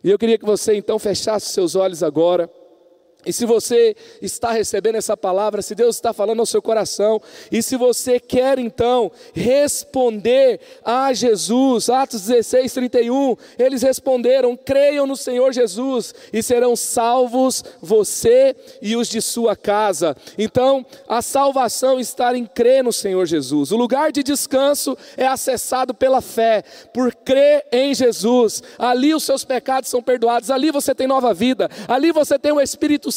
E 0.03 0.09
eu 0.09 0.17
queria 0.17 0.37
que 0.37 0.45
você 0.45 0.75
então 0.75 0.97
fechasse 0.97 1.47
seus 1.47 1.75
olhos 1.75 2.01
agora. 2.01 2.49
E 3.25 3.33
se 3.33 3.45
você 3.45 3.97
está 4.21 4.51
recebendo 4.51 4.95
essa 4.95 5.17
palavra, 5.17 5.61
se 5.61 5.75
Deus 5.75 5.97
está 5.97 6.13
falando 6.13 6.39
ao 6.39 6.45
seu 6.45 6.61
coração, 6.61 7.21
e 7.51 7.61
se 7.61 7.75
você 7.75 8.17
quer 8.17 8.57
então 8.57 9.11
responder 9.33 10.61
a 10.85 11.11
Jesus, 11.11 11.89
Atos 11.89 12.21
16, 12.21 12.73
31, 12.73 13.35
eles 13.57 13.81
responderam: 13.81 14.55
creiam 14.55 15.05
no 15.05 15.17
Senhor 15.17 15.51
Jesus 15.51 16.15
e 16.31 16.41
serão 16.41 16.77
salvos 16.77 17.61
você 17.81 18.55
e 18.81 18.95
os 18.95 19.09
de 19.09 19.21
sua 19.21 19.53
casa. 19.53 20.15
Então, 20.37 20.85
a 21.05 21.21
salvação 21.21 21.99
está 21.99 22.35
em 22.37 22.45
crer 22.45 22.85
no 22.85 22.93
Senhor 22.93 23.25
Jesus. 23.25 23.73
O 23.73 23.77
lugar 23.77 24.13
de 24.13 24.23
descanso 24.23 24.97
é 25.17 25.27
acessado 25.27 25.93
pela 25.93 26.21
fé, 26.21 26.63
por 26.93 27.13
crer 27.13 27.65
em 27.69 27.93
Jesus. 27.93 28.63
Ali 28.77 29.13
os 29.13 29.25
seus 29.25 29.43
pecados 29.43 29.89
são 29.89 30.01
perdoados, 30.01 30.49
ali 30.49 30.71
você 30.71 30.95
tem 30.95 31.05
nova 31.05 31.33
vida, 31.33 31.69
ali 31.85 32.13
você 32.13 32.39
tem 32.39 32.53
o 32.53 32.61
Espírito 32.61 33.09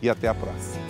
e 0.00 0.08
até 0.08 0.28
a 0.28 0.34
próxima. 0.34 0.86